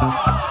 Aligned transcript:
Música 0.00 0.47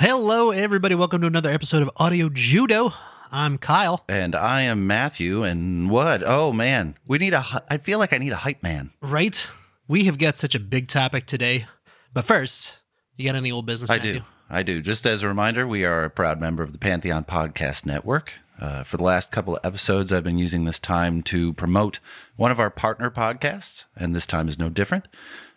Hello, 0.00 0.50
everybody. 0.50 0.94
Welcome 0.94 1.20
to 1.20 1.26
another 1.26 1.50
episode 1.50 1.82
of 1.82 1.90
Audio 1.98 2.30
Judo. 2.30 2.94
I'm 3.30 3.58
Kyle. 3.58 4.02
And 4.08 4.34
I 4.34 4.62
am 4.62 4.86
Matthew. 4.86 5.42
And 5.42 5.90
what? 5.90 6.22
Oh 6.24 6.54
man, 6.54 6.96
we 7.06 7.18
need 7.18 7.34
a, 7.34 7.44
I 7.68 7.76
feel 7.76 7.98
like 7.98 8.14
I 8.14 8.16
need 8.16 8.32
a 8.32 8.36
hype 8.36 8.62
man. 8.62 8.92
Right? 9.02 9.46
We 9.88 10.04
have 10.04 10.16
got 10.16 10.38
such 10.38 10.54
a 10.54 10.58
big 10.58 10.88
topic 10.88 11.26
today. 11.26 11.66
But 12.14 12.24
first, 12.24 12.78
you 13.18 13.26
got 13.26 13.34
any 13.34 13.52
old 13.52 13.66
business? 13.66 13.90
I 13.90 13.96
Matthew? 13.96 14.14
do. 14.14 14.24
I 14.48 14.62
do. 14.62 14.80
Just 14.80 15.04
as 15.04 15.22
a 15.22 15.28
reminder, 15.28 15.66
we 15.66 15.84
are 15.84 16.04
a 16.04 16.10
proud 16.10 16.40
member 16.40 16.62
of 16.62 16.72
the 16.72 16.78
Pantheon 16.78 17.24
Podcast 17.26 17.84
Network. 17.84 18.32
Uh, 18.58 18.84
for 18.84 18.96
the 18.96 19.04
last 19.04 19.30
couple 19.30 19.54
of 19.54 19.60
episodes, 19.66 20.14
I've 20.14 20.24
been 20.24 20.38
using 20.38 20.64
this 20.64 20.78
time 20.78 21.22
to 21.24 21.52
promote 21.52 22.00
one 22.36 22.50
of 22.50 22.58
our 22.58 22.70
partner 22.70 23.10
podcasts, 23.10 23.84
and 23.94 24.14
this 24.14 24.26
time 24.26 24.48
is 24.48 24.58
no 24.58 24.70
different. 24.70 25.08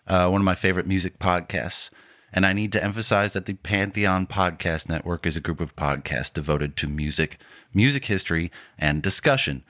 Uh, 0.06 0.28
one 0.28 0.42
of 0.42 0.46
my 0.46 0.56
favorite 0.56 0.86
music 0.86 1.18
podcasts. 1.18 1.90
And 2.34 2.48
I 2.48 2.54
need 2.54 2.72
to 2.72 2.84
emphasize 2.84 3.34
that 3.34 3.46
the 3.46 3.54
Pantheon 3.54 4.26
Podcast 4.26 4.90
Network 4.90 5.28
is 5.28 5.38
a 5.38 5.42
group 5.42 5.60
of 5.60 5.76
podcasts 5.76 6.34
devoted 6.34 6.76
to 6.78 6.88
music, 6.88 7.38
music 7.74 8.06
history, 8.06 8.52
and 8.78 9.04
discussion. 9.04 9.64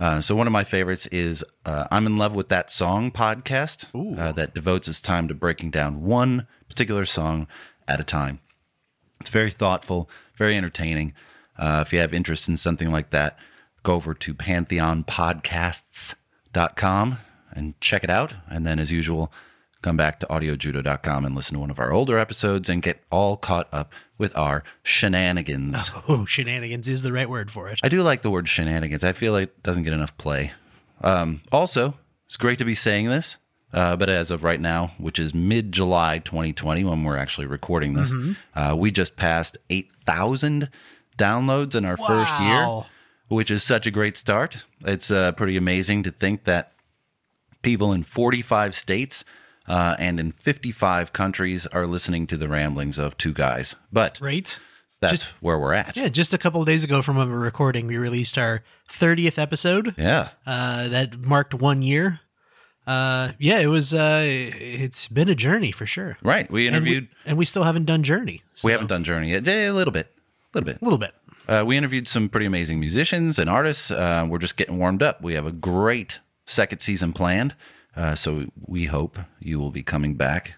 Uh, 0.00 0.22
so 0.22 0.34
one 0.34 0.46
of 0.46 0.52
my 0.52 0.64
favorites 0.64 1.06
is 1.08 1.44
uh, 1.66 1.86
"I'm 1.90 2.06
in 2.06 2.16
Love 2.16 2.34
with 2.34 2.48
That 2.48 2.70
Song" 2.70 3.10
podcast 3.10 3.84
uh, 4.18 4.32
that 4.32 4.54
devotes 4.54 4.88
its 4.88 5.00
time 5.00 5.28
to 5.28 5.34
breaking 5.34 5.70
down 5.70 6.02
one 6.02 6.46
particular 6.68 7.04
song 7.04 7.46
at 7.86 8.00
a 8.00 8.04
time. 8.04 8.40
It's 9.20 9.30
very 9.30 9.50
thoughtful, 9.50 10.08
very 10.36 10.56
entertaining. 10.56 11.12
Uh, 11.58 11.84
if 11.86 11.92
you 11.92 11.98
have 12.00 12.14
interest 12.14 12.48
in 12.48 12.56
something 12.56 12.90
like 12.90 13.10
that, 13.10 13.38
go 13.82 13.94
over 13.94 14.14
to 14.14 14.34
pantheonpodcasts.com 14.34 17.18
and 17.52 17.80
check 17.80 18.04
it 18.04 18.10
out. 18.10 18.34
And 18.48 18.66
then, 18.66 18.78
as 18.78 18.92
usual, 18.92 19.32
come 19.86 19.96
back 19.96 20.18
to 20.18 20.26
audiojudo.com 20.26 21.24
and 21.24 21.36
listen 21.36 21.54
to 21.54 21.60
one 21.60 21.70
of 21.70 21.78
our 21.78 21.92
older 21.92 22.18
episodes 22.18 22.68
and 22.68 22.82
get 22.82 23.00
all 23.08 23.36
caught 23.36 23.68
up 23.72 23.92
with 24.18 24.36
our 24.36 24.64
shenanigans. 24.82 25.92
Oh, 26.08 26.24
shenanigans 26.24 26.88
is 26.88 27.02
the 27.02 27.12
right 27.12 27.30
word 27.30 27.52
for 27.52 27.68
it. 27.68 27.78
I 27.84 27.88
do 27.88 28.02
like 28.02 28.22
the 28.22 28.30
word 28.30 28.48
shenanigans. 28.48 29.04
I 29.04 29.12
feel 29.12 29.32
like 29.32 29.44
it 29.44 29.62
doesn't 29.62 29.84
get 29.84 29.92
enough 29.92 30.16
play. 30.18 30.50
Um, 31.02 31.40
also, 31.52 31.94
it's 32.26 32.36
great 32.36 32.58
to 32.58 32.64
be 32.64 32.74
saying 32.74 33.06
this, 33.06 33.36
uh, 33.72 33.94
but 33.94 34.08
as 34.08 34.32
of 34.32 34.42
right 34.42 34.60
now, 34.60 34.90
which 34.98 35.20
is 35.20 35.32
mid 35.32 35.70
July 35.70 36.18
2020, 36.18 36.82
when 36.82 37.04
we're 37.04 37.16
actually 37.16 37.46
recording 37.46 37.94
this, 37.94 38.10
uh, 38.54 38.74
we 38.76 38.90
just 38.90 39.16
passed 39.16 39.56
8,000 39.70 40.68
downloads 41.16 41.76
in 41.76 41.84
our 41.84 41.96
first 41.96 42.36
year, 42.40 42.82
which 43.28 43.52
is 43.52 43.62
such 43.62 43.86
a 43.86 43.92
great 43.92 44.16
start. 44.16 44.64
It's 44.84 45.12
uh, 45.12 45.30
pretty 45.32 45.56
amazing 45.56 46.02
to 46.04 46.10
think 46.10 46.42
that 46.44 46.72
people 47.62 47.92
in 47.92 48.02
45 48.02 48.74
states 48.74 49.24
uh, 49.68 49.96
and 49.98 50.18
in 50.20 50.32
55 50.32 51.12
countries 51.12 51.66
are 51.66 51.86
listening 51.86 52.26
to 52.28 52.36
the 52.36 52.48
ramblings 52.48 52.98
of 52.98 53.16
two 53.16 53.32
guys. 53.32 53.74
But 53.92 54.18
Right? 54.20 54.58
that's 55.00 55.12
Just- 55.22 55.24
where 55.40 55.58
we're 55.58 55.74
at. 55.74 55.96
Yeah, 55.96 56.08
just 56.08 56.32
a 56.34 56.38
couple 56.38 56.60
of 56.60 56.66
days 56.66 56.84
ago 56.84 57.02
from 57.02 57.16
a 57.18 57.26
recording, 57.26 57.86
we 57.86 57.96
released 57.96 58.38
our 58.38 58.62
30th 58.90 59.38
episode. 59.38 59.94
yeah. 59.98 60.30
Uh, 60.46 60.88
that 60.88 61.18
marked 61.20 61.54
one 61.54 61.82
year. 61.82 62.20
Uh, 62.86 63.32
yeah, 63.38 63.58
it 63.58 63.66
was. 63.66 63.92
Uh, 63.92 64.22
it's 64.24 65.08
been 65.08 65.28
a 65.28 65.34
journey 65.34 65.72
for 65.72 65.86
sure. 65.86 66.16
Right. 66.22 66.48
We 66.50 66.68
And 66.68 66.74
we- 66.74 66.78
interviewed. 66.92 67.08
and 67.24 67.36
we, 67.36 67.44
still 67.44 67.64
haven't 67.64 67.86
done 67.86 68.04
Journey. 68.04 68.42
so- 68.54 68.66
We 68.66 68.72
haven't 68.72 68.86
done 68.86 69.02
Journey 69.02 69.30
yet. 69.32 69.46
A 69.48 69.70
little 69.72 69.90
bit. 69.92 70.06
A 70.54 70.58
little 70.58 70.66
bit. 70.72 70.78
a 70.80 70.84
little 70.84 70.98
bit. 70.98 71.12
Uh, 71.48 71.64
we 71.66 71.76
interviewed 71.76 72.06
some 72.08 72.28
pretty 72.28 72.46
amazing 72.46 72.78
musicians 72.80 73.38
and 73.40 73.50
artists. 73.50 73.90
Uh, 73.90 74.24
we're 74.28 74.38
just 74.38 74.56
getting 74.56 74.78
warmed 74.78 75.02
up. 75.02 75.20
We 75.20 75.34
have 75.34 75.46
a 75.46 75.52
great 75.52 76.20
second 76.46 76.78
season 76.80 77.12
planned. 77.12 77.54
Uh, 77.96 78.14
so 78.14 78.46
we 78.66 78.84
hope 78.84 79.18
you 79.40 79.58
will 79.58 79.70
be 79.70 79.82
coming 79.82 80.14
back, 80.14 80.54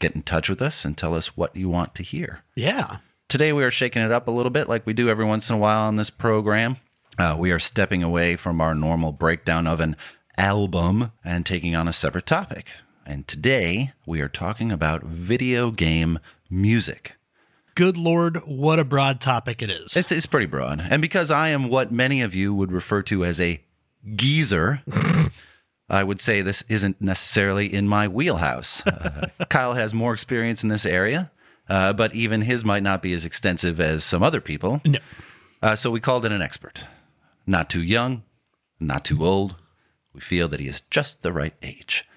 get 0.00 0.14
in 0.14 0.22
touch 0.22 0.48
with 0.48 0.60
us, 0.60 0.84
and 0.84 0.96
tell 0.96 1.14
us 1.14 1.36
what 1.36 1.54
you 1.54 1.68
want 1.68 1.94
to 1.94 2.02
hear. 2.02 2.40
Yeah. 2.56 2.98
Today 3.28 3.52
we 3.52 3.64
are 3.64 3.70
shaking 3.70 4.02
it 4.02 4.12
up 4.12 4.28
a 4.28 4.32
little 4.32 4.50
bit 4.50 4.68
like 4.68 4.84
we 4.84 4.92
do 4.92 5.08
every 5.08 5.24
once 5.24 5.48
in 5.48 5.54
a 5.54 5.58
while 5.58 5.86
on 5.86 5.96
this 5.96 6.10
program. 6.10 6.76
Uh, 7.18 7.36
we 7.38 7.50
are 7.50 7.58
stepping 7.58 8.02
away 8.02 8.36
from 8.36 8.60
our 8.60 8.74
normal 8.74 9.12
breakdown 9.12 9.66
of 9.66 9.80
an 9.80 9.96
album 10.36 11.12
and 11.24 11.46
taking 11.46 11.74
on 11.76 11.86
a 11.86 11.92
separate 11.92 12.26
topic. 12.26 12.72
And 13.06 13.26
today 13.26 13.92
we 14.06 14.20
are 14.20 14.28
talking 14.28 14.70
about 14.70 15.02
video 15.02 15.70
game 15.70 16.18
music. 16.50 17.14
Good 17.74 17.96
Lord, 17.96 18.36
what 18.46 18.78
a 18.78 18.84
broad 18.84 19.20
topic 19.20 19.62
it 19.62 19.70
is. 19.70 19.96
It's 19.96 20.12
it's 20.12 20.26
pretty 20.26 20.46
broad, 20.46 20.84
and 20.90 21.00
because 21.00 21.30
I 21.30 21.48
am 21.48 21.70
what 21.70 21.90
many 21.90 22.20
of 22.20 22.34
you 22.34 22.52
would 22.54 22.70
refer 22.70 23.02
to 23.04 23.24
as 23.24 23.40
a 23.40 23.62
geezer, 24.14 24.82
I 25.92 26.02
would 26.02 26.22
say 26.22 26.40
this 26.40 26.64
isn't 26.70 27.02
necessarily 27.02 27.72
in 27.72 27.86
my 27.86 28.08
wheelhouse. 28.08 28.84
Uh, 28.86 29.28
Kyle 29.50 29.74
has 29.74 29.92
more 29.92 30.14
experience 30.14 30.62
in 30.62 30.70
this 30.70 30.86
area, 30.86 31.30
uh, 31.68 31.92
but 31.92 32.14
even 32.14 32.40
his 32.40 32.64
might 32.64 32.82
not 32.82 33.02
be 33.02 33.12
as 33.12 33.26
extensive 33.26 33.78
as 33.78 34.02
some 34.02 34.22
other 34.22 34.40
people. 34.40 34.80
No. 34.86 34.98
Uh, 35.62 35.76
so 35.76 35.90
we 35.90 36.00
called 36.00 36.24
in 36.24 36.32
an 36.32 36.40
expert, 36.40 36.84
not 37.46 37.68
too 37.68 37.82
young, 37.82 38.22
not 38.80 39.04
too 39.04 39.22
old. 39.22 39.56
We 40.14 40.20
feel 40.22 40.48
that 40.48 40.60
he 40.60 40.66
is 40.66 40.80
just 40.90 41.22
the 41.22 41.32
right 41.32 41.54
age. 41.62 42.08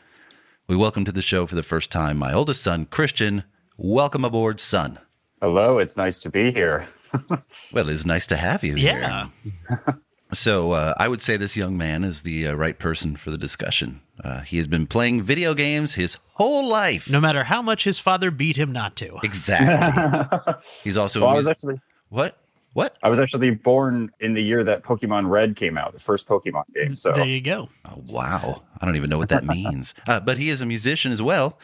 We 0.67 0.77
welcome 0.77 1.03
to 1.03 1.11
the 1.11 1.21
show 1.21 1.45
for 1.45 1.55
the 1.55 1.61
first 1.61 1.91
time 1.91 2.17
my 2.17 2.33
oldest 2.33 2.63
son, 2.63 2.85
Christian. 2.85 3.43
Welcome 3.77 4.23
aboard, 4.23 4.61
son. 4.61 4.99
Hello, 5.41 5.79
it's 5.79 5.97
nice 5.97 6.21
to 6.21 6.29
be 6.29 6.51
here. 6.51 6.87
Well, 7.73 7.87
it 7.87 7.93
is 7.93 8.05
nice 8.05 8.27
to 8.27 8.35
have 8.35 8.61
you 8.65 8.75
here. 8.75 9.31
Yeah. 10.35 10.41
So 10.41 10.71
uh, 10.73 10.93
I 10.97 11.07
would 11.07 11.21
say 11.21 11.37
this 11.37 11.55
young 11.55 11.77
man 11.77 12.03
is 12.03 12.21
the 12.23 12.47
uh, 12.47 12.53
right 12.53 12.77
person 12.77 13.15
for 13.15 13.31
the 13.31 13.37
discussion. 13.37 14.01
Uh, 14.23 14.41
he 14.41 14.57
has 14.57 14.67
been 14.67 14.87
playing 14.87 15.23
video 15.23 15.53
games 15.53 15.95
his 15.95 16.17
whole 16.33 16.67
life. 16.67 17.09
No 17.09 17.19
matter 17.19 17.43
how 17.45 17.61
much 17.61 17.83
his 17.83 17.99
father 17.99 18.31
beat 18.31 18.55
him 18.55 18.71
not 18.71 18.95
to. 18.97 19.17
Exactly. 19.23 20.53
He's 20.83 20.97
also 20.97 21.21
Well, 21.21 21.29
a 21.29 21.33
I 21.33 21.35
was 21.35 21.47
actually 21.47 21.79
What? 22.09 22.37
What? 22.73 22.97
I 23.01 23.09
was 23.09 23.19
actually 23.19 23.51
born 23.51 24.11
in 24.19 24.33
the 24.33 24.41
year 24.43 24.61
that 24.65 24.83
Pokemon 24.83 25.29
Red 25.29 25.55
came 25.55 25.77
out, 25.77 25.93
the 25.93 25.99
first 25.99 26.27
Pokemon 26.27 26.63
game. 26.73 26.95
So 26.95 27.13
There 27.13 27.25
you 27.25 27.39
go. 27.39 27.69
Oh, 27.85 28.03
wow. 28.07 28.63
I 28.81 28.85
don't 28.85 28.97
even 28.97 29.09
know 29.09 29.17
what 29.17 29.29
that 29.29 29.45
means. 29.45 29.93
Uh, 30.07 30.19
but 30.19 30.37
he 30.37 30.49
is 30.49 30.59
a 30.59 30.65
musician 30.65 31.13
as 31.13 31.21
well. 31.21 31.57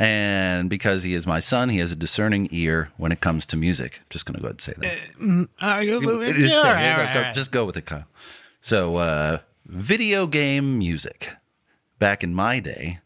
And 0.00 0.70
because 0.70 1.02
he 1.02 1.12
is 1.14 1.26
my 1.26 1.40
son, 1.40 1.70
he 1.70 1.78
has 1.78 1.90
a 1.90 1.96
discerning 1.96 2.46
ear 2.52 2.92
when 2.98 3.10
it 3.10 3.20
comes 3.20 3.44
to 3.46 3.56
music. 3.56 4.00
Just 4.10 4.26
going 4.26 4.36
to 4.36 4.40
go 4.40 4.46
ahead 4.46 4.52
and 4.52 4.60
say 4.60 4.74
that. 4.78 5.50
Uh, 5.60 5.82
Just, 5.82 6.54
say 6.54 6.68
all 6.68 6.74
right, 6.74 7.12
Go- 7.14 7.20
right. 7.20 7.34
just 7.34 7.50
go 7.50 7.64
with 7.64 7.76
it, 7.76 7.86
Kyle. 7.86 8.04
So, 8.60 8.94
uh, 8.96 9.38
video 9.66 10.28
game 10.28 10.78
music. 10.78 11.30
Back 11.98 12.22
in 12.22 12.32
my 12.32 12.60
day, 12.60 13.00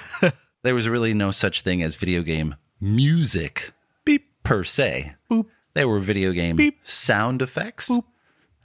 there 0.62 0.74
was 0.74 0.88
really 0.88 1.12
no 1.12 1.32
such 1.32 1.60
thing 1.60 1.82
as 1.82 1.96
video 1.96 2.22
game 2.22 2.54
music 2.80 3.72
Beep. 4.06 4.24
per 4.42 4.64
se. 4.64 5.16
Boop. 5.30 5.44
There 5.74 5.86
were 5.86 6.00
video 6.00 6.32
game 6.32 6.56
Beep. 6.56 6.78
sound 6.84 7.42
effects 7.42 7.90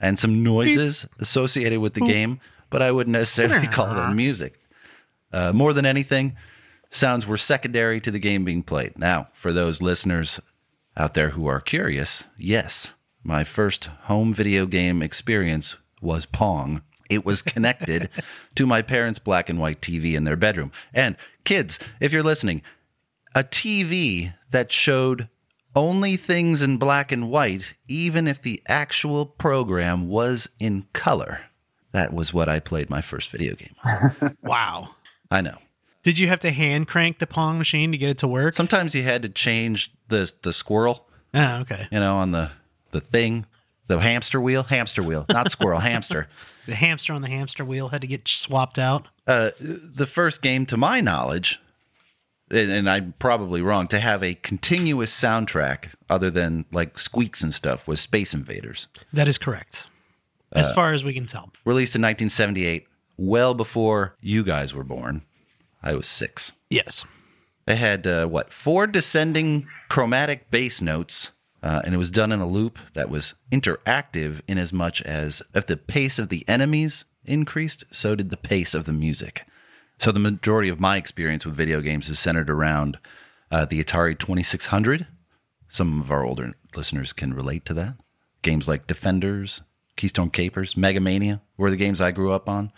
and 0.00 0.18
some 0.18 0.42
noises 0.42 1.04
associated 1.18 1.80
with 1.80 1.92
the 1.92 2.00
game, 2.00 2.40
but 2.70 2.80
I 2.80 2.92
wouldn't 2.92 3.12
necessarily 3.12 3.66
call 3.76 3.94
them 3.94 4.16
music. 4.16 4.58
Uh, 5.30 5.52
more 5.52 5.74
than 5.74 5.84
anything, 5.84 6.34
sounds 6.94 7.26
were 7.26 7.36
secondary 7.36 8.00
to 8.00 8.10
the 8.10 8.18
game 8.18 8.44
being 8.44 8.62
played. 8.62 8.98
Now, 8.98 9.28
for 9.32 9.52
those 9.52 9.82
listeners 9.82 10.40
out 10.96 11.14
there 11.14 11.30
who 11.30 11.46
are 11.46 11.60
curious, 11.60 12.24
yes, 12.38 12.92
my 13.22 13.44
first 13.44 13.86
home 14.02 14.32
video 14.34 14.66
game 14.66 15.02
experience 15.02 15.76
was 16.00 16.26
Pong. 16.26 16.82
It 17.10 17.24
was 17.24 17.42
connected 17.42 18.08
to 18.54 18.66
my 18.66 18.82
parents' 18.82 19.18
black 19.18 19.48
and 19.48 19.58
white 19.58 19.80
TV 19.80 20.14
in 20.14 20.24
their 20.24 20.36
bedroom. 20.36 20.72
And 20.92 21.16
kids, 21.44 21.78
if 22.00 22.12
you're 22.12 22.22
listening, 22.22 22.62
a 23.34 23.44
TV 23.44 24.34
that 24.50 24.70
showed 24.70 25.28
only 25.76 26.16
things 26.16 26.62
in 26.62 26.76
black 26.76 27.10
and 27.10 27.30
white, 27.30 27.74
even 27.88 28.28
if 28.28 28.40
the 28.40 28.62
actual 28.68 29.26
program 29.26 30.08
was 30.08 30.48
in 30.60 30.86
color. 30.92 31.40
That 31.92 32.12
was 32.12 32.32
what 32.32 32.48
I 32.48 32.60
played 32.60 32.90
my 32.90 33.00
first 33.00 33.30
video 33.30 33.54
game. 33.54 33.74
on. 33.84 34.36
Wow. 34.42 34.94
I 35.30 35.40
know. 35.40 35.58
Did 36.04 36.18
you 36.18 36.28
have 36.28 36.38
to 36.40 36.52
hand 36.52 36.86
crank 36.86 37.18
the 37.18 37.26
Pong 37.26 37.58
machine 37.58 37.90
to 37.92 37.98
get 37.98 38.10
it 38.10 38.18
to 38.18 38.28
work? 38.28 38.54
Sometimes 38.54 38.94
you 38.94 39.02
had 39.02 39.22
to 39.22 39.28
change 39.28 39.90
the 40.08 40.30
the 40.42 40.52
squirrel, 40.52 41.06
Oh, 41.34 41.60
okay. 41.62 41.88
you 41.90 41.98
know, 41.98 42.16
on 42.16 42.30
the 42.30 42.50
the 42.92 43.00
thing, 43.00 43.46
the 43.88 43.98
hamster 43.98 44.40
wheel, 44.40 44.62
hamster 44.62 45.02
wheel, 45.02 45.26
not 45.28 45.50
squirrel, 45.50 45.80
hamster. 45.90 46.28
The 46.66 46.74
hamster 46.76 47.12
on 47.12 47.22
the 47.22 47.28
hamster 47.28 47.64
wheel 47.64 47.88
had 47.88 48.00
to 48.02 48.06
get 48.06 48.28
swapped 48.28 48.78
out. 48.78 49.08
Uh, 49.26 49.50
the 49.58 50.06
first 50.06 50.40
game, 50.42 50.64
to 50.66 50.76
my 50.76 51.00
knowledge, 51.00 51.58
and, 52.50 52.70
and 52.70 52.88
I'm 52.88 53.14
probably 53.18 53.60
wrong, 53.62 53.86
to 53.88 53.98
have 54.00 54.22
a 54.22 54.34
continuous 54.34 55.18
soundtrack 55.18 55.88
other 56.08 56.30
than 56.30 56.64
like 56.72 56.98
squeaks 56.98 57.42
and 57.42 57.52
stuff 57.54 57.86
was 57.88 58.00
Space 58.00 58.32
Invaders. 58.34 58.88
That 59.12 59.26
is 59.28 59.38
correct. 59.38 59.86
As 60.52 60.70
far 60.72 60.92
as 60.92 61.02
we 61.02 61.12
can 61.12 61.26
tell. 61.26 61.50
Released 61.64 61.96
in 61.96 62.02
1978, 62.02 62.86
well 63.16 63.54
before 63.54 64.14
you 64.20 64.44
guys 64.44 64.72
were 64.72 64.84
born. 64.84 65.22
I 65.84 65.94
was 65.94 66.08
six. 66.08 66.52
Yes. 66.70 67.04
It 67.68 67.76
had 67.76 68.06
uh, 68.06 68.26
what 68.26 68.52
four 68.52 68.86
descending 68.86 69.66
chromatic 69.88 70.50
bass 70.50 70.80
notes, 70.80 71.30
uh, 71.62 71.82
and 71.84 71.94
it 71.94 71.98
was 71.98 72.10
done 72.10 72.32
in 72.32 72.40
a 72.40 72.46
loop 72.46 72.78
that 72.94 73.10
was 73.10 73.34
interactive 73.52 74.40
in 74.48 74.58
as 74.58 74.72
much 74.72 75.02
as 75.02 75.42
if 75.54 75.66
the 75.66 75.76
pace 75.76 76.18
of 76.18 76.30
the 76.30 76.44
enemies 76.48 77.04
increased, 77.24 77.84
so 77.90 78.14
did 78.14 78.30
the 78.30 78.36
pace 78.36 78.74
of 78.74 78.86
the 78.86 78.92
music. 78.92 79.46
So 79.98 80.10
the 80.10 80.18
majority 80.18 80.68
of 80.70 80.80
my 80.80 80.96
experience 80.96 81.46
with 81.46 81.54
video 81.54 81.80
games 81.80 82.08
is 82.08 82.18
centered 82.18 82.50
around 82.50 82.98
uh, 83.50 83.66
the 83.66 83.82
Atari 83.82 84.18
2600. 84.18 85.06
Some 85.68 86.00
of 86.00 86.10
our 86.10 86.24
older 86.24 86.54
listeners 86.74 87.12
can 87.12 87.34
relate 87.34 87.64
to 87.66 87.74
that. 87.74 87.96
Games 88.42 88.68
like 88.68 88.86
Defenders, 88.86 89.60
Keystone 89.96 90.30
Kapers, 90.30 90.76
Mega 90.76 91.00
Mania 91.00 91.40
were 91.56 91.70
the 91.70 91.76
games 91.76 92.00
I 92.00 92.10
grew 92.10 92.32
up 92.32 92.48
on. 92.48 92.72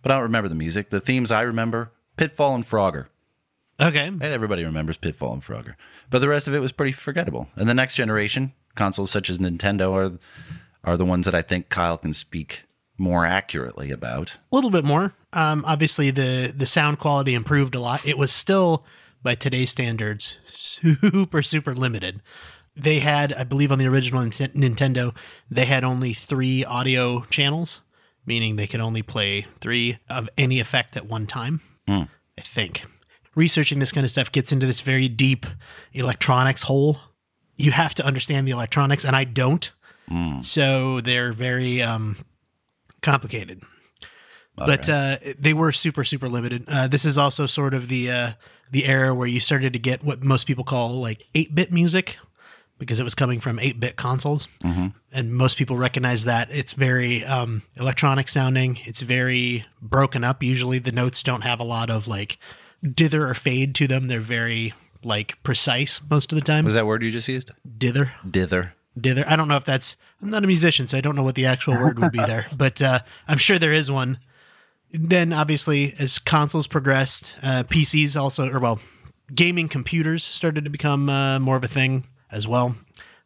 But 0.00 0.10
I 0.10 0.14
don't 0.16 0.24
remember 0.24 0.48
the 0.48 0.54
music. 0.54 0.90
The 0.90 1.00
themes 1.00 1.30
I 1.30 1.42
remember 1.42 1.92
Pitfall 2.16 2.54
and 2.54 2.66
Frogger. 2.66 3.06
Okay. 3.80 4.06
And 4.06 4.22
everybody 4.22 4.64
remembers 4.64 4.96
Pitfall 4.96 5.32
and 5.32 5.42
Frogger. 5.42 5.74
But 6.10 6.20
the 6.20 6.28
rest 6.28 6.46
of 6.46 6.54
it 6.54 6.60
was 6.60 6.72
pretty 6.72 6.92
forgettable. 6.92 7.48
And 7.56 7.68
the 7.68 7.74
next 7.74 7.96
generation, 7.96 8.52
consoles 8.74 9.10
such 9.10 9.30
as 9.30 9.38
Nintendo 9.38 9.92
are 9.92 10.18
are 10.84 10.96
the 10.96 11.04
ones 11.04 11.26
that 11.26 11.34
I 11.34 11.42
think 11.42 11.68
Kyle 11.68 11.96
can 11.96 12.12
speak 12.12 12.62
more 12.98 13.24
accurately 13.24 13.90
about. 13.90 14.34
A 14.50 14.54
little 14.54 14.70
bit 14.70 14.84
more. 14.84 15.14
Um, 15.32 15.64
obviously, 15.66 16.10
the 16.10 16.52
the 16.54 16.66
sound 16.66 16.98
quality 16.98 17.34
improved 17.34 17.74
a 17.74 17.80
lot. 17.80 18.06
It 18.06 18.18
was 18.18 18.32
still, 18.32 18.84
by 19.22 19.34
today's 19.34 19.70
standards, 19.70 20.36
super 20.50 21.42
super 21.42 21.74
limited. 21.74 22.20
They 22.76 23.00
had, 23.00 23.32
I 23.34 23.44
believe, 23.44 23.70
on 23.70 23.78
the 23.78 23.86
original 23.86 24.22
Nint- 24.22 24.54
Nintendo, 24.54 25.14
they 25.50 25.66
had 25.66 25.84
only 25.84 26.14
three 26.14 26.64
audio 26.64 27.24
channels, 27.24 27.82
meaning 28.24 28.56
they 28.56 28.66
could 28.66 28.80
only 28.80 29.02
play 29.02 29.46
three 29.60 29.98
of 30.08 30.28
any 30.38 30.58
effect 30.58 30.96
at 30.96 31.06
one 31.06 31.26
time. 31.26 31.60
I 31.88 32.42
think. 32.42 32.84
Researching 33.34 33.78
this 33.78 33.92
kind 33.92 34.04
of 34.04 34.10
stuff 34.10 34.30
gets 34.30 34.52
into 34.52 34.66
this 34.66 34.80
very 34.80 35.08
deep 35.08 35.46
electronics 35.92 36.62
hole. 36.62 36.98
You 37.56 37.72
have 37.72 37.94
to 37.94 38.04
understand 38.04 38.46
the 38.46 38.52
electronics, 38.52 39.04
and 39.04 39.16
I 39.16 39.24
don't. 39.24 39.70
So 40.42 41.00
they're 41.00 41.32
very 41.32 41.80
um, 41.80 42.24
complicated 43.00 43.62
but 44.56 44.88
uh, 44.88 45.18
they 45.38 45.54
were 45.54 45.72
super 45.72 46.04
super 46.04 46.28
limited. 46.28 46.64
Uh, 46.68 46.88
this 46.88 47.04
is 47.04 47.18
also 47.18 47.46
sort 47.46 47.74
of 47.74 47.88
the 47.88 48.10
uh, 48.10 48.32
the 48.70 48.84
era 48.84 49.14
where 49.14 49.26
you 49.26 49.40
started 49.40 49.72
to 49.72 49.78
get 49.78 50.04
what 50.04 50.22
most 50.22 50.46
people 50.46 50.64
call 50.64 51.00
like 51.00 51.24
eight 51.34 51.54
bit 51.54 51.72
music 51.72 52.18
because 52.82 52.98
it 52.98 53.04
was 53.04 53.14
coming 53.14 53.38
from 53.38 53.60
eight 53.60 53.78
bit 53.78 53.94
consoles, 53.94 54.48
and 55.12 55.32
most 55.32 55.56
people 55.56 55.76
recognize 55.76 56.24
that 56.24 56.50
it's 56.50 56.72
very 56.72 57.24
um, 57.24 57.62
electronic 57.76 58.28
sounding. 58.28 58.80
It's 58.84 59.02
very 59.02 59.64
broken 59.80 60.24
up. 60.24 60.42
Usually, 60.42 60.80
the 60.80 60.90
notes 60.90 61.22
don't 61.22 61.42
have 61.42 61.60
a 61.60 61.64
lot 61.64 61.90
of 61.90 62.08
like 62.08 62.38
dither 62.82 63.28
or 63.28 63.34
fade 63.34 63.76
to 63.76 63.86
them. 63.86 64.08
They're 64.08 64.18
very 64.18 64.74
like 65.04 65.40
precise 65.44 66.00
most 66.10 66.32
of 66.32 66.36
the 66.36 66.44
time. 66.44 66.64
Was 66.64 66.74
that 66.74 66.84
word 66.84 67.04
you 67.04 67.12
just 67.12 67.28
used? 67.28 67.52
dither? 67.78 68.12
Dither. 68.28 68.74
dither. 69.00 69.24
I 69.28 69.36
don't 69.36 69.46
know 69.46 69.56
if 69.56 69.64
that's. 69.64 69.96
I'm 70.20 70.30
not 70.30 70.42
a 70.42 70.48
musician, 70.48 70.88
so 70.88 70.98
I 70.98 71.00
don't 71.00 71.14
know 71.14 71.22
what 71.22 71.36
the 71.36 71.46
actual 71.46 71.78
word 71.78 72.00
would 72.00 72.10
be 72.10 72.18
there, 72.26 72.46
but 72.56 72.82
uh, 72.82 73.00
I'm 73.28 73.38
sure 73.38 73.60
there 73.60 73.72
is 73.72 73.92
one. 73.92 74.18
Then, 74.92 75.32
obviously, 75.32 75.94
as 76.00 76.18
consoles 76.18 76.66
progressed, 76.66 77.36
uh, 77.44 77.62
PCs 77.62 78.20
also, 78.20 78.50
or 78.50 78.58
well, 78.58 78.80
gaming 79.32 79.68
computers 79.68 80.24
started 80.24 80.64
to 80.64 80.70
become 80.70 81.08
uh, 81.08 81.38
more 81.38 81.56
of 81.56 81.62
a 81.62 81.68
thing 81.68 82.04
as 82.32 82.48
well. 82.48 82.74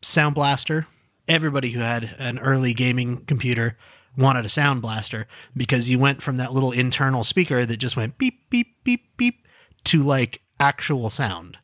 Sound 0.03 0.35
Blaster. 0.35 0.87
Everybody 1.29 1.71
who 1.71 1.81
had 1.81 2.15
an 2.19 2.39
early 2.39 2.75
gaming 2.75 3.25
computer 3.25 3.77
wanted 4.17 4.45
a 4.45 4.49
Sound 4.49 4.83
Blaster 4.83 5.27
because 5.57 5.89
you 5.91 5.99
went 5.99 6.23
from 6.23 6.37
that 6.37 6.53
little 6.53 6.73
internal 6.73 7.25
speaker 7.25 7.65
that 7.65 7.77
just 7.79 7.97
went 7.97 8.19
beep, 8.19 8.49
beep, 8.51 8.83
beep, 8.85 9.17
beep 9.17 9.47
to 9.85 10.03
like 10.03 10.43
actual 10.61 11.11
sound. 11.11 11.59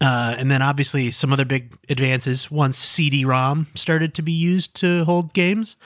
Uh, 0.00 0.36
and 0.38 0.50
then 0.50 0.62
obviously 0.62 1.10
some 1.10 1.32
other 1.32 1.44
big 1.44 1.76
advances 1.88 2.50
once 2.50 2.78
CD-ROM 2.78 3.66
started 3.74 4.14
to 4.14 4.22
be 4.22 4.32
used 4.32 4.74
to 4.76 5.04
hold 5.04 5.34
games. 5.34 5.76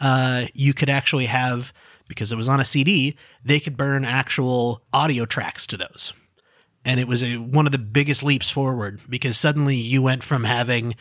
Uh, 0.00 0.46
you 0.54 0.72
could 0.72 0.88
actually 0.88 1.26
have 1.26 1.72
because 2.08 2.32
it 2.32 2.36
was 2.36 2.48
on 2.48 2.58
a 2.58 2.64
CD, 2.64 3.16
they 3.44 3.60
could 3.60 3.76
burn 3.76 4.04
actual 4.04 4.82
audio 4.92 5.26
tracks 5.26 5.66
to 5.66 5.76
those. 5.76 6.12
And 6.88 6.98
it 6.98 7.06
was 7.06 7.22
a, 7.22 7.36
one 7.36 7.66
of 7.66 7.72
the 7.72 7.76
biggest 7.76 8.22
leaps 8.22 8.48
forward 8.48 9.02
because 9.10 9.36
suddenly 9.36 9.76
you 9.76 10.00
went 10.00 10.22
from 10.22 10.44
having 10.44 10.94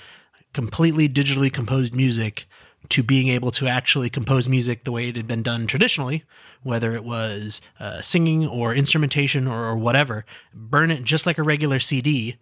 completely 0.52 1.08
digitally 1.08 1.52
composed 1.52 1.96
music 1.96 2.46
to 2.90 3.02
being 3.02 3.30
able 3.30 3.52
to 3.52 3.70
actually 3.70 4.10
compose 4.10 4.50
music 4.50 4.84
the 4.84 4.92
way 4.92 5.08
it 5.08 5.16
had 5.16 5.28
been 5.28 5.44
done 5.44 5.66
traditionally, 5.66 6.26
whether 6.62 6.94
it 6.94 7.06
was 7.06 7.62
uh, 7.80 8.02
singing 8.02 8.46
or 8.46 8.76
instrumentation 8.76 9.48
or, 9.48 9.64
or 9.64 9.78
whatever, 9.78 10.26
burn 10.54 10.92
it 10.92 11.06
just 11.06 11.26
like 11.26 11.38
a 11.38 11.44
regular 11.44 11.80
CD. 11.80 12.36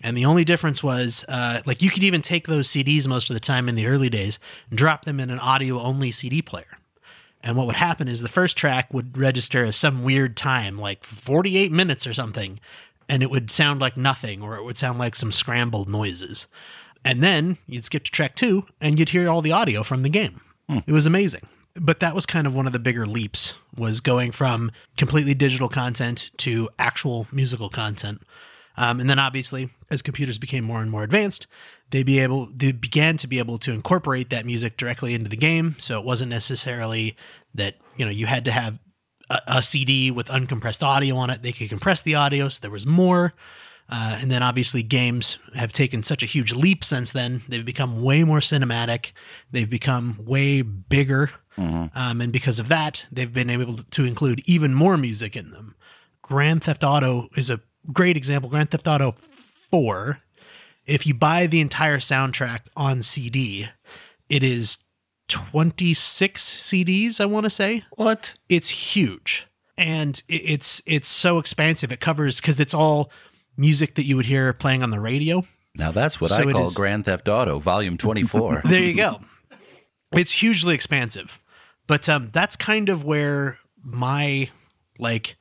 And 0.00 0.16
the 0.16 0.24
only 0.24 0.44
difference 0.44 0.80
was, 0.80 1.24
uh, 1.26 1.60
like, 1.66 1.82
you 1.82 1.90
could 1.90 2.04
even 2.04 2.22
take 2.22 2.46
those 2.46 2.68
CDs 2.68 3.08
most 3.08 3.28
of 3.30 3.34
the 3.34 3.40
time 3.40 3.68
in 3.68 3.74
the 3.74 3.88
early 3.88 4.10
days 4.10 4.38
and 4.70 4.78
drop 4.78 5.06
them 5.06 5.18
in 5.18 5.28
an 5.28 5.40
audio 5.40 5.80
only 5.80 6.12
CD 6.12 6.40
player. 6.40 6.78
And 7.42 7.56
what 7.56 7.66
would 7.66 7.76
happen 7.76 8.06
is 8.06 8.20
the 8.20 8.28
first 8.28 8.56
track 8.56 8.94
would 8.94 9.18
register 9.18 9.64
as 9.64 9.76
some 9.76 10.04
weird 10.04 10.36
time, 10.36 10.78
like 10.78 11.02
48 11.02 11.72
minutes 11.72 12.06
or 12.06 12.14
something, 12.14 12.60
and 13.12 13.22
it 13.22 13.30
would 13.30 13.50
sound 13.50 13.78
like 13.78 13.94
nothing, 13.94 14.40
or 14.40 14.56
it 14.56 14.64
would 14.64 14.78
sound 14.78 14.98
like 14.98 15.14
some 15.14 15.30
scrambled 15.30 15.86
noises. 15.86 16.46
And 17.04 17.22
then 17.22 17.58
you'd 17.66 17.84
skip 17.84 18.04
to 18.04 18.10
track 18.10 18.34
two, 18.34 18.64
and 18.80 18.98
you'd 18.98 19.10
hear 19.10 19.28
all 19.28 19.42
the 19.42 19.52
audio 19.52 19.82
from 19.82 20.02
the 20.02 20.08
game. 20.08 20.40
It 20.86 20.92
was 20.92 21.04
amazing. 21.04 21.46
But 21.74 22.00
that 22.00 22.14
was 22.14 22.24
kind 22.24 22.46
of 22.46 22.54
one 22.54 22.66
of 22.66 22.72
the 22.72 22.78
bigger 22.78 23.04
leaps, 23.04 23.52
was 23.76 24.00
going 24.00 24.32
from 24.32 24.72
completely 24.96 25.34
digital 25.34 25.68
content 25.68 26.30
to 26.38 26.70
actual 26.78 27.26
musical 27.30 27.68
content. 27.68 28.22
Um, 28.78 28.98
and 28.98 29.10
then 29.10 29.18
obviously, 29.18 29.68
as 29.90 30.00
computers 30.00 30.38
became 30.38 30.64
more 30.64 30.80
and 30.80 30.90
more 30.90 31.02
advanced, 31.02 31.46
they 31.90 32.02
be 32.02 32.18
able 32.18 32.48
they 32.56 32.72
began 32.72 33.18
to 33.18 33.26
be 33.26 33.38
able 33.38 33.58
to 33.58 33.72
incorporate 33.72 34.30
that 34.30 34.46
music 34.46 34.78
directly 34.78 35.12
into 35.12 35.28
the 35.28 35.36
game. 35.36 35.76
So 35.78 35.98
it 35.98 36.06
wasn't 36.06 36.30
necessarily 36.30 37.14
that 37.54 37.74
you 37.94 38.06
know 38.06 38.10
you 38.10 38.24
had 38.24 38.46
to 38.46 38.52
have 38.52 38.78
a, 39.32 39.58
a 39.58 39.62
CD 39.62 40.10
with 40.10 40.28
uncompressed 40.28 40.82
audio 40.82 41.16
on 41.16 41.30
it. 41.30 41.42
They 41.42 41.52
could 41.52 41.68
compress 41.68 42.02
the 42.02 42.14
audio, 42.14 42.48
so 42.48 42.58
there 42.60 42.70
was 42.70 42.86
more. 42.86 43.34
Uh, 43.88 44.18
and 44.20 44.30
then 44.30 44.42
obviously 44.42 44.82
games 44.82 45.38
have 45.54 45.72
taken 45.72 46.02
such 46.02 46.22
a 46.22 46.26
huge 46.26 46.52
leap 46.52 46.84
since 46.84 47.12
then. 47.12 47.42
They've 47.48 47.64
become 47.64 48.02
way 48.02 48.24
more 48.24 48.38
cinematic. 48.38 49.12
They've 49.50 49.68
become 49.68 50.18
way 50.24 50.62
bigger. 50.62 51.30
Um, 51.94 52.20
and 52.20 52.32
because 52.32 52.58
of 52.58 52.68
that, 52.68 53.06
they've 53.12 53.32
been 53.32 53.50
able 53.50 53.78
to 53.82 54.04
include 54.04 54.42
even 54.46 54.72
more 54.72 54.96
music 54.96 55.36
in 55.36 55.50
them. 55.50 55.74
Grand 56.22 56.64
Theft 56.64 56.82
Auto 56.82 57.28
is 57.36 57.50
a 57.50 57.60
great 57.92 58.16
example. 58.16 58.48
Grand 58.48 58.70
Theft 58.70 58.88
Auto 58.88 59.14
4, 59.70 60.20
if 60.86 61.06
you 61.06 61.12
buy 61.12 61.46
the 61.46 61.60
entire 61.60 61.98
soundtrack 61.98 62.60
on 62.76 63.02
CD, 63.02 63.68
it 64.30 64.42
is 64.42 64.78
26 65.32 66.44
CDs, 66.44 67.20
I 67.20 67.26
want 67.26 67.44
to 67.44 67.50
say. 67.50 67.84
What? 67.92 68.34
It's 68.48 68.68
huge. 68.68 69.46
And 69.78 70.22
it's 70.28 70.82
it's 70.86 71.08
so 71.08 71.38
expansive. 71.38 71.90
It 71.90 72.00
covers 72.00 72.40
cuz 72.40 72.60
it's 72.60 72.74
all 72.74 73.10
music 73.56 73.94
that 73.94 74.04
you 74.04 74.16
would 74.16 74.26
hear 74.26 74.52
playing 74.52 74.82
on 74.82 74.90
the 74.90 75.00
radio. 75.00 75.46
Now 75.74 75.90
that's 75.92 76.20
what 76.20 76.30
So 76.30 76.36
I 76.48 76.52
call 76.52 76.66
is- 76.66 76.74
Grand 76.74 77.06
Theft 77.06 77.28
Auto 77.28 77.58
Volume 77.58 77.96
24. 77.96 78.62
There 78.66 78.82
you 78.82 78.94
go. 78.94 79.20
It's 80.12 80.32
hugely 80.32 80.74
expansive. 80.74 81.40
But 81.86 82.08
um, 82.08 82.28
that's 82.32 82.54
kind 82.56 82.88
of 82.90 83.02
where 83.04 83.58
my 83.82 84.50
like 84.98 85.36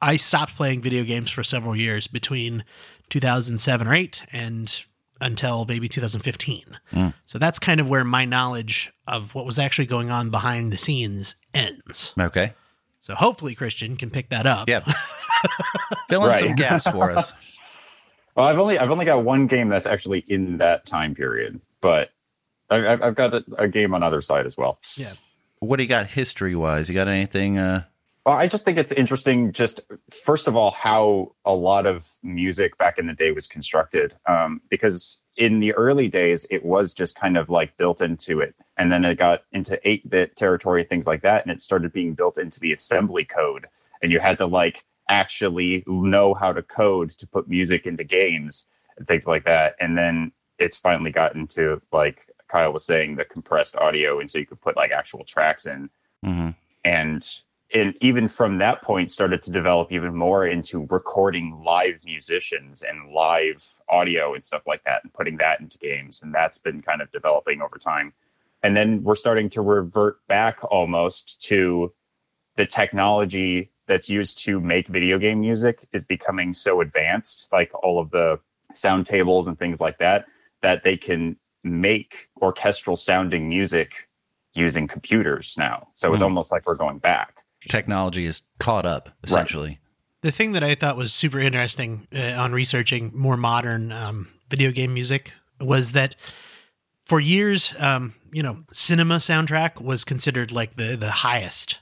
I 0.00 0.16
stopped 0.16 0.56
playing 0.56 0.80
video 0.82 1.04
games 1.04 1.30
for 1.30 1.44
several 1.44 1.76
years 1.76 2.06
between 2.06 2.64
2007 3.10 3.86
or 3.86 3.94
8 3.94 4.22
and 4.32 4.82
until 5.24 5.64
maybe 5.64 5.88
2015. 5.88 6.78
So 7.26 7.38
that's 7.38 7.58
kind 7.58 7.80
of 7.80 7.88
where 7.88 8.04
my 8.04 8.24
knowledge 8.24 8.92
of 9.08 9.34
what 9.34 9.44
was 9.46 9.58
actually 9.58 9.86
going 9.86 10.10
on 10.10 10.30
behind 10.30 10.72
the 10.72 10.78
scenes 10.78 11.34
ends. 11.52 12.12
okay. 12.18 12.52
So 13.00 13.14
hopefully 13.14 13.54
Christian 13.54 13.96
can 13.96 14.10
pick 14.10 14.30
that 14.30 14.46
up. 14.46 14.68
Yep. 14.68 14.86
Fill 16.08 16.24
in 16.24 16.30
Right. 16.30 16.40
some 16.44 16.54
gaps 16.54 16.88
for 16.88 17.10
us. 17.10 17.32
Well, 18.36 18.46
I've 18.46 18.58
only 18.58 18.80
I've 18.80 18.90
only 18.90 19.04
got 19.04 19.22
one 19.22 19.46
game 19.46 19.68
that's 19.68 19.86
actually 19.86 20.24
in 20.26 20.58
that 20.58 20.86
time 20.86 21.14
period, 21.14 21.60
but 21.80 22.10
I- 22.68 22.84
I've, 22.88 23.00
I've 23.02 23.14
got 23.14 23.32
a, 23.32 23.44
a 23.58 23.68
game 23.68 23.94
on 23.94 24.02
other 24.02 24.20
side 24.20 24.44
as 24.44 24.56
well. 24.58 24.80
Yeah. 24.96 25.12
What 25.60 25.76
do 25.76 25.84
you 25.84 25.88
got 25.88 26.08
history 26.08 26.56
wise? 26.56 26.88
You 26.88 26.96
got 26.96 27.06
anything? 27.06 27.58
Uh, 27.58 27.84
Well, 28.24 28.36
I 28.36 28.48
just 28.48 28.64
think 28.64 28.78
it's 28.78 28.92
interesting. 28.92 29.52
Just 29.52 29.84
first 30.24 30.48
of 30.48 30.56
all, 30.56 30.70
how 30.70 31.32
a 31.44 31.52
lot 31.52 31.84
of 31.84 32.10
music 32.22 32.78
back 32.78 32.98
in 32.98 33.06
the 33.06 33.12
day 33.12 33.32
was 33.32 33.48
constructed, 33.48 34.16
um, 34.26 34.62
because 34.70 35.20
in 35.36 35.60
the 35.60 35.74
early 35.74 36.08
days 36.08 36.46
it 36.50 36.64
was 36.64 36.94
just 36.94 37.16
kind 37.16 37.36
of 37.36 37.50
like 37.50 37.76
built 37.76 38.00
into 38.00 38.40
it, 38.40 38.54
and 38.78 38.90
then 38.90 39.04
it 39.04 39.16
got 39.18 39.42
into 39.52 39.78
eight 39.86 40.08
bit 40.08 40.36
territory, 40.36 40.84
things 40.84 41.06
like 41.06 41.20
that, 41.20 41.44
and 41.44 41.52
it 41.52 41.60
started 41.60 41.92
being 41.92 42.14
built 42.14 42.38
into 42.38 42.60
the 42.60 42.72
assembly 42.72 43.26
code, 43.26 43.66
and 44.02 44.10
you 44.10 44.20
had 44.20 44.38
to 44.38 44.46
like 44.46 44.84
actually 45.10 45.84
know 45.86 46.32
how 46.32 46.50
to 46.50 46.62
code 46.62 47.10
to 47.10 47.26
put 47.26 47.46
music 47.46 47.84
into 47.84 48.04
games 48.04 48.68
and 48.96 49.06
things 49.06 49.26
like 49.26 49.44
that, 49.44 49.76
and 49.80 49.98
then 49.98 50.32
it's 50.58 50.78
finally 50.78 51.10
gotten 51.10 51.46
to 51.46 51.78
like 51.92 52.26
Kyle 52.48 52.72
was 52.72 52.86
saying 52.86 53.16
the 53.16 53.26
compressed 53.26 53.76
audio, 53.76 54.18
and 54.18 54.30
so 54.30 54.38
you 54.38 54.46
could 54.46 54.62
put 54.62 54.78
like 54.78 54.92
actual 54.92 55.24
tracks 55.24 55.66
in 55.66 55.90
mhm. 56.24 56.54
and 56.86 57.42
and 57.74 57.96
even 58.00 58.28
from 58.28 58.58
that 58.58 58.82
point 58.82 59.10
started 59.10 59.42
to 59.42 59.50
develop 59.50 59.90
even 59.90 60.14
more 60.14 60.46
into 60.46 60.86
recording 60.90 61.60
live 61.64 61.98
musicians 62.04 62.84
and 62.84 63.12
live 63.12 63.68
audio 63.88 64.34
and 64.34 64.44
stuff 64.44 64.62
like 64.64 64.82
that 64.84 65.02
and 65.02 65.12
putting 65.12 65.36
that 65.38 65.58
into 65.60 65.76
games. 65.78 66.22
And 66.22 66.32
that's 66.32 66.60
been 66.60 66.82
kind 66.82 67.02
of 67.02 67.10
developing 67.10 67.60
over 67.60 67.76
time. 67.76 68.12
And 68.62 68.76
then 68.76 69.02
we're 69.02 69.16
starting 69.16 69.50
to 69.50 69.60
revert 69.60 70.24
back 70.28 70.58
almost 70.70 71.44
to 71.46 71.92
the 72.56 72.64
technology 72.64 73.72
that's 73.88 74.08
used 74.08 74.38
to 74.44 74.60
make 74.60 74.86
video 74.86 75.18
game 75.18 75.40
music 75.40 75.84
is 75.92 76.04
becoming 76.04 76.54
so 76.54 76.80
advanced 76.80 77.52
like 77.52 77.72
all 77.82 77.98
of 77.98 78.10
the 78.12 78.38
sound 78.72 79.06
tables 79.06 79.48
and 79.48 79.58
things 79.58 79.80
like 79.80 79.98
that 79.98 80.26
that 80.62 80.84
they 80.84 80.96
can 80.96 81.36
make 81.64 82.28
orchestral 82.40 82.96
sounding 82.96 83.48
music 83.48 84.08
using 84.54 84.86
computers 84.86 85.56
now. 85.58 85.88
So 85.96 86.14
it's 86.14 86.20
Mhm. 86.20 86.26
almost 86.26 86.52
like 86.52 86.66
we're 86.66 86.76
going 86.76 86.98
back 86.98 87.43
Technology 87.68 88.26
is 88.26 88.42
caught 88.58 88.86
up, 88.86 89.10
essentially. 89.22 89.80
The 90.22 90.32
thing 90.32 90.52
that 90.52 90.64
I 90.64 90.74
thought 90.74 90.96
was 90.96 91.12
super 91.12 91.38
interesting 91.38 92.08
uh, 92.14 92.34
on 92.38 92.52
researching 92.52 93.12
more 93.14 93.36
modern 93.36 93.92
um, 93.92 94.28
video 94.48 94.70
game 94.70 94.94
music 94.94 95.32
was 95.60 95.92
that 95.92 96.16
for 97.04 97.20
years, 97.20 97.74
um, 97.78 98.14
you 98.32 98.42
know, 98.42 98.64
cinema 98.72 99.16
soundtrack 99.16 99.80
was 99.80 100.04
considered 100.04 100.50
like 100.52 100.76
the 100.76 100.96
the 100.96 101.10
highest. 101.10 101.78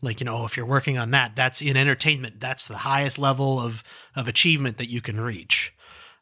Like 0.00 0.20
you 0.20 0.26
know, 0.26 0.44
if 0.44 0.56
you're 0.56 0.66
working 0.66 0.98
on 0.98 1.10
that, 1.10 1.34
that's 1.34 1.60
in 1.60 1.76
entertainment. 1.76 2.40
That's 2.40 2.68
the 2.68 2.78
highest 2.78 3.18
level 3.18 3.58
of 3.58 3.82
of 4.14 4.28
achievement 4.28 4.78
that 4.78 4.90
you 4.90 5.00
can 5.00 5.20
reach, 5.20 5.72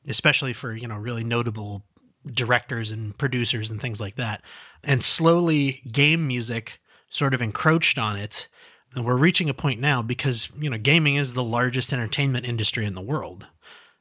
especially 0.06 0.52
for 0.52 0.74
you 0.74 0.88
know 0.88 0.96
really 0.96 1.24
notable 1.24 1.84
directors 2.26 2.90
and 2.90 3.16
producers 3.18 3.70
and 3.70 3.80
things 3.80 4.00
like 4.00 4.16
that. 4.16 4.42
And 4.82 5.02
slowly, 5.02 5.82
game 5.90 6.26
music 6.26 6.80
sort 7.10 7.34
of 7.34 7.42
encroached 7.42 7.98
on 7.98 8.16
it 8.16 8.48
and 8.96 9.04
we're 9.04 9.16
reaching 9.16 9.48
a 9.50 9.54
point 9.54 9.78
now 9.78 10.02
because, 10.02 10.48
you 10.58 10.70
know, 10.70 10.78
gaming 10.78 11.16
is 11.16 11.34
the 11.34 11.44
largest 11.44 11.92
entertainment 11.92 12.46
industry 12.46 12.86
in 12.86 12.94
the 12.94 13.02
world. 13.02 13.46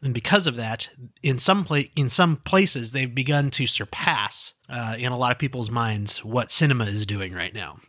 And 0.01 0.13
because 0.13 0.47
of 0.47 0.55
that, 0.55 0.89
in 1.21 1.37
some 1.37 1.65
pla- 1.65 1.89
in 1.95 2.09
some 2.09 2.37
places, 2.37 2.91
they've 2.91 3.13
begun 3.13 3.51
to 3.51 3.67
surpass, 3.67 4.53
uh, 4.69 4.95
in 4.97 5.11
a 5.11 5.17
lot 5.17 5.31
of 5.31 5.37
people's 5.37 5.69
minds, 5.69 6.23
what 6.23 6.51
cinema 6.51 6.85
is 6.85 7.05
doing 7.05 7.33
right 7.33 7.53
now. 7.53 7.79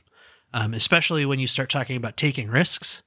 Um, 0.53 0.75
especially 0.75 1.27
when 1.27 1.39
you 1.39 1.47
start 1.47 1.71
talking 1.71 1.97
about 1.97 2.17
taking 2.17 2.49
risks, 2.49 3.03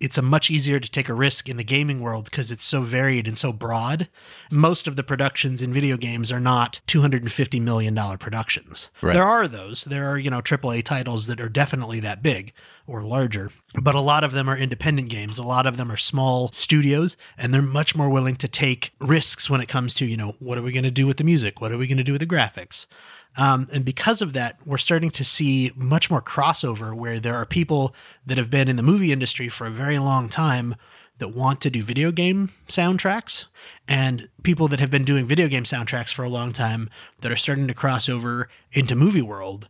it's 0.00 0.18
a 0.18 0.22
much 0.22 0.50
easier 0.50 0.80
to 0.80 0.90
take 0.90 1.08
a 1.08 1.14
risk 1.14 1.48
in 1.48 1.56
the 1.56 1.64
gaming 1.64 2.00
world 2.00 2.24
because 2.24 2.50
it's 2.50 2.64
so 2.64 2.82
varied 2.82 3.28
and 3.28 3.38
so 3.38 3.52
broad. 3.52 4.08
Most 4.50 4.86
of 4.86 4.96
the 4.96 5.04
productions 5.04 5.62
in 5.62 5.72
video 5.72 5.96
games 5.96 6.32
are 6.32 6.40
not 6.40 6.80
$250 6.88 7.60
million 7.60 7.94
productions. 8.18 8.88
Right. 9.00 9.12
There 9.14 9.22
are 9.22 9.46
those. 9.46 9.84
There 9.84 10.10
are, 10.10 10.18
you 10.18 10.30
know, 10.30 10.40
AAA 10.40 10.82
titles 10.84 11.26
that 11.28 11.40
are 11.40 11.48
definitely 11.48 12.00
that 12.00 12.22
big 12.22 12.52
or 12.86 13.02
larger, 13.02 13.50
but 13.80 13.94
a 13.94 14.00
lot 14.00 14.24
of 14.24 14.32
them 14.32 14.48
are 14.48 14.56
independent 14.56 15.08
games. 15.08 15.38
A 15.38 15.44
lot 15.44 15.66
of 15.66 15.76
them 15.76 15.90
are 15.90 15.96
small 15.96 16.50
studios, 16.52 17.16
and 17.38 17.54
they're 17.54 17.62
much 17.62 17.94
more 17.94 18.08
willing 18.08 18.36
to 18.36 18.48
take 18.48 18.92
risks 19.00 19.48
when 19.48 19.60
it 19.60 19.68
comes 19.68 19.94
to, 19.94 20.04
you 20.04 20.16
know, 20.16 20.34
what 20.40 20.58
are 20.58 20.62
we 20.62 20.72
going 20.72 20.82
to 20.82 20.90
do 20.90 21.06
with 21.06 21.18
the 21.18 21.24
music? 21.24 21.60
What 21.60 21.70
are 21.70 21.78
we 21.78 21.86
going 21.86 21.98
to 21.98 22.04
do 22.04 22.12
with 22.12 22.20
the 22.20 22.26
graphics? 22.26 22.86
Um, 23.36 23.68
and 23.72 23.84
because 23.84 24.20
of 24.20 24.34
that, 24.34 24.58
we're 24.66 24.76
starting 24.76 25.10
to 25.12 25.24
see 25.24 25.72
much 25.74 26.10
more 26.10 26.20
crossover 26.20 26.94
where 26.94 27.18
there 27.18 27.34
are 27.34 27.46
people 27.46 27.94
that 28.26 28.36
have 28.36 28.50
been 28.50 28.68
in 28.68 28.76
the 28.76 28.82
movie 28.82 29.12
industry 29.12 29.48
for 29.48 29.66
a 29.66 29.70
very 29.70 29.98
long 29.98 30.28
time 30.28 30.76
that 31.18 31.28
want 31.28 31.60
to 31.62 31.70
do 31.70 31.82
video 31.82 32.10
game 32.10 32.50
soundtracks 32.68 33.44
and 33.86 34.28
people 34.42 34.68
that 34.68 34.80
have 34.80 34.90
been 34.90 35.04
doing 35.04 35.26
video 35.26 35.48
game 35.48 35.64
soundtracks 35.64 36.12
for 36.12 36.24
a 36.24 36.28
long 36.28 36.52
time 36.52 36.90
that 37.20 37.30
are 37.32 37.36
starting 37.36 37.68
to 37.68 37.74
cross 37.74 38.08
over 38.08 38.48
into 38.72 38.94
movie 38.96 39.22
world 39.22 39.68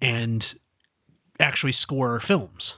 and 0.00 0.54
actually 1.40 1.72
score 1.72 2.20
films. 2.20 2.76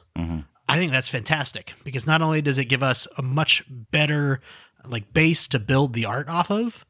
I 0.69 0.79
think 0.79 0.91
that's 0.91 1.09
fantastic 1.09 1.75
because 1.85 2.07
not 2.07 2.23
only 2.23 2.41
does 2.41 2.59
it 2.59 2.65
give 2.67 2.83
us 2.83 3.07
a 3.19 3.23
much 3.23 3.63
better 3.69 4.41
like 4.87 5.13
base 5.13 5.47
to 5.49 5.59
build 5.59 5.93
the 5.93 6.07
art 6.07 6.29
off 6.29 6.51
of, 6.51 6.85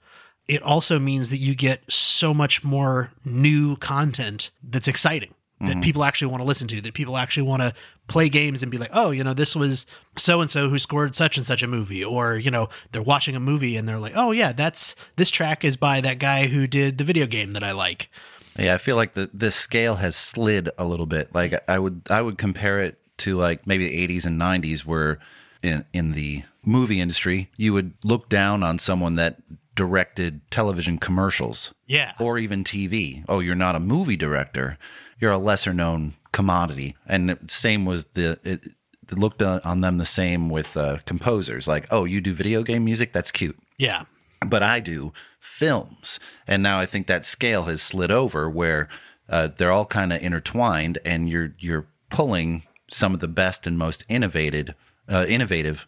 it 0.48 0.62
also 0.62 0.98
means 0.98 1.30
that 1.30 1.38
you 1.38 1.54
get 1.54 1.80
so 1.88 2.34
much 2.34 2.62
more 2.62 3.12
new 3.24 3.76
content 3.76 4.50
that's 4.62 4.88
exciting 4.88 5.34
that 5.60 5.68
mm-hmm. 5.68 5.80
people 5.80 6.04
actually 6.04 6.28
want 6.28 6.40
to 6.40 6.46
listen 6.46 6.68
to 6.68 6.80
that 6.80 6.94
people 6.94 7.16
actually 7.16 7.44
want 7.44 7.62
to 7.62 7.72
play 8.08 8.28
games 8.28 8.62
and 8.62 8.70
be 8.70 8.78
like 8.78 8.90
oh 8.92 9.10
you 9.10 9.24
know 9.24 9.34
this 9.34 9.56
was 9.56 9.86
so 10.16 10.40
and 10.40 10.50
so 10.50 10.68
who 10.68 10.78
scored 10.78 11.14
such 11.14 11.36
and 11.36 11.46
such 11.46 11.62
a 11.62 11.66
movie 11.66 12.04
or 12.04 12.36
you 12.36 12.50
know 12.50 12.68
they're 12.92 13.02
watching 13.02 13.34
a 13.34 13.40
movie 13.40 13.76
and 13.76 13.88
they're 13.88 13.98
like 13.98 14.12
oh 14.16 14.30
yeah 14.30 14.52
that's 14.52 14.94
this 15.16 15.30
track 15.30 15.64
is 15.64 15.76
by 15.76 16.00
that 16.00 16.18
guy 16.18 16.48
who 16.48 16.66
did 16.66 16.98
the 16.98 17.04
video 17.04 17.26
game 17.26 17.52
that 17.52 17.64
i 17.64 17.72
like 17.72 18.10
Yeah, 18.58 18.74
I 18.74 18.78
feel 18.78 18.96
like 18.96 19.14
the 19.14 19.30
this 19.32 19.56
scale 19.56 19.96
has 19.96 20.14
slid 20.16 20.70
a 20.78 20.84
little 20.84 21.06
bit. 21.06 21.34
Like 21.34 21.54
I 21.68 21.78
would 21.78 22.02
I 22.08 22.22
would 22.22 22.38
compare 22.38 22.80
it 22.80 22.98
to 23.18 23.36
like 23.36 23.66
maybe 23.66 23.88
the 23.88 24.06
80s 24.06 24.26
and 24.26 24.40
90s 24.40 24.80
where 24.80 25.18
in 25.62 25.84
in 25.92 26.12
the 26.12 26.44
movie 26.64 27.00
industry 27.00 27.50
you 27.56 27.72
would 27.72 27.94
look 28.04 28.28
down 28.28 28.62
on 28.62 28.78
someone 28.78 29.16
that 29.16 29.38
directed 29.74 30.40
television 30.50 30.98
commercials 30.98 31.72
yeah 31.86 32.12
or 32.20 32.38
even 32.38 32.64
TV. 32.64 33.24
Oh, 33.28 33.40
you're 33.40 33.54
not 33.54 33.74
a 33.74 33.80
movie 33.80 34.16
director. 34.16 34.78
You're 35.18 35.32
a 35.32 35.38
lesser 35.38 35.72
known 35.72 36.14
commodity. 36.32 36.96
And 37.06 37.38
same 37.50 37.84
was 37.84 38.06
the 38.14 38.38
it, 38.44 38.64
it 39.10 39.18
looked 39.18 39.42
on 39.42 39.80
them 39.80 39.98
the 39.98 40.06
same 40.06 40.48
with 40.48 40.76
uh, 40.76 40.98
composers. 41.06 41.68
Like, 41.68 41.86
oh, 41.90 42.04
you 42.04 42.20
do 42.20 42.34
video 42.34 42.62
game 42.62 42.84
music? 42.84 43.12
That's 43.12 43.32
cute 43.32 43.58
yeah 43.76 44.04
but 44.44 44.62
I 44.62 44.80
do 44.80 45.12
films. 45.40 46.18
And 46.46 46.62
now 46.62 46.78
I 46.78 46.86
think 46.86 47.06
that 47.06 47.24
scale 47.24 47.64
has 47.64 47.82
slid 47.82 48.10
over 48.10 48.48
where 48.48 48.88
uh, 49.28 49.48
they're 49.56 49.72
all 49.72 49.86
kind 49.86 50.12
of 50.12 50.22
intertwined, 50.22 50.98
and 51.04 51.28
you're 51.28 51.54
you're 51.58 51.86
pulling 52.10 52.64
some 52.90 53.14
of 53.14 53.20
the 53.20 53.28
best 53.28 53.66
and 53.66 53.78
most 53.78 54.04
innovated, 54.08 54.74
uh, 55.08 55.24
innovative 55.28 55.86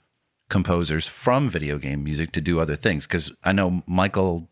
composers 0.49 1.07
from 1.07 1.49
video 1.51 1.79
game 1.79 2.05
music 2.05 2.33
to 2.33 2.41
do 2.41 2.61
other 2.61 2.77
things. 2.77 3.07
Because 3.07 3.33
I 3.45 3.53
know 3.53 3.83
Michael, 3.87 4.49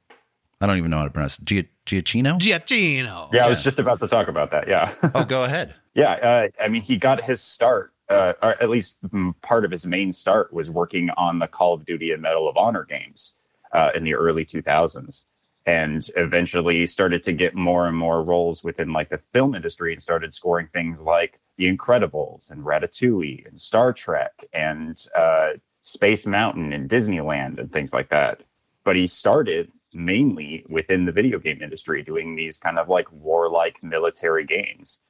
I 0.61 0.67
don't 0.67 0.79
even 0.79 0.91
know 0.91 0.99
how 0.99 1.05
to 1.05 1.11
pronounce 1.11 1.39
it, 1.39 1.45
Gia- 1.45 1.65
Giacchino. 1.87 2.41
giacchino 2.41 3.29
yeah, 3.33 3.45
i 3.45 3.49
was 3.51 3.63
just 3.63 3.79
about 3.79 4.01
to 4.01 4.09
talk 4.09 4.27
about 4.29 4.51
that 4.51 4.67
yeah 4.67 4.95
oh, 5.15 5.25
go 5.25 5.45
ahead. 5.45 5.75
Yeah, 5.97 6.13
uh, 6.15 6.49
I 6.61 6.67
mean, 6.67 6.83
he 6.83 6.97
got 6.97 7.23
his 7.23 7.41
start, 7.41 7.93
uh, 8.09 8.33
or 8.43 8.61
at 8.61 8.69
least 8.69 8.99
part 9.43 9.65
of 9.65 9.71
his 9.71 9.87
main 9.87 10.13
start 10.13 10.53
was 10.53 10.69
working 10.69 11.09
on 11.11 11.39
the 11.39 11.47
Call 11.47 11.73
of 11.75 11.85
Duty 11.87 12.11
and 12.11 12.21
Medal 12.21 12.49
of 12.49 12.57
Honor 12.57 12.85
games. 12.85 13.37
uh, 13.73 13.91
in 13.95 14.03
the 14.03 14.15
early 14.15 14.45
2000s 14.45 15.23
and 15.67 16.11
eventually 16.17 16.85
started 16.89 17.23
to 17.25 17.33
get 17.33 17.55
more 17.55 17.87
and 17.87 17.97
more 17.97 18.25
roles 18.25 18.65
within 18.65 18.93
like 18.93 19.09
the 19.09 19.21
film 19.33 19.55
industry 19.55 19.93
and 19.93 20.03
started 20.03 20.35
scoring 20.35 20.69
things 20.73 20.99
like 20.99 21.39
The 21.59 21.73
Incredibles 21.73 22.51
and 22.51 22.65
Ratatouille 22.65 23.47
and 23.47 23.61
Star 23.61 23.93
Trek 23.93 24.33
and 24.53 25.01
uh, 25.17 25.51
Space 25.85 26.27
Mountain 26.27 26.73
and 26.73 26.89
Disneyland 26.89 27.59
and 27.59 27.73
things 27.73 27.93
like 27.93 28.09
that. 28.09 28.41
But 28.83 28.97
he 28.97 29.07
started 29.07 29.71
mainly 29.93 30.65
within 30.69 31.05
the 31.05 31.13
video 31.13 31.39
game 31.39 31.63
industry 31.63 32.03
doing 32.03 32.35
these 32.35 32.59
kind 32.59 32.79
of 32.79 32.89
like 32.89 33.11
warlike 33.13 33.83
military 33.83 34.45
games. 34.45 35.03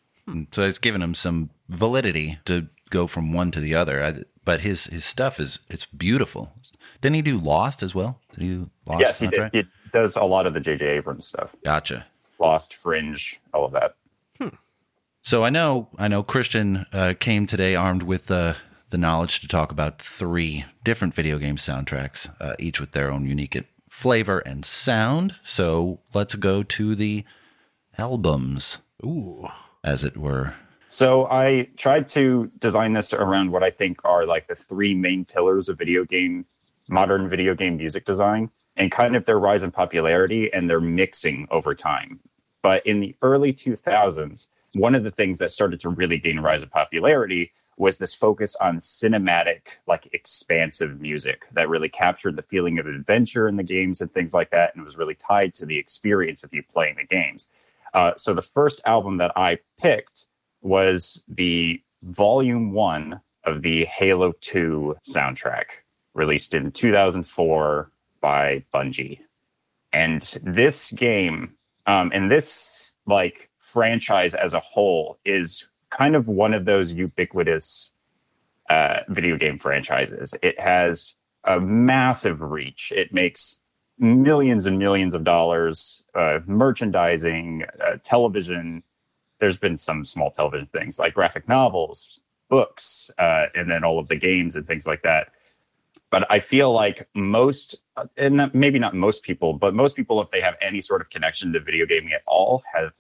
So 0.53 0.63
it's 0.63 0.79
given 0.79 1.01
him 1.01 1.15
some 1.15 1.51
validity 1.69 2.39
to 2.45 2.69
go 2.91 3.07
from 3.07 3.33
one 3.33 3.51
to 3.53 3.61
the 3.61 3.75
other. 3.75 4.03
I, 4.03 4.25
but 4.45 4.61
his 4.61 4.87
his 4.87 5.05
stuff 5.05 5.39
is 5.41 5.61
it's 5.71 5.85
beautiful. 5.85 6.53
Didn't 7.01 7.17
he 7.17 7.23
do 7.23 7.39
Lost 7.39 7.83
as 7.83 7.95
well? 7.95 8.21
Did 8.33 8.43
he 8.43 8.49
do 8.49 8.71
Lost? 8.87 9.01
yes, 9.01 9.21
he, 9.21 9.29
did. 9.29 9.39
soundtrack? 9.39 9.51
he 9.53 9.65
does 9.93 10.17
a 10.17 10.25
lot 10.25 10.47
of 10.47 10.55
the 10.55 10.61
J.J. 10.61 10.87
Abrams 10.87 11.27
stuff. 11.27 11.51
Gotcha. 11.65 12.07
Lost, 12.39 12.75
Fringe, 12.75 13.41
all 13.53 13.65
of 13.65 13.73
that. 13.73 13.95
So 15.23 15.43
I 15.43 15.49
know 15.49 15.89
I 15.99 16.09
know 16.09 16.23
Christian 16.23 16.85
uh, 16.93 17.15
came 17.19 17.47
today 17.47 17.75
armed 17.75 18.03
with 18.03 18.31
uh, 18.31 18.55
the 18.95 18.99
knowledge 18.99 19.41
to 19.41 19.49
talk 19.49 19.73
about 19.73 20.01
three 20.01 20.65
different 20.85 21.17
video 21.17 21.37
game 21.37 21.57
soundtracks, 21.57 22.33
uh, 22.41 22.55
each 22.61 22.79
with 22.79 22.93
their 22.93 23.11
own 23.11 23.27
unique 23.27 23.61
flavor 23.91 24.39
and 24.39 24.65
sound. 24.65 25.35
So 25.43 25.99
let's 26.15 26.37
go 26.37 26.63
to 26.63 26.95
the 26.95 27.25
albums, 27.99 28.79
Ooh. 29.05 29.49
as 29.83 30.05
it 30.05 30.17
were. 30.17 30.55
So 30.87 31.27
I 31.27 31.71
tried 31.77 32.09
to 32.11 32.53
design 32.61 32.93
this 32.93 33.13
around 33.13 33.51
what 33.51 33.65
I 33.65 33.71
think 33.71 33.99
are 34.05 34.27
like 34.27 34.47
the 34.47 34.55
three 34.55 34.95
main 34.95 35.25
pillars 35.25 35.69
of 35.69 35.77
video 35.77 36.05
game, 36.05 36.47
modern 36.89 37.29
video 37.29 37.57
game 37.57 37.79
music 37.79 38.05
design, 38.05 38.49
and 38.77 38.93
kind 38.93 39.17
of 39.17 39.25
their 39.25 39.41
rise 39.41 39.65
in 39.65 39.73
popularity 39.73 40.53
and 40.53 40.71
their 40.71 40.81
mixing 40.81 41.49
over 41.51 41.75
time. 41.75 42.21
But 42.63 42.87
in 42.87 43.01
the 43.01 43.17
early 43.23 43.53
2000s, 43.53 44.51
one 44.75 44.95
of 44.95 45.03
the 45.03 45.11
things 45.11 45.39
that 45.39 45.51
started 45.51 45.81
to 45.81 45.89
really 45.89 46.19
gain 46.19 46.39
rise 46.39 46.63
in 46.63 46.69
popularity 46.69 47.51
was 47.77 47.99
this 47.99 48.15
focus 48.15 48.57
on 48.57 48.79
cinematic, 48.79 49.79
like 49.87 50.09
expansive 50.13 51.01
music 51.01 51.47
that 51.53 51.69
really 51.69 51.89
captured 51.89 52.37
the 52.37 52.43
feeling 52.43 52.79
of 52.79 52.87
adventure 52.87 53.49
in 53.49 53.57
the 53.57 53.63
games 53.63 54.01
and 54.01 54.13
things 54.13 54.33
like 54.33 54.51
that, 54.51 54.75
and 54.75 54.85
was 54.85 54.99
really 54.99 55.15
tied 55.15 55.55
to 55.55 55.67
the 55.67 55.79
experience 55.79 56.45
of 56.45 56.53
you 56.53 56.63
playing 56.63 56.97
the 56.97 57.05
games. 57.05 57.51
Uh, 57.93 58.13
so 58.17 58.35
the 58.35 58.43
first 58.43 58.83
album 58.87 59.19
that 59.19 59.33
I 59.37 59.59
picked 59.81 60.29
was 60.63 61.25
the 61.29 61.83
volume 62.03 62.73
one 62.73 63.21
of 63.45 63.63
the 63.63 63.85
Halo 63.85 64.33
2 64.41 64.97
soundtrack, 65.09 65.67
released 66.15 66.55
in 66.55 66.73
2004 66.73 67.91
by 68.21 68.65
Bungie. 68.73 69.21
And 69.93 70.23
this 70.43 70.93
game, 70.93 71.55
um, 71.87 72.11
and 72.15 72.31
this 72.31 72.95
like 73.07 73.51
franchise 73.61 74.35
as 74.35 74.55
a 74.55 74.61
whole, 74.61 75.19
is 75.25 75.69
kind 75.97 76.17
of 76.17 76.27
one 76.27 76.53
of 76.55 76.65
those 76.65 76.93
ubiquitous 76.93 77.93
uh, 78.69 79.01
video 79.09 79.37
game 79.37 79.59
franchises. 79.59 80.35
It 80.43 80.59
has 80.59 81.17
a 81.45 81.61
massive 81.61 82.41
reach. 82.41 82.93
It 82.97 83.13
makes 83.13 83.61
millions 83.99 84.67
and 84.67 84.79
millions 84.79 85.15
of 85.15 85.23
dollars, 85.23 86.05
uh, 86.15 86.41
merchandising, 86.47 87.65
uh, 87.81 87.97
television. 88.03 88.83
There's 89.39 89.61
been 89.61 89.79
some 89.79 90.05
small 90.05 90.31
television 90.31 90.69
things 90.73 90.99
like 90.99 91.15
graphic 91.15 91.49
novels, 91.49 92.23
books, 92.49 93.11
uh, 93.19 93.47
and 93.55 93.71
then 93.71 93.85
all 93.85 93.99
of 93.99 94.09
the 94.09 94.17
games 94.17 94.57
and 94.57 94.67
things 94.67 94.87
like 94.87 95.03
that. 95.03 95.29
But 96.11 96.27
I 96.31 96.41
feel 96.41 96.73
like 96.73 97.09
most, 97.15 97.85
and 98.17 98.51
maybe 98.55 98.79
not 98.79 98.95
most 98.95 99.25
people, 99.25 99.53
but 99.53 99.75
most 99.75 99.97
people, 99.97 100.21
if 100.21 100.31
they 100.31 100.41
have 100.41 100.57
any 100.61 100.81
sort 100.81 101.01
of 101.01 101.11
connection 101.11 101.53
to 101.53 101.61
video 101.61 101.87
gaming 101.87 102.13
at 102.13 102.23
all, 102.27 102.63
have 102.73 102.93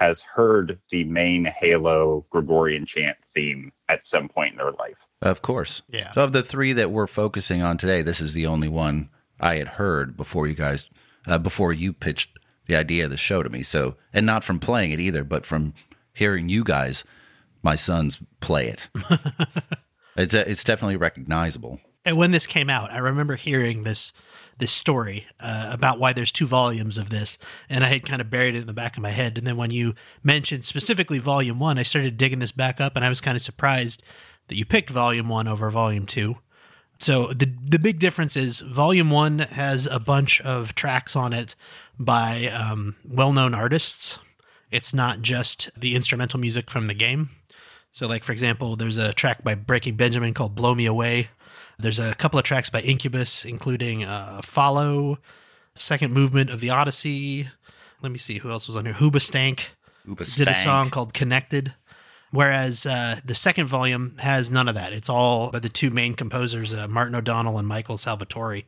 has 0.00 0.24
heard 0.24 0.78
the 0.90 1.04
main 1.04 1.44
Halo 1.44 2.24
Gregorian 2.30 2.86
chant 2.86 3.18
theme 3.34 3.70
at 3.88 4.06
some 4.06 4.28
point 4.28 4.52
in 4.52 4.58
their 4.58 4.72
life. 4.72 5.06
Of 5.20 5.42
course. 5.42 5.82
Yeah. 5.90 6.10
So 6.12 6.24
of 6.24 6.32
the 6.32 6.42
three 6.42 6.72
that 6.72 6.90
we're 6.90 7.06
focusing 7.06 7.60
on 7.60 7.76
today, 7.76 8.00
this 8.00 8.20
is 8.20 8.32
the 8.32 8.46
only 8.46 8.68
one 8.68 9.10
I 9.38 9.56
had 9.56 9.68
heard 9.68 10.16
before 10.16 10.46
you 10.46 10.54
guys, 10.54 10.86
uh, 11.26 11.38
before 11.38 11.74
you 11.74 11.92
pitched 11.92 12.30
the 12.66 12.76
idea 12.76 13.04
of 13.04 13.10
the 13.10 13.18
show 13.18 13.42
to 13.42 13.50
me. 13.50 13.62
So, 13.62 13.96
and 14.12 14.24
not 14.24 14.42
from 14.42 14.58
playing 14.58 14.92
it 14.92 15.00
either, 15.00 15.22
but 15.22 15.44
from 15.44 15.74
hearing 16.14 16.48
you 16.48 16.64
guys, 16.64 17.04
my 17.62 17.76
sons 17.76 18.16
play 18.40 18.68
it. 18.68 18.88
it's 20.16 20.34
uh, 20.34 20.44
it's 20.46 20.64
definitely 20.64 20.96
recognizable. 20.96 21.78
And 22.06 22.16
when 22.16 22.30
this 22.30 22.46
came 22.46 22.70
out, 22.70 22.90
I 22.90 22.98
remember 22.98 23.36
hearing 23.36 23.82
this 23.82 24.14
this 24.60 24.72
story 24.72 25.26
uh, 25.40 25.70
about 25.72 25.98
why 25.98 26.12
there's 26.12 26.32
two 26.32 26.46
volumes 26.46 26.96
of 26.98 27.10
this, 27.10 27.38
and 27.68 27.84
I 27.84 27.88
had 27.88 28.06
kind 28.06 28.20
of 28.20 28.30
buried 28.30 28.54
it 28.54 28.60
in 28.60 28.66
the 28.66 28.72
back 28.72 28.96
of 28.96 29.02
my 29.02 29.10
head. 29.10 29.36
And 29.36 29.46
then 29.46 29.56
when 29.56 29.70
you 29.70 29.94
mentioned 30.22 30.64
specifically 30.64 31.18
volume 31.18 31.58
one, 31.58 31.78
I 31.78 31.82
started 31.82 32.16
digging 32.16 32.38
this 32.38 32.52
back 32.52 32.80
up, 32.80 32.96
and 32.96 33.04
I 33.04 33.08
was 33.08 33.20
kind 33.20 33.36
of 33.36 33.42
surprised 33.42 34.02
that 34.48 34.56
you 34.56 34.64
picked 34.64 34.90
volume 34.90 35.28
one 35.28 35.48
over 35.48 35.70
volume 35.70 36.06
two. 36.06 36.36
So 36.98 37.28
the 37.28 37.50
the 37.66 37.78
big 37.78 37.98
difference 37.98 38.36
is 38.36 38.60
volume 38.60 39.10
one 39.10 39.38
has 39.38 39.86
a 39.86 39.98
bunch 39.98 40.40
of 40.42 40.74
tracks 40.74 41.16
on 41.16 41.32
it 41.32 41.56
by 41.98 42.46
um, 42.48 42.96
well 43.08 43.32
known 43.32 43.54
artists. 43.54 44.18
It's 44.70 44.94
not 44.94 45.22
just 45.22 45.70
the 45.76 45.96
instrumental 45.96 46.38
music 46.38 46.70
from 46.70 46.86
the 46.86 46.94
game. 46.94 47.30
So, 47.92 48.06
like 48.06 48.22
for 48.22 48.32
example, 48.32 48.76
there's 48.76 48.98
a 48.98 49.12
track 49.12 49.42
by 49.42 49.54
Breaking 49.54 49.96
Benjamin 49.96 50.34
called 50.34 50.54
"Blow 50.54 50.74
Me 50.74 50.86
Away." 50.86 51.30
There's 51.82 51.98
a 51.98 52.14
couple 52.14 52.38
of 52.38 52.44
tracks 52.44 52.70
by 52.70 52.80
Incubus, 52.80 53.44
including 53.44 54.04
uh, 54.04 54.40
"Follow," 54.44 55.18
second 55.74 56.12
movement 56.12 56.50
of 56.50 56.60
the 56.60 56.70
Odyssey. 56.70 57.48
Let 58.02 58.12
me 58.12 58.18
see 58.18 58.38
who 58.38 58.50
else 58.50 58.66
was 58.66 58.76
on 58.76 58.84
here. 58.86 58.94
Hoobastank 58.94 59.60
did 60.36 60.48
a 60.48 60.54
song 60.54 60.90
called 60.90 61.12
Connected. 61.14 61.74
Whereas 62.32 62.86
uh, 62.86 63.18
the 63.24 63.34
second 63.34 63.66
volume 63.66 64.16
has 64.20 64.52
none 64.52 64.68
of 64.68 64.76
that. 64.76 64.92
It's 64.92 65.08
all 65.08 65.50
by 65.50 65.58
the 65.58 65.68
two 65.68 65.90
main 65.90 66.14
composers, 66.14 66.72
uh, 66.72 66.86
Martin 66.86 67.16
O'Donnell 67.16 67.58
and 67.58 67.66
Michael 67.66 67.98
Salvatore. 67.98 68.62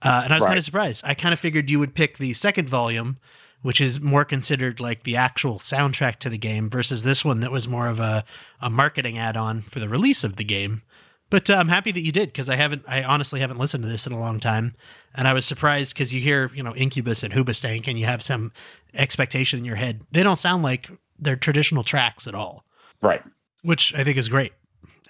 Uh, 0.00 0.20
and 0.24 0.32
I 0.32 0.36
was 0.36 0.42
Right. 0.42 0.48
kind 0.50 0.58
of 0.58 0.64
surprised. 0.64 1.02
I 1.04 1.14
kind 1.14 1.32
of 1.32 1.40
figured 1.40 1.68
you 1.68 1.80
would 1.80 1.94
pick 1.96 2.18
the 2.18 2.34
second 2.34 2.68
volume, 2.68 3.16
which 3.62 3.80
is 3.80 4.00
more 4.00 4.24
considered 4.24 4.78
like 4.78 5.02
the 5.02 5.16
actual 5.16 5.58
soundtrack 5.58 6.16
to 6.20 6.30
the 6.30 6.38
game, 6.38 6.70
versus 6.70 7.02
this 7.02 7.24
one 7.24 7.40
that 7.40 7.50
was 7.50 7.66
more 7.66 7.88
of 7.88 7.98
a, 7.98 8.24
a 8.60 8.70
marketing 8.70 9.18
add 9.18 9.36
on 9.36 9.62
for 9.62 9.80
the 9.80 9.88
release 9.88 10.22
of 10.22 10.36
the 10.36 10.44
game. 10.44 10.82
But 11.34 11.50
uh, 11.50 11.54
I'm 11.54 11.66
happy 11.66 11.90
that 11.90 12.00
you 12.00 12.12
did 12.12 12.28
because 12.28 12.48
I 12.48 12.54
haven't, 12.54 12.84
I 12.86 13.02
honestly 13.02 13.40
haven't 13.40 13.58
listened 13.58 13.82
to 13.82 13.88
this 13.90 14.06
in 14.06 14.12
a 14.12 14.20
long 14.20 14.38
time, 14.38 14.76
and 15.16 15.26
I 15.26 15.32
was 15.32 15.44
surprised 15.44 15.92
because 15.92 16.14
you 16.14 16.20
hear, 16.20 16.48
you 16.54 16.62
know, 16.62 16.72
Incubus 16.76 17.24
and 17.24 17.34
Hoobastank, 17.34 17.88
and 17.88 17.98
you 17.98 18.06
have 18.06 18.22
some 18.22 18.52
expectation 18.94 19.58
in 19.58 19.64
your 19.64 19.74
head. 19.74 20.02
They 20.12 20.22
don't 20.22 20.38
sound 20.38 20.62
like 20.62 20.88
they're 21.18 21.34
traditional 21.34 21.82
tracks 21.82 22.28
at 22.28 22.36
all 22.36 22.64
Right. 23.02 23.20
which 23.62 23.92
I 23.96 24.04
think 24.04 24.16
is 24.16 24.28
great. 24.28 24.52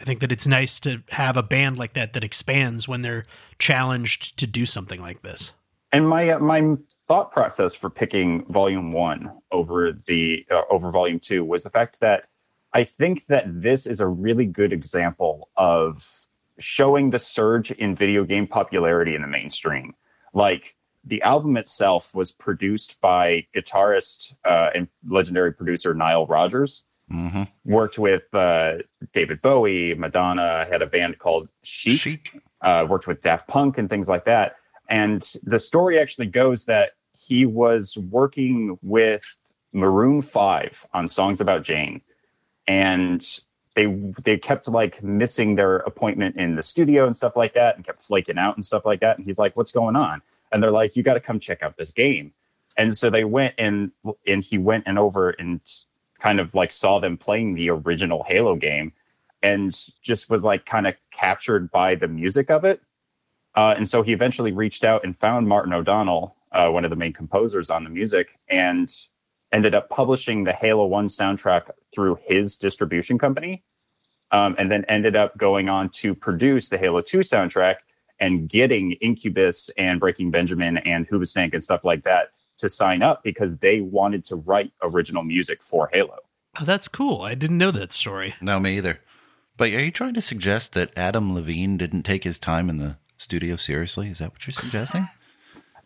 I 0.01 0.05
think 0.05 0.21
that 0.21 0.33
it's 0.33 0.47
nice 0.47 0.81
to 0.81 1.03
have 1.11 1.37
a 1.37 1.43
band 1.43 1.77
like 1.77 1.93
that 1.93 2.15
that 2.15 2.25
expands 2.25 2.89
when 2.89 3.03
they're 3.03 3.27
challenged 3.59 4.39
to 4.39 4.47
do 4.47 4.65
something 4.65 5.03
like 5.03 5.21
this. 5.21 5.53
And 5.93 6.09
my 6.09 6.31
uh, 6.31 6.39
my 6.39 6.77
thought 7.07 7.33
process 7.33 7.75
for 7.75 7.91
picking 7.91 8.47
volume 8.47 8.93
one 8.93 9.31
over 9.53 9.93
the 10.07 10.47
uh, 10.51 10.63
over 10.71 10.91
volume 10.91 11.21
two 11.21 11.45
was 11.45 11.65
the 11.65 11.71
fact 11.71 12.01
that 12.01 12.29
I 12.75 12.85
think 12.85 13.27
that 13.27 13.45
this 13.63 13.87
is 13.87 14.01
a 14.01 14.09
really 14.09 14.47
good 14.47 14.73
example 14.73 15.49
of 15.57 16.29
showing 16.59 17.11
the 17.11 17.19
surge 17.19 17.71
in 17.71 17.95
video 17.95 18.25
game 18.25 18.47
popularity 18.47 19.15
in 19.15 19.23
the 19.23 19.29
mainstream. 19.29 19.95
Like 20.33 20.77
the 21.05 21.23
album 21.23 21.57
itself 21.57 22.15
was 22.15 22.33
produced 22.33 23.01
by 23.01 23.47
guitarist 23.55 24.35
uh, 24.45 24.71
and 24.75 24.89
legendary 25.09 25.53
producer 25.53 25.95
Nile 25.95 26.27
Rodgers. 26.27 26.85
Mm-hmm. 27.13 27.43
Worked 27.65 27.99
with 27.99 28.23
uh, 28.33 28.79
David 29.13 29.43
Bowie, 29.43 29.95
Madonna, 29.95 30.67
had 30.69 30.81
a 30.81 30.87
band 30.87 31.19
called 31.19 31.49
Chic 31.63 32.01
Chic. 32.01 32.41
uh, 32.63 32.87
worked 32.89 33.07
with 33.07 33.21
Daft 33.21 33.47
Punk 33.47 33.79
and 33.79 33.89
things 33.91 34.09
like 34.09 34.25
that. 34.25 34.57
And 34.89 35.23
the 35.45 35.61
story 35.61 35.99
actually 35.99 36.27
goes 36.27 36.65
that 36.65 36.93
he 37.13 37.47
was 37.47 37.97
working 37.99 38.79
with 38.83 39.39
Maroon 39.73 40.23
Five 40.23 40.87
on 40.95 41.07
songs 41.07 41.41
about 41.41 41.63
Jane, 41.63 42.01
and 42.67 43.27
they 43.75 43.87
they 44.25 44.39
kept 44.39 44.69
like 44.69 45.03
missing 45.03 45.57
their 45.57 45.79
appointment 45.79 46.37
in 46.37 46.57
the 46.57 46.63
studio 46.63 47.07
and 47.07 47.17
stuff 47.17 47.37
like 47.37 47.55
that, 47.55 47.77
and 47.77 47.85
kept 47.85 48.03
flaking 48.03 48.39
out 48.39 48.57
and 48.57 48.65
stuff 48.65 48.85
like 48.85 49.01
that. 49.01 49.19
And 49.19 49.27
he's 49.27 49.39
like, 49.39 49.57
"What's 49.57 49.73
going 49.73 49.97
on?" 49.97 50.23
And 50.53 50.63
they're 50.63 50.71
like, 50.71 50.97
"You 50.97 51.03
got 51.03 51.15
to 51.15 51.21
come 51.21 51.41
check 51.41 51.63
out 51.63 51.77
this 51.77 51.93
game." 51.93 52.33
And 52.77 52.97
so 52.97 53.11
they 53.11 53.25
went 53.25 53.55
and 53.59 53.91
and 54.27 54.43
he 54.43 54.59
went 54.59 54.85
and 54.87 54.99
over 54.99 55.31
and 55.31 55.61
kind 56.19 56.41
of 56.41 56.55
like 56.55 56.73
saw 56.73 56.99
them 57.01 57.17
playing 57.17 57.55
the 57.55 57.71
original 57.71 58.25
Halo 58.25 58.55
game 58.57 58.93
and 59.43 59.79
just 60.03 60.31
was 60.31 60.43
like 60.43 60.65
kind 60.65 60.87
of 60.87 60.95
captured 61.11 61.71
by 61.71 61.95
the 61.95 62.09
music 62.09 62.51
of 62.51 62.65
it. 62.65 62.81
Uh, 63.55 63.75
and 63.77 63.89
so 63.89 64.03
he 64.03 64.13
eventually 64.13 64.51
reached 64.51 64.85
out 64.85 65.05
and 65.05 65.17
found 65.19 65.47
Martin 65.47 65.73
O'Donnell, 65.73 66.35
uh, 66.53 66.71
one 66.71 66.85
of 66.85 66.91
the 66.91 66.97
main 66.97 67.13
composers 67.13 67.71
on 67.71 67.85
the 67.85 67.91
music, 67.91 68.39
and 68.49 68.91
ended 69.55 69.75
up 69.75 69.89
publishing 69.89 70.45
the 70.45 70.53
Halo 70.53 70.85
1 70.87 71.07
soundtrack 71.07 71.71
through 71.95 72.19
his 72.27 72.57
distribution 72.57 73.19
company. 73.19 73.63
Um, 74.33 74.57
and 74.59 74.71
then 74.71 74.85
ended 74.89 75.15
up 75.15 75.37
going 75.39 75.69
on 75.69 75.91
to 76.01 76.13
produce 76.13 76.69
the 76.69 76.77
Halo 76.77 77.01
2 77.03 77.19
soundtrack 77.19 77.77
and 78.19 78.49
getting 78.49 78.93
Incubus 78.93 79.71
and 79.79 80.01
Breaking 80.01 80.33
Benjamin 80.33 80.79
and 80.79 81.09
Hoobastank 81.09 81.55
and 81.55 81.63
stuff 81.63 81.85
like 81.85 82.03
that 82.03 82.31
to 82.59 82.69
sign 82.69 83.01
up 83.03 83.23
because 83.23 83.57
they 83.59 83.81
wanted 83.81 84.25
to 84.27 84.37
write 84.37 84.73
original 84.83 85.23
music 85.23 85.63
for 85.63 85.89
Halo. 85.93 86.19
Oh, 86.61 86.65
that's 86.65 86.89
cool. 86.89 87.23
I 87.23 87.35
didn't 87.35 87.59
know 87.59 87.71
that 87.71 87.93
story. 87.93 88.35
No, 88.41 88.59
me 88.59 88.77
either. 88.77 89.01
But 89.57 89.71
are 89.71 89.85
you 89.85 89.93
trying 89.93 90.15
to 90.15 90.21
suggest 90.21 90.73
that 90.73 90.97
Adam 90.97 91.33
Levine 91.33 91.77
didn't 91.77 92.03
take 92.03 92.25
his 92.25 92.41
time 92.41 92.69
in 92.69 92.79
the 92.79 92.97
studio 93.19 93.55
seriously? 93.55 94.09
Is 94.09 94.19
that 94.19 94.33
what 94.33 94.47
you're 94.47 94.53
suggesting? 94.53 95.09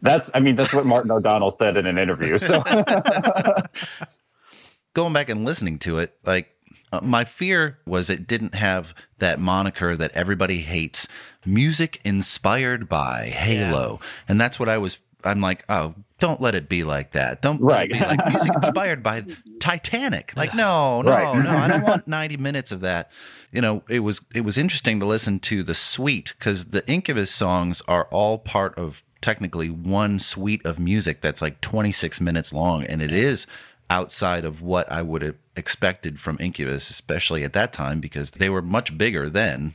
That's, 0.02 0.30
I 0.34 0.40
mean, 0.40 0.56
that's 0.56 0.72
what 0.72 0.86
Martin 0.86 1.10
O'Donnell 1.10 1.56
said 1.58 1.76
in 1.76 1.86
an 1.86 1.98
interview. 1.98 2.38
So 2.38 2.62
going 4.94 5.12
back 5.12 5.28
and 5.28 5.44
listening 5.44 5.78
to 5.80 5.98
it, 5.98 6.16
like 6.24 6.48
uh, 6.92 7.00
my 7.02 7.24
fear 7.24 7.78
was 7.86 8.10
it 8.10 8.26
didn't 8.26 8.54
have 8.54 8.94
that 9.18 9.40
moniker 9.40 9.96
that 9.96 10.12
everybody 10.12 10.60
hates 10.60 11.08
music 11.44 12.00
inspired 12.04 12.88
by 12.88 13.26
Halo. 13.26 14.00
And 14.28 14.40
that's 14.40 14.58
what 14.58 14.68
I 14.68 14.78
was 14.78 14.98
I'm 15.24 15.40
like, 15.40 15.64
oh, 15.68 15.94
don't 16.20 16.40
let 16.40 16.54
it 16.54 16.68
be 16.68 16.84
like 16.84 17.12
that. 17.12 17.42
Don't 17.42 17.60
right. 17.60 17.90
be 17.90 17.98
like 17.98 18.24
music 18.28 18.52
inspired 18.54 19.02
by 19.02 19.24
Titanic. 19.60 20.32
Like, 20.36 20.54
no, 20.54 21.02
no, 21.02 21.10
right. 21.10 21.42
no. 21.42 21.50
I 21.50 21.68
don't 21.68 21.82
want 21.82 22.06
90 22.06 22.36
minutes 22.36 22.72
of 22.72 22.80
that. 22.80 23.10
You 23.50 23.60
know, 23.60 23.82
it 23.88 24.00
was 24.00 24.20
it 24.34 24.42
was 24.42 24.58
interesting 24.58 25.00
to 25.00 25.06
listen 25.06 25.40
to 25.40 25.62
the 25.62 25.74
suite 25.74 26.34
because 26.38 26.66
the 26.66 26.86
Incubus 26.86 27.30
songs 27.30 27.82
are 27.88 28.06
all 28.10 28.38
part 28.38 28.76
of 28.78 29.02
technically 29.20 29.70
one 29.70 30.18
suite 30.18 30.64
of 30.64 30.78
music 30.78 31.20
that's 31.20 31.42
like 31.42 31.60
26 31.60 32.20
minutes 32.20 32.52
long, 32.52 32.84
and 32.84 33.02
it 33.02 33.12
is 33.12 33.46
outside 33.90 34.44
of 34.44 34.62
what 34.62 34.90
I 34.90 35.02
would 35.02 35.22
have 35.22 35.36
expected 35.56 36.20
from 36.20 36.36
Incubus, 36.40 36.90
especially 36.90 37.42
at 37.44 37.52
that 37.54 37.72
time 37.72 38.00
because 38.00 38.32
they 38.32 38.50
were 38.50 38.62
much 38.62 38.96
bigger 38.96 39.30
then. 39.30 39.74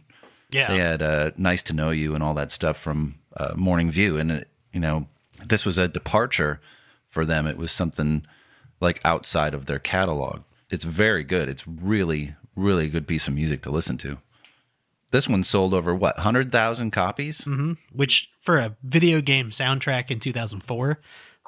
Yeah, 0.51 0.67
they 0.67 0.77
had 0.77 1.01
uh, 1.01 1.32
"Nice 1.38 1.63
to 1.63 1.73
Know 1.73 1.89
You" 1.89 2.13
and 2.13 2.23
all 2.23 2.36
that 2.36 2.51
stuff 2.51 2.77
from 2.77 3.15
uh, 3.36 3.53
Morning 3.56 3.91
View, 3.91 4.17
and 4.17 4.32
it, 4.32 4.47
you 4.71 4.79
know 4.79 5.08
this 5.45 5.65
was 5.65 5.77
a 5.77 5.88
departure 5.88 6.62
for 7.10 7.25
them. 7.25 7.47
It 7.47 7.58
was 7.58 7.71
something 7.71 8.25
like 8.79 9.01
outside 9.03 9.53
of 9.53 9.65
their 9.65 9.79
catalog. 9.79 10.41
It's 10.69 10.86
very 10.86 11.23
good. 11.23 11.49
It's 11.49 11.67
really, 11.67 12.36
really 12.56 12.89
good 12.89 13.08
piece 13.08 13.27
of 13.27 13.34
music 13.34 13.62
to 13.63 13.71
listen 13.71 13.97
to. 13.99 14.17
This 15.13 15.30
one 15.30 15.43
sold 15.43 15.76
over 15.76 15.93
what, 15.93 16.17
100,000 16.17 16.89
copies? 16.89 17.41
Mm-hmm. 17.41 17.73
Which, 17.91 18.32
for 18.41 18.58
a 18.58 18.76
video 18.82 19.21
game 19.21 19.52
soundtrack 19.52 20.10
in 20.10 20.19
2004, 20.19 20.99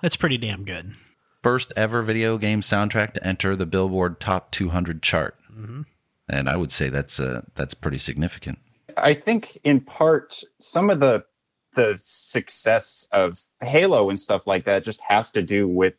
that's 0.03 0.15
pretty 0.15 0.37
damn 0.37 0.65
good. 0.65 0.93
First 1.41 1.73
ever 1.75 2.03
video 2.03 2.37
game 2.37 2.61
soundtrack 2.61 3.13
to 3.13 3.25
enter 3.25 3.55
the 3.55 3.65
Billboard 3.65 4.19
Top 4.19 4.51
200 4.51 5.01
chart. 5.01 5.35
Mm-hmm. 5.51 5.81
And 6.29 6.47
I 6.47 6.57
would 6.57 6.71
say 6.71 6.89
that's 6.89 7.19
uh, 7.19 7.41
that's 7.55 7.73
pretty 7.73 7.97
significant. 7.97 8.59
I 8.97 9.15
think 9.15 9.57
in 9.63 9.81
part 9.81 10.43
some 10.59 10.91
of 10.91 10.99
the 10.99 11.25
the 11.73 11.97
success 12.03 13.07
of 13.11 13.45
Halo 13.61 14.11
and 14.11 14.19
stuff 14.19 14.45
like 14.45 14.65
that 14.65 14.83
just 14.83 15.01
has 15.01 15.31
to 15.31 15.41
do 15.41 15.67
with 15.67 15.95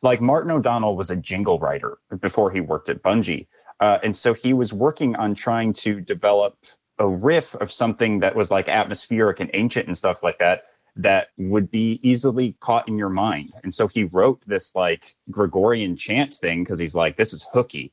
like 0.00 0.22
Martin 0.22 0.50
O'Donnell 0.50 0.96
was 0.96 1.10
a 1.10 1.16
jingle 1.16 1.58
writer 1.58 1.98
before 2.22 2.50
he 2.50 2.62
worked 2.62 2.88
at 2.88 3.02
Bungie. 3.02 3.46
Uh, 3.78 3.98
and 4.02 4.16
so 4.16 4.32
he 4.32 4.54
was 4.54 4.72
working 4.72 5.16
on 5.16 5.34
trying 5.34 5.74
to 5.74 6.00
develop 6.00 6.56
a 6.98 7.08
riff 7.08 7.54
of 7.56 7.72
something 7.72 8.20
that 8.20 8.36
was 8.36 8.50
like 8.50 8.68
atmospheric 8.68 9.40
and 9.40 9.50
ancient 9.54 9.86
and 9.86 9.98
stuff 9.98 10.22
like 10.22 10.38
that 10.38 10.64
that 10.96 11.28
would 11.36 11.70
be 11.70 11.98
easily 12.02 12.56
caught 12.60 12.88
in 12.88 12.96
your 12.96 13.08
mind. 13.08 13.52
And 13.64 13.74
so 13.74 13.88
he 13.88 14.04
wrote 14.04 14.40
this 14.46 14.74
like 14.76 15.06
Gregorian 15.30 15.96
chant 15.96 16.34
thing 16.34 16.62
because 16.62 16.78
he's 16.78 16.94
like, 16.94 17.16
this 17.16 17.32
is 17.32 17.48
hooky 17.52 17.92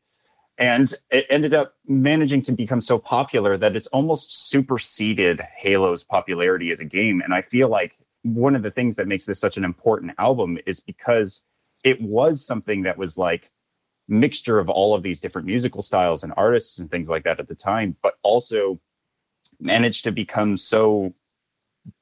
and 0.62 0.94
it 1.10 1.26
ended 1.32 1.56
up 1.56 1.74
managing 1.88 2.44
to 2.44 2.52
become 2.52 2.82
so 2.82 3.00
popular 3.00 3.58
that 3.58 3.76
it's 3.76 3.88
almost 3.88 4.50
superseded 4.50 5.42
Halo's 5.58 6.04
popularity 6.04 6.70
as 6.70 6.80
a 6.80 6.86
game. 6.86 7.22
And 7.22 7.34
I 7.34 7.42
feel 7.42 7.68
like 7.68 7.98
one 8.22 8.56
of 8.56 8.62
the 8.62 8.70
things 8.70 8.96
that 8.98 9.08
makes 9.08 9.26
this 9.26 9.40
such 9.40 9.58
an 9.58 9.64
important 9.64 10.14
album 10.20 10.60
is 10.68 10.82
because 10.84 11.46
it 11.84 12.00
was 12.00 12.46
something 12.46 12.84
that 12.84 13.00
was 13.00 13.18
like 13.18 13.50
mixture 14.08 14.60
of 14.60 14.70
all 14.70 14.94
of 14.94 15.02
these 15.02 15.20
different 15.20 15.48
musical 15.48 15.82
styles 15.82 16.24
and 16.24 16.32
artists 16.38 16.78
and 16.78 16.92
things 16.92 17.10
like 17.10 17.24
that 17.24 17.40
at 17.40 17.48
the 17.48 17.56
time, 17.56 17.96
but 18.04 18.16
also 18.22 18.80
managed 19.60 20.04
to 20.04 20.12
become 20.12 20.58
so 20.58 21.14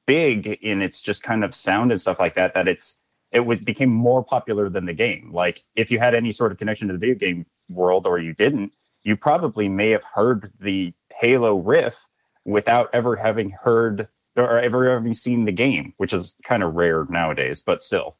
big 0.06 0.46
in 0.46 0.82
its 0.82 1.02
just 1.02 1.22
kind 1.22 1.44
of 1.44 1.54
sound 1.54 1.90
and 1.90 2.00
stuff 2.00 2.18
like 2.18 2.34
that 2.34 2.54
that 2.54 2.68
it's 2.68 2.98
it 3.32 3.40
was 3.40 3.60
became 3.60 3.90
more 3.90 4.24
popular 4.24 4.68
than 4.68 4.86
the 4.86 4.92
game. 4.92 5.30
Like 5.32 5.60
if 5.76 5.90
you 5.90 5.98
had 5.98 6.14
any 6.14 6.32
sort 6.32 6.52
of 6.52 6.58
connection 6.58 6.88
to 6.88 6.94
the 6.94 6.98
video 6.98 7.14
game 7.14 7.46
world 7.68 8.06
or 8.06 8.18
you 8.18 8.34
didn't, 8.34 8.72
you 9.02 9.16
probably 9.16 9.68
may 9.68 9.90
have 9.90 10.02
heard 10.02 10.52
the 10.60 10.92
Halo 11.20 11.58
riff 11.58 12.06
without 12.44 12.90
ever 12.92 13.16
having 13.16 13.50
heard 13.50 14.08
or 14.36 14.58
ever 14.58 14.92
having 14.92 15.14
seen 15.14 15.44
the 15.44 15.52
game, 15.52 15.94
which 15.96 16.12
is 16.12 16.36
kind 16.44 16.62
of 16.62 16.74
rare 16.74 17.06
nowadays, 17.08 17.62
but 17.62 17.82
still. 17.82 18.16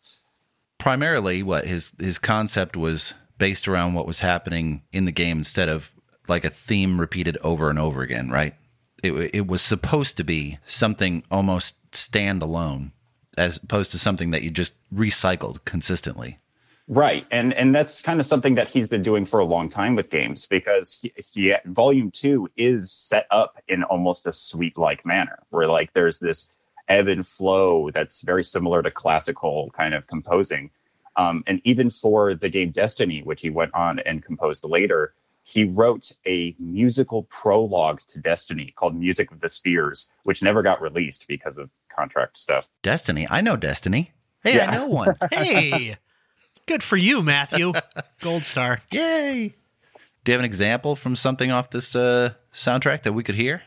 Primarily, 0.78 1.42
what 1.42 1.66
his 1.66 1.92
his 1.98 2.18
concept 2.18 2.76
was 2.76 3.14
based 3.38 3.66
around 3.66 3.94
what 3.94 4.06
was 4.06 4.20
happening 4.20 4.82
in 4.92 5.06
the 5.06 5.12
game 5.12 5.38
instead 5.38 5.68
of 5.68 5.90
like 6.28 6.44
a 6.44 6.50
theme 6.50 7.00
repeated 7.00 7.36
over 7.42 7.68
and 7.70 7.78
over 7.78 8.02
again, 8.02 8.30
right? 8.30 8.54
It 9.02 9.12
it 9.34 9.46
was 9.46 9.62
supposed 9.62 10.16
to 10.16 10.24
be 10.24 10.58
something 10.66 11.24
almost 11.30 11.76
standalone 11.92 12.92
as 13.38 13.56
opposed 13.56 13.90
to 13.92 13.98
something 13.98 14.30
that 14.32 14.42
you 14.42 14.50
just 14.50 14.74
recycled 14.94 15.64
consistently. 15.64 16.38
Right, 16.88 17.24
and 17.30 17.54
and 17.54 17.72
that's 17.72 18.02
kind 18.02 18.18
of 18.18 18.26
something 18.26 18.56
that 18.56 18.68
he's 18.68 18.88
been 18.88 19.04
doing 19.04 19.24
for 19.24 19.38
a 19.38 19.44
long 19.44 19.68
time 19.68 19.94
with 19.94 20.10
games 20.10 20.48
because 20.48 21.04
he, 21.32 21.54
Volume 21.66 22.10
Two 22.10 22.48
is 22.56 22.90
set 22.90 23.26
up 23.30 23.62
in 23.68 23.84
almost 23.84 24.26
a 24.26 24.32
suite-like 24.32 25.06
manner, 25.06 25.38
where 25.50 25.68
like 25.68 25.92
there's 25.92 26.18
this 26.18 26.48
ebb 26.88 27.06
and 27.06 27.24
flow 27.24 27.90
that's 27.92 28.22
very 28.22 28.42
similar 28.42 28.82
to 28.82 28.90
classical 28.90 29.70
kind 29.70 29.94
of 29.94 30.08
composing, 30.08 30.70
um, 31.14 31.44
and 31.46 31.60
even 31.62 31.90
for 31.90 32.34
the 32.34 32.48
game 32.48 32.72
Destiny, 32.72 33.22
which 33.22 33.42
he 33.42 33.50
went 33.50 33.72
on 33.72 34.00
and 34.00 34.24
composed 34.24 34.64
later, 34.64 35.14
he 35.42 35.64
wrote 35.64 36.12
a 36.26 36.54
musical 36.58 37.24
prologue 37.24 38.00
to 38.00 38.20
Destiny 38.20 38.72
called 38.76 38.94
Music 38.94 39.30
of 39.30 39.40
the 39.40 39.48
Spheres, 39.48 40.08
which 40.24 40.42
never 40.42 40.62
got 40.62 40.80
released 40.80 41.26
because 41.28 41.58
of 41.58 41.70
contract 41.88 42.38
stuff. 42.38 42.70
Destiny, 42.82 43.26
I 43.30 43.40
know 43.40 43.56
Destiny. 43.56 44.12
Hey, 44.42 44.56
yeah. 44.56 44.70
I 44.70 44.76
know 44.76 44.88
one. 44.88 45.16
hey. 45.30 45.96
Good 46.66 46.82
for 46.82 46.96
you, 46.96 47.22
Matthew. 47.22 47.72
Gold 48.20 48.44
star. 48.44 48.80
Yay. 48.90 49.54
Do 50.24 50.32
you 50.32 50.34
have 50.34 50.40
an 50.40 50.44
example 50.44 50.96
from 50.96 51.16
something 51.16 51.50
off 51.50 51.70
this 51.70 51.96
uh, 51.96 52.34
soundtrack 52.54 53.02
that 53.02 53.12
we 53.12 53.22
could 53.22 53.34
hear? 53.34 53.62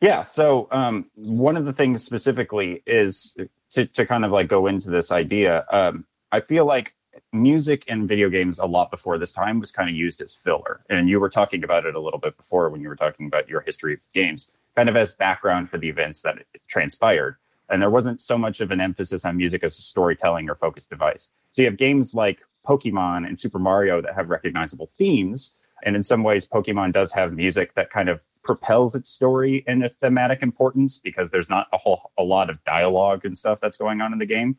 Yeah. 0.00 0.22
So 0.22 0.68
um, 0.70 1.10
one 1.16 1.56
of 1.56 1.64
the 1.64 1.72
things 1.72 2.04
specifically 2.04 2.82
is 2.86 3.36
to, 3.72 3.86
to 3.86 4.06
kind 4.06 4.24
of 4.24 4.30
like 4.30 4.48
go 4.48 4.66
into 4.66 4.90
this 4.90 5.12
idea. 5.12 5.66
Um, 5.70 6.06
I 6.32 6.40
feel 6.40 6.64
like 6.64 6.94
music 7.42 7.84
and 7.88 8.08
video 8.08 8.28
games 8.28 8.58
a 8.58 8.66
lot 8.66 8.90
before 8.90 9.18
this 9.18 9.32
time 9.32 9.60
was 9.60 9.72
kind 9.72 9.88
of 9.88 9.94
used 9.94 10.20
as 10.20 10.34
filler. 10.34 10.84
And 10.90 11.08
you 11.08 11.20
were 11.20 11.28
talking 11.28 11.64
about 11.64 11.86
it 11.86 11.94
a 11.94 12.00
little 12.00 12.18
bit 12.18 12.36
before 12.36 12.68
when 12.68 12.80
you 12.80 12.88
were 12.88 12.96
talking 12.96 13.26
about 13.26 13.48
your 13.48 13.60
history 13.60 13.94
of 13.94 14.00
games, 14.12 14.50
kind 14.74 14.88
of 14.88 14.96
as 14.96 15.14
background 15.14 15.70
for 15.70 15.78
the 15.78 15.88
events 15.88 16.22
that 16.22 16.38
transpired. 16.68 17.36
And 17.68 17.82
there 17.82 17.90
wasn't 17.90 18.20
so 18.20 18.38
much 18.38 18.60
of 18.60 18.70
an 18.70 18.80
emphasis 18.80 19.24
on 19.24 19.36
music 19.36 19.64
as 19.64 19.78
a 19.78 19.82
storytelling 19.82 20.48
or 20.48 20.54
focused 20.54 20.90
device. 20.90 21.32
So 21.50 21.62
you 21.62 21.68
have 21.68 21.76
games 21.76 22.14
like 22.14 22.40
Pokemon 22.66 23.26
and 23.26 23.38
Super 23.38 23.58
Mario 23.58 24.00
that 24.00 24.14
have 24.14 24.30
recognizable 24.30 24.90
themes. 24.96 25.56
And 25.84 25.96
in 25.96 26.04
some 26.04 26.22
ways, 26.22 26.48
Pokemon 26.48 26.92
does 26.92 27.12
have 27.12 27.32
music 27.32 27.74
that 27.74 27.90
kind 27.90 28.08
of 28.08 28.20
propels 28.42 28.94
its 28.94 29.10
story 29.10 29.64
and 29.66 29.84
its 29.84 29.96
thematic 30.00 30.40
importance 30.42 31.00
because 31.00 31.30
there's 31.30 31.50
not 31.50 31.66
a 31.72 31.76
whole 31.76 32.12
a 32.16 32.22
lot 32.22 32.48
of 32.48 32.62
dialogue 32.64 33.24
and 33.24 33.36
stuff 33.36 33.60
that's 33.60 33.76
going 33.76 34.00
on 34.00 34.12
in 34.12 34.18
the 34.18 34.26
game. 34.26 34.56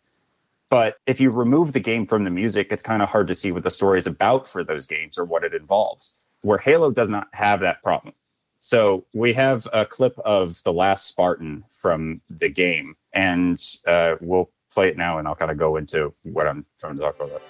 But 0.70 0.98
if 1.06 1.22
you 1.22 1.32
remove 1.32 1.74
the 1.74 1.80
game 1.80 2.06
from 2.06 2.24
the 2.24 2.30
music, 2.30 2.68
it's 2.72 2.84
kind 2.84 3.02
of 3.02 3.10
hard 3.10 3.28
to 3.30 3.36
see 3.36 3.52
what 3.52 3.64
the 3.64 3.72
story 3.72 4.00
is 4.00 4.08
about 4.08 4.50
for 4.50 4.64
those 4.64 4.88
games 4.88 5.18
or 5.18 5.24
what 5.24 5.44
it 5.44 5.54
involves. 5.54 6.22
Where 6.42 6.58
Halo 6.58 6.92
does 6.92 7.10
not 7.10 7.28
have 7.34 7.62
that 7.62 7.82
problem. 7.82 8.14
So 8.60 9.06
we 9.14 9.34
have 9.34 9.68
a 9.72 9.86
clip 9.86 10.18
of 10.20 10.62
the 10.64 10.74
last 10.74 11.08
Spartan 11.08 11.64
from 11.70 12.22
the 12.30 12.50
game, 12.50 12.96
and 13.14 13.64
uh, 13.86 14.16
we'll 14.20 14.50
play 14.72 14.90
it 14.90 14.98
now, 14.98 15.20
and 15.20 15.28
I'll 15.28 15.36
kind 15.36 15.52
of 15.52 15.58
go 15.58 15.78
into 15.78 16.14
what 16.24 16.48
I'm 16.48 16.66
trying 16.80 16.96
to 16.96 17.02
talk 17.02 17.16
about. 17.16 17.42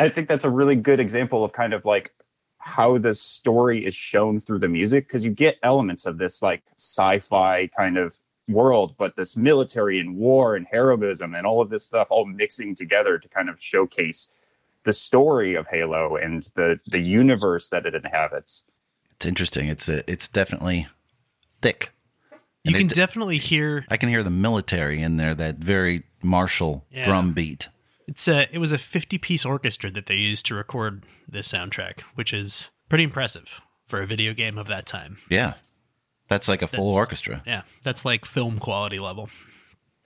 I 0.00 0.08
think 0.08 0.28
that's 0.28 0.44
a 0.44 0.50
really 0.50 0.76
good 0.76 1.00
example 1.00 1.44
of 1.44 1.52
kind 1.52 1.72
of 1.74 1.84
like 1.84 2.12
how 2.58 2.98
the 2.98 3.14
story 3.14 3.84
is 3.86 3.94
shown 3.94 4.40
through 4.40 4.58
the 4.58 4.68
music 4.68 5.06
because 5.06 5.24
you 5.24 5.30
get 5.30 5.58
elements 5.62 6.06
of 6.06 6.18
this 6.18 6.42
like 6.42 6.62
sci-fi 6.76 7.68
kind 7.68 7.96
of 7.96 8.18
world, 8.48 8.94
but 8.98 9.16
this 9.16 9.36
military 9.36 10.00
and 10.00 10.16
war 10.16 10.56
and 10.56 10.66
heroism 10.70 11.34
and 11.34 11.46
all 11.46 11.60
of 11.60 11.70
this 11.70 11.84
stuff 11.84 12.08
all 12.10 12.26
mixing 12.26 12.74
together 12.74 13.18
to 13.18 13.28
kind 13.28 13.48
of 13.48 13.60
showcase 13.62 14.30
the 14.84 14.92
story 14.92 15.54
of 15.54 15.66
Halo 15.68 16.16
and 16.16 16.42
the 16.54 16.80
the 16.86 16.98
universe 16.98 17.68
that 17.68 17.86
it 17.86 17.94
inhabits. 17.94 18.66
It's 19.16 19.26
interesting. 19.26 19.68
It's 19.68 19.88
a, 19.88 20.10
it's 20.10 20.26
definitely 20.28 20.88
thick. 21.60 21.90
You 22.64 22.70
And 22.70 22.76
can 22.76 22.86
it- 22.86 22.94
definitely 22.94 23.38
hear 23.38 23.84
I 23.90 23.96
can 23.98 24.08
hear 24.08 24.22
the 24.22 24.30
military 24.30 25.02
in 25.02 25.16
there. 25.18 25.34
That 25.34 25.56
very 25.56 26.04
martial 26.22 26.84
Yeah. 26.90 27.04
drum 27.04 27.32
beat. 27.34 27.68
It's 28.10 28.28
a 28.28 28.54
it 28.54 28.58
was 28.58 28.72
a 28.72 28.78
50 28.78 29.16
piece 29.18 29.44
orchestra 29.46 29.90
that 29.92 30.06
they 30.06 30.16
used 30.16 30.44
to 30.46 30.54
record 30.54 31.04
this 31.26 31.48
soundtrack, 31.50 32.00
which 32.16 32.32
is 32.34 32.70
pretty 32.88 33.04
impressive 33.04 33.60
for 33.86 34.02
a 34.02 34.06
video 34.06 34.34
game 34.34 34.58
of 34.58 34.66
that 34.66 34.84
time. 34.86 35.16
Yeah, 35.30 35.54
that's 36.28 36.48
like 36.48 36.60
a 36.62 36.66
full 36.66 36.88
That's- 36.88 36.96
orchestra. 36.98 37.42
Yeah, 37.46 37.62
that's 37.84 38.04
like 38.04 38.24
film 38.24 38.58
quality 38.58 38.98
level. 38.98 39.30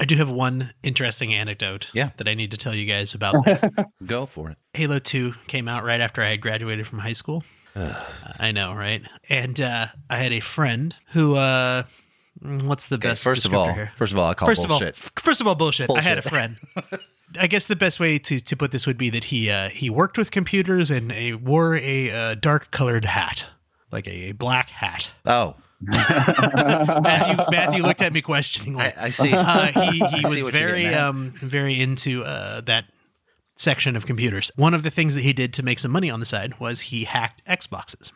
I 0.01 0.05
do 0.07 0.17
have 0.17 0.29
one 0.29 0.75
interesting 0.83 1.33
anecdote 1.33 1.89
Yeah. 1.95 2.11
that 2.17 2.27
I 2.27 2.35
need 2.35 2.51
to 2.51 2.57
tell 2.57 2.75
you 2.75 2.85
guys 2.85 3.15
about 3.15 3.45
this. 3.45 3.63
Go 4.07 4.27
for 4.27 4.51
it. 4.51 4.59
Halo 4.75 4.99
2 4.99 5.35
came 5.47 5.69
out 5.69 5.85
right 5.85 6.01
after 6.01 6.21
I 6.21 6.31
had 6.31 6.41
graduated 6.41 6.89
from 6.89 6.99
high 6.99 7.13
school. 7.13 7.45
I 8.39 8.51
know, 8.51 8.75
right? 8.75 9.03
And 9.29 9.61
uh, 9.61 9.87
I 10.11 10.19
had 10.19 10.33
a 10.33 10.41
friend 10.41 10.97
who, 11.13 11.37
uh, 11.37 11.85
what's 12.43 12.87
the 12.87 12.97
Okay, 12.97 13.11
best? 13.11 13.23
first 13.23 13.45
of 13.45 13.55
all, 13.55 13.73
here? 13.73 13.93
first 13.97 14.13
of 14.13 14.19
all, 14.19 14.29
I 14.29 14.35
call 14.35 14.49
first 14.49 14.67
bullshit. 14.67 14.97
of 14.99 15.05
all, 15.17 15.23
first 15.23 15.41
of 15.41 15.47
all, 15.47 15.55
bullshit. 15.55 15.89
I 15.91 16.01
had 16.01 16.19
a 16.19 16.23
friend. 16.23 16.59
I 17.39 17.47
guess 17.47 17.67
the 17.67 17.77
best 17.77 18.01
way 18.01 18.19
to, 18.19 18.41
to 18.41 18.57
put 18.57 18.71
this 18.73 18.87
would 18.87 18.99
be 18.99 19.11
that 19.11 19.25
he 19.25 19.51
uh, 19.51 19.69
he 19.69 19.91
worked 19.91 20.19
with 20.19 20.31
computers 20.31 20.91
and 20.91 21.13
he 21.13 21.35
wore 21.35 21.75
a 21.77 22.11
uh, 22.11 22.35
dark 22.35 22.71
colored 22.71 23.05
hat, 23.05 23.47
like 23.91 24.07
a, 24.07 24.31
a 24.31 24.33
black 24.33 24.71
hat. 24.71 25.13
oh, 25.27 25.57
Matthew, 25.81 27.45
Matthew 27.51 27.83
looked 27.83 28.01
at 28.01 28.13
me 28.13 28.23
questioningly. 28.23 28.85
I, 28.85 28.95
I 28.97 29.11
see. 29.11 29.33
uh, 29.33 29.67
he 29.91 29.99
he 29.99 30.23
see 30.25 30.37
was 30.37 30.45
what 30.45 30.53
very 30.53 30.87
um 30.87 31.35
very 31.37 31.81
into 31.81 32.25
uh, 32.25 32.61
that 32.63 32.87
section 33.57 33.97
of 33.97 34.07
computers. 34.07 34.51
One 34.57 34.75
of 34.75 34.83
the 34.83 34.91
things 34.91 35.15
that 35.15 35.23
he 35.23 35.33
did 35.33 35.53
to 35.55 35.63
make 35.63 35.79
some 35.79 35.91
money 35.91 36.11
on 36.11 36.21
the 36.21 36.27
side 36.27 36.59
was 36.59 36.81
he 36.83 37.05
hacked 37.05 37.45
Xboxes. 37.47 38.11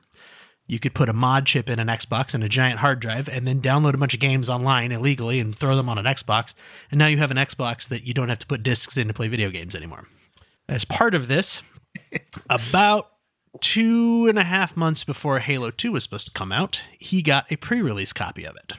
You 0.69 0.79
could 0.79 0.95
put 0.95 1.09
a 1.09 1.15
mod 1.15 1.47
chip 1.47 1.71
in 1.71 1.81
an 1.81 1.89
Xbox 1.89 2.35
and 2.35 2.45
a 2.45 2.49
giant 2.49 2.81
hard 2.81 3.01
drive, 3.01 3.27
and 3.27 3.49
then 3.49 3.63
download 3.63 3.95
a 3.95 3.99
bunch 3.99 4.13
of 4.13 4.21
games 4.21 4.51
online 4.51 4.93
illegally 4.93 5.41
and 5.41 5.57
throw 5.57 5.75
them 5.75 5.89
on 5.89 5.97
an 5.97 6.05
Xbox. 6.05 6.53
And 6.91 6.99
now 6.99 7.07
you 7.07 7.17
have 7.17 7.31
an 7.31 7.39
Xbox 7.39 7.89
that 7.89 8.05
you 8.05 8.13
don't 8.13 8.29
have 8.29 8.39
to 8.41 8.47
put 8.47 8.63
discs 8.63 8.99
in 8.99 9.09
to 9.09 9.15
play 9.15 9.29
video 9.29 9.51
games 9.51 9.75
anymore. 9.75 10.07
As 10.69 10.85
part 10.85 11.15
of 11.15 11.27
this, 11.27 11.63
about 12.51 13.09
two 13.61 14.27
and 14.29 14.39
a 14.39 14.45
half 14.45 14.77
months 14.77 15.05
before 15.05 15.39
Halo 15.39 15.71
2 15.71 15.93
was 15.93 16.03
supposed 16.03 16.27
to 16.27 16.33
come 16.35 16.53
out, 16.53 16.83
he 16.99 17.23
got 17.23 17.51
a 17.51 17.57
pre 17.57 17.81
release 17.81 18.13
copy 18.13 18.45
of 18.45 18.55
it. 18.55 18.75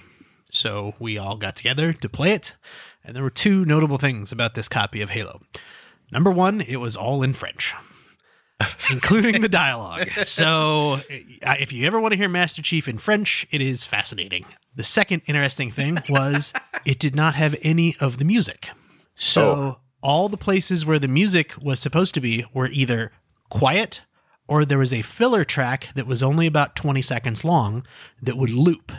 So 0.52 0.94
we 1.00 1.18
all 1.18 1.38
got 1.38 1.56
together 1.56 1.92
to 1.92 2.10
play 2.10 2.34
it, 2.34 2.54
and 3.04 3.16
there 3.16 3.24
were 3.24 3.32
two 3.32 3.66
notable 3.66 3.98
things 3.98 4.32
about 4.32 4.54
this 4.54 4.70
copy 4.70 5.02
of 5.02 5.10
Halo. 5.10 5.42
Number 6.12 6.32
one, 6.32 6.62
it 6.62 6.78
was 6.78 6.96
all 6.96 7.24
in 7.24 7.34
French, 7.34 7.74
including 8.92 9.42
the 9.42 9.50
dialogue. 9.50 10.10
So 10.24 11.02
uh, 11.44 11.56
if 11.60 11.72
you 11.72 11.86
ever 11.88 12.00
want 12.00 12.14
to 12.14 12.18
hear 12.18 12.30
Master 12.30 12.62
Chief 12.62 12.88
in 12.88 12.98
French, 12.98 13.48
it 13.52 13.62
is 13.62 13.84
fascinating. 13.84 14.46
The 14.76 14.84
second 14.84 15.22
interesting 15.28 15.72
thing 15.72 16.00
was 16.10 16.54
it 16.86 17.00
did 17.00 17.16
not 17.16 17.36
have 17.36 17.56
any 17.62 17.96
of 18.00 18.18
the 18.18 18.26
music. 18.26 18.70
So 19.16 19.80
all 20.02 20.30
the 20.30 20.38
places 20.38 20.86
where 20.86 21.00
the 21.00 21.08
music 21.08 21.54
was 21.62 21.80
supposed 21.80 22.14
to 22.14 22.22
be 22.22 22.46
were 22.54 22.68
either 22.68 23.12
quiet 23.50 24.02
or 24.48 24.66
there 24.66 24.78
was 24.78 24.94
a 24.94 25.02
filler 25.02 25.44
track 25.44 25.90
that 25.96 26.08
was 26.08 26.24
only 26.24 26.48
about 26.48 26.76
20 26.76 27.02
seconds 27.02 27.44
long 27.44 27.86
that 28.22 28.38
would 28.38 28.50
loop. 28.50 28.92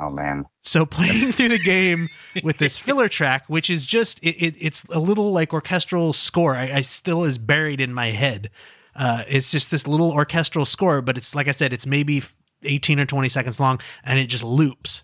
Oh 0.00 0.10
man. 0.10 0.46
So 0.62 0.86
playing 0.86 1.32
through 1.34 1.50
the 1.50 1.58
game 1.58 2.08
with 2.42 2.58
this 2.58 2.78
filler 2.78 3.08
track, 3.08 3.44
which 3.48 3.68
is 3.68 3.84
just 3.84 4.18
it, 4.20 4.36
it, 4.36 4.54
it's 4.58 4.84
a 4.90 5.00
little 5.00 5.32
like 5.32 5.52
orchestral 5.52 6.12
score. 6.12 6.54
I, 6.54 6.76
I 6.76 6.80
still 6.80 7.24
is 7.24 7.38
buried 7.38 7.80
in 7.80 7.92
my 7.92 8.10
head. 8.10 8.50
Uh, 8.96 9.24
it's 9.28 9.50
just 9.50 9.70
this 9.70 9.86
little 9.86 10.10
orchestral 10.12 10.64
score, 10.64 11.00
but 11.00 11.16
it's 11.16 11.34
like 11.34 11.48
I 11.48 11.52
said, 11.52 11.72
it's 11.72 11.86
maybe 11.86 12.22
18 12.62 13.00
or 13.00 13.06
20 13.06 13.28
seconds 13.28 13.60
long, 13.60 13.80
and 14.04 14.18
it 14.18 14.26
just 14.26 14.44
loops. 14.44 15.02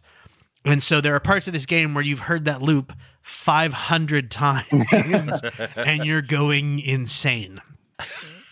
And 0.64 0.83
so 0.83 1.01
there 1.01 1.14
are 1.14 1.20
parts 1.20 1.46
of 1.46 1.53
this 1.53 1.66
game 1.66 1.94
where 1.94 2.05
you've 2.05 2.20
heard 2.20 2.44
that 2.44 2.61
loop 2.61 2.92
500 3.22 4.31
times, 4.33 5.40
and 5.77 6.05
you're 6.05 6.22
going 6.22 6.81
insane. 6.81 7.62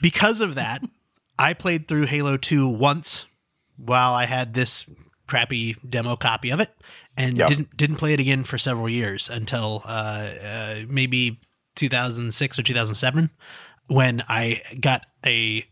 Because 0.00 0.40
of 0.40 0.54
that, 0.54 0.82
I 1.38 1.52
played 1.54 1.88
through 1.88 2.06
Halo 2.06 2.36
2 2.36 2.68
once 2.68 3.26
while 3.76 4.14
I 4.14 4.26
had 4.26 4.54
this 4.54 4.86
crappy 5.26 5.74
demo 5.88 6.14
copy 6.16 6.50
of 6.50 6.60
it 6.60 6.70
and 7.16 7.38
Yep. 7.38 7.48
didn't 7.48 7.76
didn't 7.76 7.96
play 7.96 8.12
it 8.12 8.20
again 8.20 8.44
for 8.44 8.58
several 8.58 8.88
years 8.88 9.30
until 9.30 9.82
uh, 9.86 9.88
uh, 9.88 10.76
maybe 10.88 11.40
2006 11.76 12.58
or 12.58 12.62
2007 12.62 13.30
when 13.86 14.22
I 14.28 14.62
got 14.80 15.06
a 15.24 15.64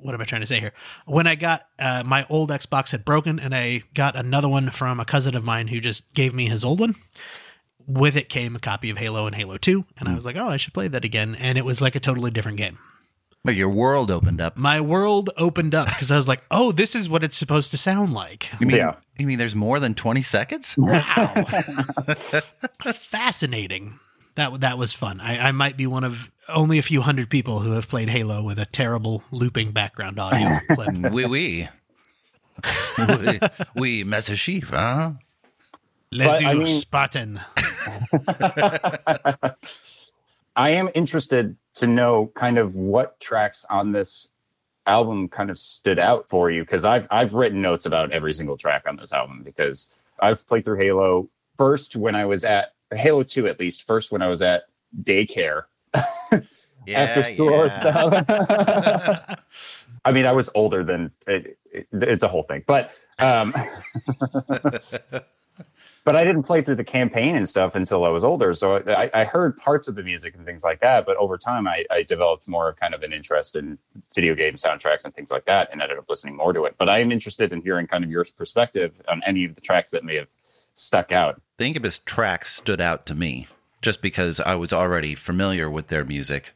what 0.00 0.14
am 0.14 0.20
I 0.20 0.24
trying 0.24 0.42
to 0.42 0.46
say 0.46 0.60
here? 0.60 0.72
When 1.06 1.26
I 1.26 1.34
got 1.34 1.66
uh, 1.78 2.04
my 2.04 2.24
old 2.30 2.50
Xbox 2.50 2.90
had 2.92 3.04
broken 3.04 3.40
and 3.40 3.52
I 3.54 3.82
got 3.94 4.14
another 4.14 4.48
one 4.48 4.70
from 4.70 5.00
a 5.00 5.04
cousin 5.04 5.34
of 5.34 5.42
mine 5.42 5.68
who 5.68 5.80
just 5.80 6.14
gave 6.14 6.32
me 6.34 6.48
his 6.48 6.64
old 6.64 6.78
one. 6.78 6.94
With 7.86 8.16
it 8.16 8.28
came 8.28 8.54
a 8.54 8.58
copy 8.60 8.90
of 8.90 8.98
Halo 8.98 9.26
and 9.26 9.34
Halo 9.34 9.56
2 9.56 9.84
and 9.98 10.08
I 10.08 10.14
was 10.14 10.24
like, 10.26 10.36
"Oh, 10.36 10.48
I 10.48 10.56
should 10.58 10.74
play 10.74 10.88
that 10.88 11.04
again." 11.04 11.34
And 11.34 11.56
it 11.58 11.64
was 11.64 11.80
like 11.80 11.96
a 11.96 12.00
totally 12.00 12.30
different 12.30 12.58
game 12.58 12.78
But 13.44 13.54
your 13.56 13.70
world 13.70 14.10
opened 14.10 14.40
up. 14.42 14.56
my 14.58 14.78
world 14.80 15.30
opened 15.38 15.74
up 15.74 15.86
because 15.88 16.10
I 16.10 16.16
was 16.18 16.28
like, 16.28 16.42
"Oh, 16.50 16.70
this 16.70 16.94
is 16.94 17.08
what 17.08 17.24
it's 17.24 17.36
supposed 17.36 17.70
to 17.70 17.78
sound 17.78 18.12
like." 18.12 18.50
You 18.60 18.66
mean, 18.66 18.76
Yeah. 18.76 18.96
you 19.18 19.26
mean 19.26 19.38
there's 19.38 19.54
more 19.54 19.80
than 19.80 19.94
20 19.94 20.20
seconds? 20.22 20.74
Wow, 20.76 21.32
fascinating. 22.92 23.98
That 24.38 24.60
that 24.60 24.78
was 24.78 24.92
fun. 24.92 25.20
I, 25.20 25.48
I 25.48 25.50
might 25.52 25.76
be 25.76 25.88
one 25.88 26.04
of 26.04 26.30
only 26.48 26.78
a 26.78 26.82
few 26.82 27.00
hundred 27.02 27.28
people 27.28 27.58
who 27.58 27.72
have 27.72 27.88
played 27.88 28.08
Halo 28.08 28.40
with 28.44 28.60
a 28.60 28.66
terrible 28.66 29.24
looping 29.32 29.72
background 29.72 30.20
audio 30.20 30.60
clip. 30.74 30.94
Oui, 31.12 31.24
oui. 31.24 31.68
oui, 32.98 33.40
oui, 33.74 34.04
Master 34.04 34.36
Chief, 34.36 34.68
huh? 34.68 35.14
Les 36.12 36.24
But, 36.24 36.44
I 36.44 36.52
yeux 36.52 36.58
mean- 36.64 36.80
Spartan. 36.80 37.40
I 40.56 40.70
am 40.70 40.88
interested 40.94 41.56
to 41.74 41.86
know 41.88 42.30
kind 42.34 42.58
of 42.58 42.76
what 42.76 43.18
tracks 43.20 43.66
on 43.68 43.90
this 43.90 44.30
album 44.86 45.28
kind 45.28 45.50
of 45.50 45.58
stood 45.58 45.98
out 45.98 46.28
for 46.28 46.48
you 46.48 46.62
because 46.62 46.84
I've 46.84 47.08
I've 47.10 47.34
written 47.34 47.60
notes 47.60 47.86
about 47.86 48.12
every 48.12 48.32
single 48.32 48.56
track 48.56 48.84
on 48.86 48.96
this 48.96 49.12
album 49.12 49.42
because 49.44 49.90
I've 50.20 50.46
played 50.46 50.64
through 50.64 50.78
Halo 50.78 51.28
first 51.56 51.96
when 51.96 52.14
I 52.14 52.24
was 52.26 52.44
at 52.44 52.72
Halo 52.92 53.22
2 53.22 53.46
at 53.46 53.60
least 53.60 53.86
first 53.86 54.12
when 54.12 54.22
I 54.22 54.28
was 54.28 54.42
at 54.42 54.64
daycare 55.02 55.64
after 55.94 57.24
school 57.24 57.70
stuff. 57.80 59.40
I 60.04 60.12
mean, 60.12 60.26
I 60.26 60.32
was 60.32 60.50
older 60.54 60.84
than 60.84 61.10
it, 61.26 61.58
it, 61.70 61.88
it's 61.92 62.22
a 62.22 62.28
whole 62.28 62.44
thing, 62.44 62.64
but 62.66 63.04
um, 63.18 63.54
but 66.04 66.16
I 66.16 66.24
didn't 66.24 66.44
play 66.44 66.62
through 66.62 66.76
the 66.76 66.84
campaign 66.84 67.36
and 67.36 67.48
stuff 67.48 67.74
until 67.74 68.04
I 68.04 68.08
was 68.08 68.24
older. 68.24 68.54
So 68.54 68.76
I, 68.76 69.10
I 69.12 69.24
heard 69.24 69.58
parts 69.58 69.88
of 69.88 69.96
the 69.96 70.02
music 70.02 70.34
and 70.34 70.46
things 70.46 70.62
like 70.62 70.80
that. 70.80 71.04
But 71.04 71.16
over 71.18 71.36
time, 71.36 71.68
I, 71.68 71.84
I 71.90 72.04
developed 72.04 72.48
more 72.48 72.70
of 72.70 72.76
kind 72.76 72.94
of 72.94 73.02
an 73.02 73.12
interest 73.12 73.56
in 73.56 73.78
video 74.14 74.34
game 74.34 74.54
soundtracks 74.54 75.04
and 75.04 75.14
things 75.14 75.30
like 75.30 75.44
that, 75.44 75.68
and 75.72 75.82
ended 75.82 75.98
up 75.98 76.06
listening 76.08 76.36
more 76.36 76.52
to 76.52 76.64
it. 76.64 76.76
But 76.78 76.88
I 76.88 77.00
am 77.00 77.12
interested 77.12 77.52
in 77.52 77.60
hearing 77.60 77.86
kind 77.86 78.04
of 78.04 78.10
your 78.10 78.24
perspective 78.36 78.94
on 79.08 79.22
any 79.26 79.44
of 79.44 79.54
the 79.54 79.60
tracks 79.60 79.90
that 79.90 80.04
may 80.04 80.16
have 80.16 80.28
stuck 80.78 81.12
out. 81.12 81.40
The 81.56 81.66
Incubus 81.66 82.00
tracks 82.04 82.54
stood 82.54 82.80
out 82.80 83.06
to 83.06 83.14
me 83.14 83.48
just 83.82 84.02
because 84.02 84.40
I 84.40 84.54
was 84.54 84.72
already 84.72 85.14
familiar 85.14 85.70
with 85.70 85.88
their 85.88 86.04
music, 86.04 86.52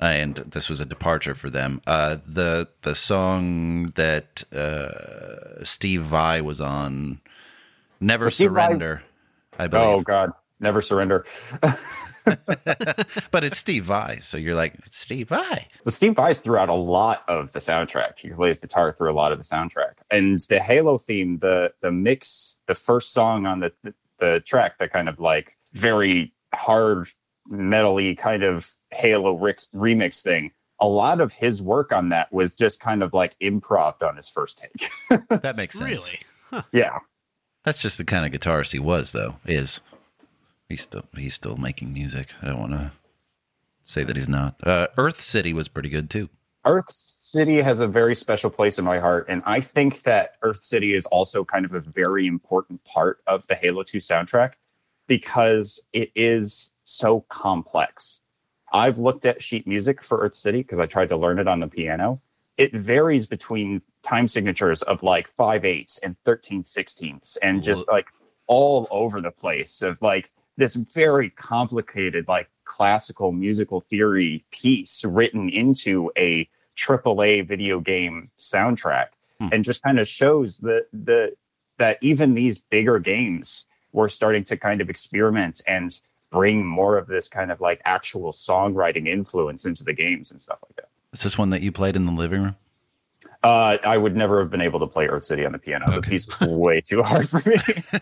and 0.00 0.36
this 0.36 0.68
was 0.68 0.80
a 0.80 0.86
departure 0.86 1.34
for 1.34 1.50
them. 1.50 1.80
Uh, 1.86 2.18
the 2.26 2.68
the 2.82 2.94
song 2.94 3.92
that 3.96 4.44
uh, 4.52 5.64
Steve 5.64 6.02
Vai 6.02 6.40
was 6.40 6.60
on, 6.60 7.20
"Never 8.00 8.30
Surrender," 8.30 9.02
I 9.58 9.66
believe. 9.66 9.86
Oh. 9.86 10.00
God, 10.00 10.32
never 10.60 10.80
surrender. 10.82 11.24
but 13.30 13.44
it's 13.44 13.56
Steve 13.56 13.84
Vai, 13.84 14.18
so 14.20 14.36
you're 14.36 14.54
like 14.54 14.74
Steve 14.90 15.28
Vai. 15.28 15.68
Well, 15.84 15.92
Steve 15.92 16.14
Vai's 16.14 16.40
throughout 16.40 16.68
a 16.68 16.74
lot 16.74 17.22
of 17.28 17.52
the 17.52 17.60
soundtrack. 17.60 18.18
He 18.18 18.30
plays 18.30 18.58
guitar 18.58 18.92
through 18.92 19.12
a 19.12 19.14
lot 19.14 19.32
of 19.32 19.38
the 19.38 19.44
soundtrack, 19.44 19.94
and 20.10 20.40
the 20.48 20.58
Halo 20.58 20.98
theme, 20.98 21.38
the 21.38 21.72
the 21.80 21.92
mix, 21.92 22.58
the 22.66 22.74
first 22.74 23.12
song 23.12 23.46
on 23.46 23.60
the 23.60 23.72
the, 23.82 23.94
the 24.18 24.42
track, 24.46 24.78
that 24.78 24.92
kind 24.92 25.08
of 25.08 25.20
like 25.20 25.56
very 25.72 26.32
hard 26.54 27.08
metally 27.50 28.16
kind 28.18 28.42
of 28.42 28.68
Halo 28.90 29.34
Rick's 29.34 29.68
remix 29.74 30.22
thing. 30.22 30.52
A 30.80 30.86
lot 30.88 31.20
of 31.20 31.32
his 31.32 31.62
work 31.62 31.92
on 31.92 32.10
that 32.10 32.32
was 32.32 32.54
just 32.54 32.80
kind 32.80 33.02
of 33.02 33.14
like 33.14 33.38
improv 33.38 34.02
on 34.02 34.16
his 34.16 34.28
first 34.28 34.58
take. 34.58 34.90
That 35.30 35.56
makes 35.56 35.78
sense. 35.78 36.10
Really? 36.52 36.62
yeah, 36.72 36.98
That's 37.64 37.78
just 37.78 37.98
the 37.98 38.04
kind 38.04 38.26
of 38.26 38.38
guitarist 38.38 38.72
he 38.72 38.78
was, 38.78 39.12
though. 39.12 39.36
Is 39.46 39.80
he's 40.68 40.82
still 40.82 41.04
he's 41.16 41.34
still 41.34 41.56
making 41.56 41.92
music? 41.92 42.32
I 42.42 42.46
don't 42.46 42.60
want 42.60 42.72
to 42.72 42.92
say 43.84 44.04
that 44.04 44.16
he's 44.16 44.28
not. 44.28 44.56
Uh, 44.66 44.88
Earth 44.96 45.20
City 45.20 45.52
was 45.52 45.68
pretty 45.68 45.88
good 45.88 46.10
too. 46.10 46.28
Earth 46.64 46.90
City 46.90 47.62
has 47.62 47.80
a 47.80 47.86
very 47.86 48.16
special 48.16 48.50
place 48.50 48.78
in 48.78 48.84
my 48.84 48.98
heart, 48.98 49.26
and 49.28 49.42
I 49.46 49.60
think 49.60 50.02
that 50.02 50.32
Earth 50.42 50.64
City 50.64 50.94
is 50.94 51.06
also 51.06 51.44
kind 51.44 51.64
of 51.64 51.72
a 51.72 51.80
very 51.80 52.26
important 52.26 52.82
part 52.84 53.20
of 53.26 53.46
the 53.46 53.54
Halo 53.54 53.84
2 53.84 53.98
soundtrack 53.98 54.54
because 55.06 55.80
it 55.92 56.10
is 56.16 56.72
so 56.82 57.20
complex. 57.28 58.20
I've 58.72 58.98
looked 58.98 59.26
at 59.26 59.42
sheet 59.42 59.66
music 59.66 60.04
for 60.04 60.18
Earth 60.18 60.34
City 60.34 60.58
because 60.58 60.80
I 60.80 60.86
tried 60.86 61.08
to 61.10 61.16
learn 61.16 61.38
it 61.38 61.46
on 61.46 61.60
the 61.60 61.68
piano. 61.68 62.20
It 62.56 62.72
varies 62.72 63.28
between 63.28 63.82
time 64.02 64.26
signatures 64.26 64.82
of 64.82 65.02
like 65.02 65.28
five 65.28 65.64
eighths 65.64 66.00
and 66.00 66.16
13 66.24 66.64
sixteenths 66.64 67.36
and 67.38 67.62
just 67.62 67.88
like 67.88 68.06
all 68.46 68.88
over 68.90 69.20
the 69.20 69.30
place 69.30 69.82
of 69.82 70.00
like 70.00 70.30
this 70.56 70.76
very 70.76 71.30
complicated, 71.30 72.26
like 72.28 72.48
classical 72.64 73.32
musical 73.32 73.80
theory 73.82 74.44
piece 74.50 75.04
written 75.04 75.48
into 75.48 76.10
a 76.16 76.48
AAA 76.76 77.46
video 77.46 77.80
game 77.80 78.30
soundtrack 78.38 79.06
Hmm. 79.38 79.48
and 79.52 79.64
just 79.66 79.82
kind 79.82 79.98
of 80.00 80.08
shows 80.08 80.56
the 80.56 80.86
the 80.94 81.36
that 81.76 81.98
even 82.00 82.32
these 82.32 82.62
bigger 82.62 82.98
games 82.98 83.66
were 83.92 84.08
starting 84.08 84.42
to 84.44 84.56
kind 84.56 84.80
of 84.80 84.88
experiment 84.88 85.62
and 85.66 86.00
bring 86.30 86.64
more 86.64 86.96
of 86.96 87.06
this 87.06 87.28
kind 87.28 87.52
of 87.52 87.60
like 87.60 87.82
actual 87.84 88.32
songwriting 88.32 89.06
influence 89.06 89.66
into 89.66 89.84
the 89.84 89.92
games 89.92 90.32
and 90.32 90.40
stuff 90.40 90.58
like 90.66 90.76
that. 90.76 90.88
Is 91.12 91.22
this 91.22 91.36
one 91.36 91.50
that 91.50 91.60
you 91.60 91.70
played 91.70 91.96
in 91.96 92.06
the 92.06 92.12
living 92.12 92.44
room? 92.44 92.56
Uh, 93.42 93.76
I 93.84 93.98
would 93.98 94.16
never 94.16 94.40
have 94.40 94.50
been 94.50 94.62
able 94.62 94.80
to 94.80 94.86
play 94.86 95.06
Earth 95.06 95.26
City 95.26 95.44
on 95.44 95.52
the 95.52 95.58
piano. 95.58 95.94
The 95.94 96.00
piece 96.00 96.28
is 96.40 96.48
way 96.48 96.80
too 96.80 97.02
hard 97.02 97.28
for 97.28 97.42
me. 97.46 97.56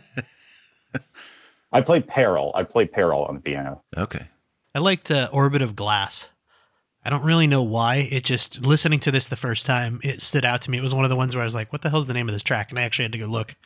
I 1.74 1.82
played 1.82 2.06
Peril. 2.06 2.52
I 2.54 2.62
played 2.62 2.92
Peril 2.92 3.24
on 3.24 3.34
the 3.34 3.40
piano. 3.40 3.82
Okay. 3.96 4.28
I 4.74 4.78
liked 4.78 5.10
uh, 5.10 5.28
Orbit 5.32 5.60
of 5.60 5.76
Glass. 5.76 6.28
I 7.04 7.10
don't 7.10 7.24
really 7.24 7.46
know 7.46 7.62
why. 7.62 8.08
It 8.10 8.24
just 8.24 8.60
listening 8.60 9.00
to 9.00 9.10
this 9.10 9.26
the 9.26 9.36
first 9.36 9.66
time, 9.66 10.00
it 10.02 10.22
stood 10.22 10.44
out 10.44 10.62
to 10.62 10.70
me. 10.70 10.78
It 10.78 10.82
was 10.82 10.94
one 10.94 11.04
of 11.04 11.10
the 11.10 11.16
ones 11.16 11.34
where 11.34 11.42
I 11.42 11.44
was 11.44 11.54
like, 11.54 11.72
"What 11.72 11.82
the 11.82 11.90
hell's 11.90 12.06
the 12.06 12.14
name 12.14 12.28
of 12.28 12.32
this 12.32 12.42
track?" 12.42 12.70
And 12.70 12.78
I 12.78 12.82
actually 12.82 13.04
had 13.04 13.12
to 13.12 13.18
go 13.18 13.26
look. 13.26 13.56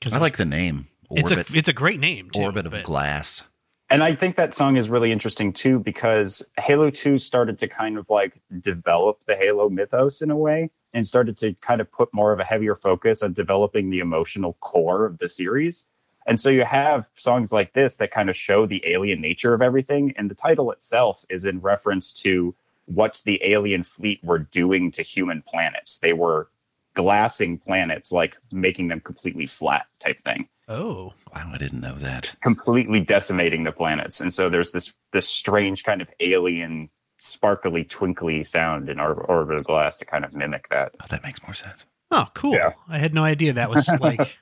Because 0.00 0.14
I 0.14 0.18
like 0.18 0.38
the 0.38 0.44
name. 0.44 0.88
it's 1.12 1.30
a 1.30 1.44
it's 1.56 1.68
a 1.68 1.72
great 1.72 2.00
name. 2.00 2.30
Too, 2.30 2.40
Orbit 2.40 2.66
of 2.66 2.72
but- 2.72 2.84
Glass. 2.84 3.42
And 3.90 4.02
I 4.02 4.14
think 4.14 4.36
that 4.36 4.54
song 4.54 4.76
is 4.76 4.88
really 4.88 5.12
interesting 5.12 5.52
too 5.52 5.78
because 5.78 6.42
Halo 6.58 6.88
2 6.88 7.18
started 7.18 7.58
to 7.58 7.68
kind 7.68 7.98
of 7.98 8.08
like 8.08 8.40
develop 8.60 9.18
the 9.26 9.36
Halo 9.36 9.68
mythos 9.68 10.22
in 10.22 10.30
a 10.30 10.36
way 10.36 10.70
and 10.94 11.06
started 11.06 11.36
to 11.38 11.52
kind 11.60 11.78
of 11.82 11.92
put 11.92 12.08
more 12.14 12.32
of 12.32 12.40
a 12.40 12.44
heavier 12.44 12.74
focus 12.74 13.22
on 13.22 13.34
developing 13.34 13.90
the 13.90 13.98
emotional 13.98 14.54
core 14.60 15.04
of 15.04 15.18
the 15.18 15.28
series. 15.28 15.86
And 16.26 16.38
so 16.40 16.50
you 16.50 16.64
have 16.64 17.08
songs 17.16 17.50
like 17.52 17.72
this 17.72 17.96
that 17.96 18.10
kind 18.10 18.30
of 18.30 18.36
show 18.36 18.66
the 18.66 18.82
alien 18.86 19.20
nature 19.20 19.54
of 19.54 19.62
everything. 19.62 20.12
And 20.16 20.30
the 20.30 20.34
title 20.34 20.70
itself 20.72 21.24
is 21.30 21.44
in 21.44 21.60
reference 21.60 22.12
to 22.22 22.54
what 22.86 23.20
the 23.24 23.40
alien 23.44 23.84
fleet 23.84 24.20
were 24.22 24.38
doing 24.38 24.90
to 24.92 25.02
human 25.02 25.42
planets. 25.42 25.98
They 25.98 26.12
were 26.12 26.48
glassing 26.94 27.58
planets, 27.58 28.12
like 28.12 28.36
making 28.50 28.88
them 28.88 29.00
completely 29.00 29.46
flat 29.46 29.86
type 29.98 30.20
thing 30.22 30.48
Oh, 30.68 31.12
Wow, 31.34 31.50
I 31.54 31.58
didn't 31.58 31.80
know 31.80 31.94
that. 31.94 32.34
completely 32.42 33.00
decimating 33.00 33.64
the 33.64 33.72
planets. 33.72 34.20
And 34.20 34.32
so 34.32 34.48
there's 34.50 34.72
this 34.72 34.96
this 35.12 35.28
strange 35.28 35.82
kind 35.84 36.00
of 36.02 36.08
alien, 36.20 36.88
sparkly, 37.18 37.84
twinkly 37.84 38.44
sound 38.44 38.88
in 38.90 39.00
our 39.00 39.14
orbit 39.14 39.56
of 39.56 39.64
glass 39.64 39.98
to 39.98 40.04
kind 40.04 40.24
of 40.24 40.34
mimic 40.34 40.68
that. 40.68 40.92
Oh, 41.00 41.06
that 41.10 41.22
makes 41.24 41.42
more 41.42 41.54
sense. 41.54 41.86
oh, 42.10 42.26
cool! 42.34 42.54
Yeah. 42.54 42.72
I 42.88 42.98
had 42.98 43.14
no 43.14 43.24
idea 43.24 43.54
that 43.54 43.70
was 43.70 43.88
like. 44.00 44.38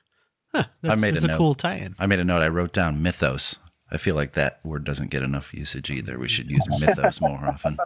Huh, 0.53 0.65
that's, 0.81 1.01
made 1.01 1.09
a 1.09 1.13
that's 1.13 1.23
a, 1.23 1.27
note. 1.27 1.37
cool 1.37 1.55
tie-in. 1.55 1.95
I 1.99 2.05
made 2.07 2.19
a 2.19 2.23
note. 2.25 2.41
I 2.41 2.47
wrote 2.49 2.73
down 2.73 3.01
mythos. 3.01 3.57
I 3.91 3.97
feel 3.97 4.15
like 4.15 4.33
that 4.33 4.59
word 4.63 4.83
doesn't 4.83 5.09
get 5.09 5.21
enough 5.21 5.53
usage 5.53 5.89
either. 5.89 6.17
We 6.17 6.27
should 6.27 6.49
use 6.49 6.65
mythos 6.81 7.19
more 7.21 7.45
often. 7.45 7.77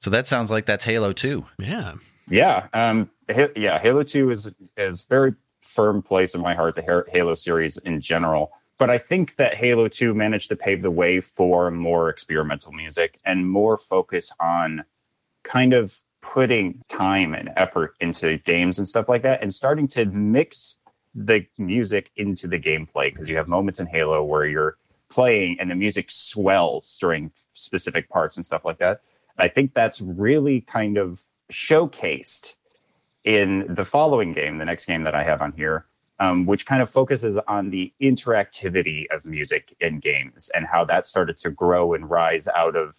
So 0.00 0.10
that 0.10 0.26
sounds 0.26 0.50
like 0.50 0.66
that's 0.66 0.84
Halo 0.84 1.12
2. 1.12 1.44
Yeah, 1.58 1.94
Yeah, 2.28 2.66
um, 2.72 3.10
Ha- 3.30 3.52
yeah. 3.56 3.78
Halo 3.78 4.02
Two 4.02 4.30
is 4.30 4.50
is 4.76 5.04
very 5.04 5.34
firm 5.62 6.02
place 6.02 6.34
in 6.34 6.40
my 6.40 6.54
heart. 6.54 6.74
The 6.76 6.82
Ha- 6.82 7.10
Halo 7.12 7.34
series 7.34 7.76
in 7.78 8.00
general. 8.00 8.50
But 8.78 8.88
I 8.88 8.96
think 8.96 9.36
that 9.36 9.54
Halo 9.54 9.88
2 9.88 10.14
managed 10.14 10.48
to 10.48 10.56
pave 10.56 10.80
the 10.80 10.90
way 10.90 11.20
for 11.20 11.70
more 11.70 12.08
experimental 12.08 12.72
music 12.72 13.20
and 13.26 13.46
more 13.48 13.76
focus 13.76 14.32
on 14.40 14.84
kind 15.42 15.74
of 15.74 15.98
putting 16.22 16.82
time 16.88 17.34
and 17.34 17.50
effort 17.56 17.94
into 18.00 18.38
games 18.38 18.78
and 18.78 18.88
stuff 18.88 19.06
like 19.08 19.20
that 19.22 19.42
and 19.42 19.54
starting 19.54 19.86
to 19.88 20.06
mix 20.06 20.78
the 21.14 21.46
music 21.58 22.10
into 22.16 22.46
the 22.46 22.58
gameplay 22.58 23.12
because 23.12 23.28
you 23.28 23.36
have 23.36 23.48
moments 23.48 23.80
in 23.80 23.86
Halo 23.86 24.22
where 24.24 24.46
you're 24.46 24.76
playing 25.10 25.58
and 25.58 25.70
the 25.70 25.74
music 25.74 26.10
swells 26.10 26.96
during 27.00 27.32
specific 27.54 28.08
parts 28.08 28.36
and 28.36 28.46
stuff 28.46 28.64
like 28.64 28.78
that. 28.78 29.00
I 29.38 29.48
think 29.48 29.74
that's 29.74 30.00
really 30.00 30.60
kind 30.60 30.98
of 30.98 31.22
showcased 31.50 32.56
in 33.24 33.66
the 33.74 33.84
following 33.84 34.32
game, 34.32 34.58
the 34.58 34.64
next 34.64 34.86
game 34.86 35.02
that 35.04 35.14
I 35.14 35.24
have 35.24 35.42
on 35.42 35.52
here, 35.52 35.86
um, 36.20 36.46
which 36.46 36.66
kind 36.66 36.80
of 36.80 36.88
focuses 36.88 37.36
on 37.48 37.70
the 37.70 37.92
interactivity 38.00 39.06
of 39.10 39.24
music 39.24 39.74
in 39.80 39.98
games 39.98 40.50
and 40.54 40.66
how 40.66 40.84
that 40.86 41.06
started 41.06 41.36
to 41.38 41.50
grow 41.50 41.94
and 41.94 42.08
rise 42.08 42.46
out 42.48 42.76
of 42.76 42.96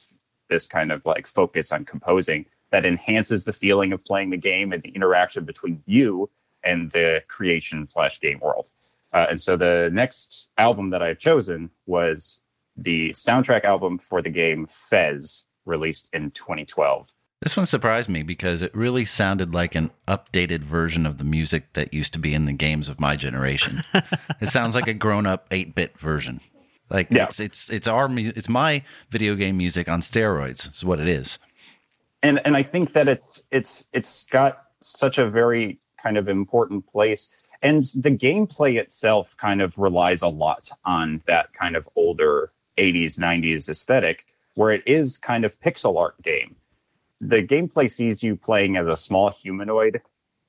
this 0.50 0.68
kind 0.68 0.92
of 0.92 1.04
like 1.06 1.28
focus 1.28 1.72
on 1.72 1.86
composing 1.86 2.46
that 2.72 2.86
enhances 2.86 3.46
the 3.46 3.54
feeling 3.54 3.94
of 3.94 4.04
playing 4.04 4.30
the 4.30 4.38
game 4.38 4.74
and 4.74 4.84
the 4.84 4.90
interaction 4.90 5.46
between 5.46 5.82
you 5.86 6.30
and 6.64 6.92
the 6.92 7.24
creation 7.28 7.86
slash 7.86 8.20
game 8.20 8.40
world. 8.40 8.70
Uh, 9.14 9.28
and 9.30 9.42
so 9.42 9.58
the 9.58 9.90
next 9.92 10.52
album 10.58 10.90
that 10.92 11.02
I've 11.02 11.20
chosen 11.20 11.70
was 11.86 12.42
the 12.78 13.12
soundtrack 13.12 13.64
album 13.66 13.98
for 13.98 14.22
the 14.22 14.30
game 14.30 14.68
Fez, 14.70 15.48
released 15.66 16.10
in 16.14 16.32
2012. 16.32 17.10
This 17.42 17.58
one 17.58 17.66
surprised 17.66 18.08
me 18.08 18.22
because 18.24 18.62
it 18.62 18.74
really 18.76 19.04
sounded 19.04 19.54
like 19.54 19.74
an 19.76 19.92
updated 20.08 20.60
version 20.62 21.06
of 21.08 21.18
the 21.18 21.24
music 21.24 21.74
that 21.74 21.94
used 21.94 22.14
to 22.14 22.20
be 22.20 22.34
in 22.34 22.46
the 22.46 22.54
games 22.54 22.88
of 22.88 23.00
my 23.00 23.16
generation. 23.16 23.82
it 24.40 24.48
sounds 24.50 24.76
like 24.76 24.88
a 24.88 24.94
grown-up 24.94 25.50
8-bit 25.50 25.98
version. 25.98 26.40
Like 26.90 27.08
Yeah. 27.10 27.24
it's 27.26 27.40
it's 27.40 27.70
it's 27.70 27.88
our 27.88 28.08
mu- 28.10 28.34
it's 28.36 28.50
my 28.50 28.84
video 29.10 29.36
game 29.36 29.58
music 29.58 29.88
on 29.90 30.02
steroids. 30.02 30.74
Is 30.76 30.84
what 30.84 31.00
it 31.00 31.08
is. 31.08 31.40
and 32.22 32.40
and 32.46 32.56
I 32.58 32.64
think 32.64 32.94
that 32.94 33.08
it's 33.08 33.42
it's 33.50 33.88
it's 33.94 34.26
got 34.26 34.62
such 34.82 35.18
a 35.18 35.30
very 35.30 35.80
kind 36.02 36.18
of 36.18 36.28
important 36.28 36.86
place, 36.92 37.34
and 37.62 37.84
the 37.96 38.12
gameplay 38.12 38.80
itself 38.80 39.36
kind 39.38 39.62
of 39.62 39.78
relies 39.78 40.22
a 40.22 40.28
lot 40.28 40.70
on 40.86 41.22
that 41.28 41.54
kind 41.54 41.76
of 41.76 41.88
older 41.96 42.52
'80s 42.78 43.18
'90s 43.18 43.70
aesthetic, 43.70 44.26
where 44.56 44.72
it 44.72 44.84
is 44.86 45.18
kind 45.18 45.46
of 45.46 45.60
pixel 45.60 45.98
art 45.98 46.22
game. 46.22 46.56
The 47.20 47.46
gameplay 47.46 47.92
sees 47.92 48.24
you 48.24 48.36
playing 48.36 48.78
as 48.78 48.88
a 48.88 48.98
small 48.98 49.30
humanoid, 49.30 50.02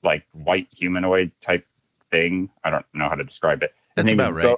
like 0.02 0.24
white 0.32 0.68
humanoid 0.70 1.30
type 1.40 1.66
thing. 2.10 2.48
I 2.64 2.70
don't 2.70 2.86
know 2.94 3.08
how 3.08 3.14
to 3.16 3.24
describe 3.24 3.62
it. 3.62 3.74
That's 3.96 4.12
about 4.12 4.34
right. 4.34 4.56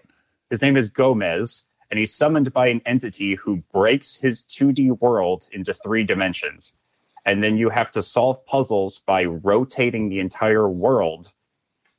his 0.50 0.62
name 0.62 0.76
is 0.76 0.88
Gomez, 0.90 1.66
and 1.90 1.98
he's 1.98 2.14
summoned 2.14 2.52
by 2.52 2.68
an 2.68 2.82
entity 2.86 3.34
who 3.34 3.56
breaks 3.72 4.18
his 4.18 4.44
2D 4.44 5.00
world 5.00 5.48
into 5.52 5.74
three 5.74 6.04
dimensions. 6.04 6.76
And 7.26 7.42
then 7.42 7.56
you 7.56 7.70
have 7.70 7.90
to 7.92 8.02
solve 8.02 8.44
puzzles 8.44 9.02
by 9.06 9.24
rotating 9.24 10.08
the 10.08 10.20
entire 10.20 10.68
world 10.68 11.32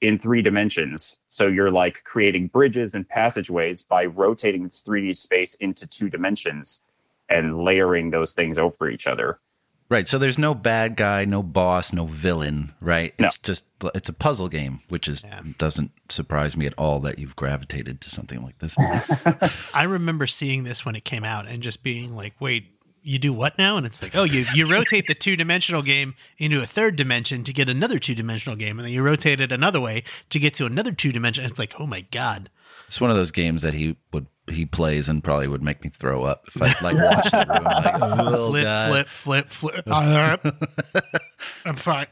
in 0.02 0.20
three 0.20 0.42
dimensions. 0.42 1.20
So 1.30 1.48
you're 1.48 1.72
like 1.72 2.04
creating 2.04 2.48
bridges 2.48 2.94
and 2.94 3.08
passageways 3.08 3.84
by 3.86 4.06
rotating 4.06 4.64
this 4.64 4.84
3D 4.84 5.16
space 5.16 5.56
into 5.56 5.88
two 5.88 6.10
dimensions 6.10 6.82
and 7.30 7.64
layering 7.64 8.12
those 8.12 8.34
things 8.34 8.58
over 8.58 8.90
each 8.90 9.08
other. 9.08 9.40
Right. 9.88 10.08
So 10.08 10.18
there's 10.18 10.40
no 10.40 10.56
bad 10.56 10.96
guy, 10.96 11.26
no 11.26 11.44
boss, 11.44 11.94
no 11.94 12.06
villain, 12.06 12.74
right? 12.82 13.14
No. 13.20 13.28
It's 13.28 13.38
just 13.38 13.66
it's 13.94 14.10
a 14.10 14.14
puzzle 14.14 14.50
game, 14.50 14.82
which 14.90 15.08
is 15.08 15.24
doesn't 15.60 15.92
surprise 16.10 16.58
me 16.58 16.66
at 16.66 16.74
all 16.76 17.00
that 17.02 17.20
you've 17.20 17.36
gravitated 17.36 18.02
to 18.02 18.10
something 18.10 18.42
like 18.42 18.58
this. 18.58 18.76
I 19.76 19.84
remember 19.84 20.26
seeing 20.26 20.64
this 20.64 20.86
when 20.86 20.96
it 20.96 21.06
came 21.06 21.24
out 21.24 21.48
and 21.48 21.62
just 21.62 21.84
being 21.84 22.16
like, 22.16 22.34
"Wait, 22.40 22.66
you 23.06 23.20
do 23.20 23.32
what 23.32 23.58
now?" 23.58 23.78
And 23.78 23.86
it's 23.86 24.02
like, 24.02 24.16
"Oh, 24.16 24.24
you 24.24 24.46
you 24.54 24.66
rotate 24.70 25.08
the 25.08 25.16
two 25.16 25.36
dimensional 25.36 25.82
game 25.82 26.16
into 26.38 26.62
a 26.62 26.66
third 26.66 26.96
dimension 26.96 27.44
to 27.44 27.54
get 27.54 27.70
another 27.70 28.00
two 28.00 28.16
dimensional 28.16 28.56
game, 28.56 28.80
and 28.80 28.86
then 28.86 28.94
you 28.94 29.02
rotate 29.02 29.40
it 29.40 29.52
another 29.52 29.80
way 29.80 30.04
to 30.30 30.40
get 30.40 30.54
to 30.56 30.66
another 30.66 30.92
two 30.92 31.12
dimension." 31.12 31.46
It's 31.46 31.60
like, 31.60 31.74
"Oh 31.80 31.88
my 31.88 32.02
god!" 32.02 32.50
It's 32.88 33.02
one 33.02 33.10
of 33.10 33.16
those 33.16 33.32
games 33.32 33.62
that 33.62 33.74
he 33.74 33.98
would 34.12 34.28
he 34.48 34.66
plays 34.66 35.10
and 35.10 35.24
probably 35.24 35.48
would 35.48 35.64
make 35.64 35.84
me 35.84 35.90
throw 35.90 36.24
up 36.24 36.48
if 36.54 36.62
I 36.62 36.66
like 36.84 36.96
watched 37.16 37.32
the 37.32 37.46
room. 37.50 37.64
Like, 37.64 37.96
oh, 38.02 38.48
flip, 38.50 38.64
God. 38.64 38.90
flip, 39.08 39.50
flip, 39.50 39.84
flip, 39.84 39.88
I'm 41.66 41.76
fine. 41.76 42.08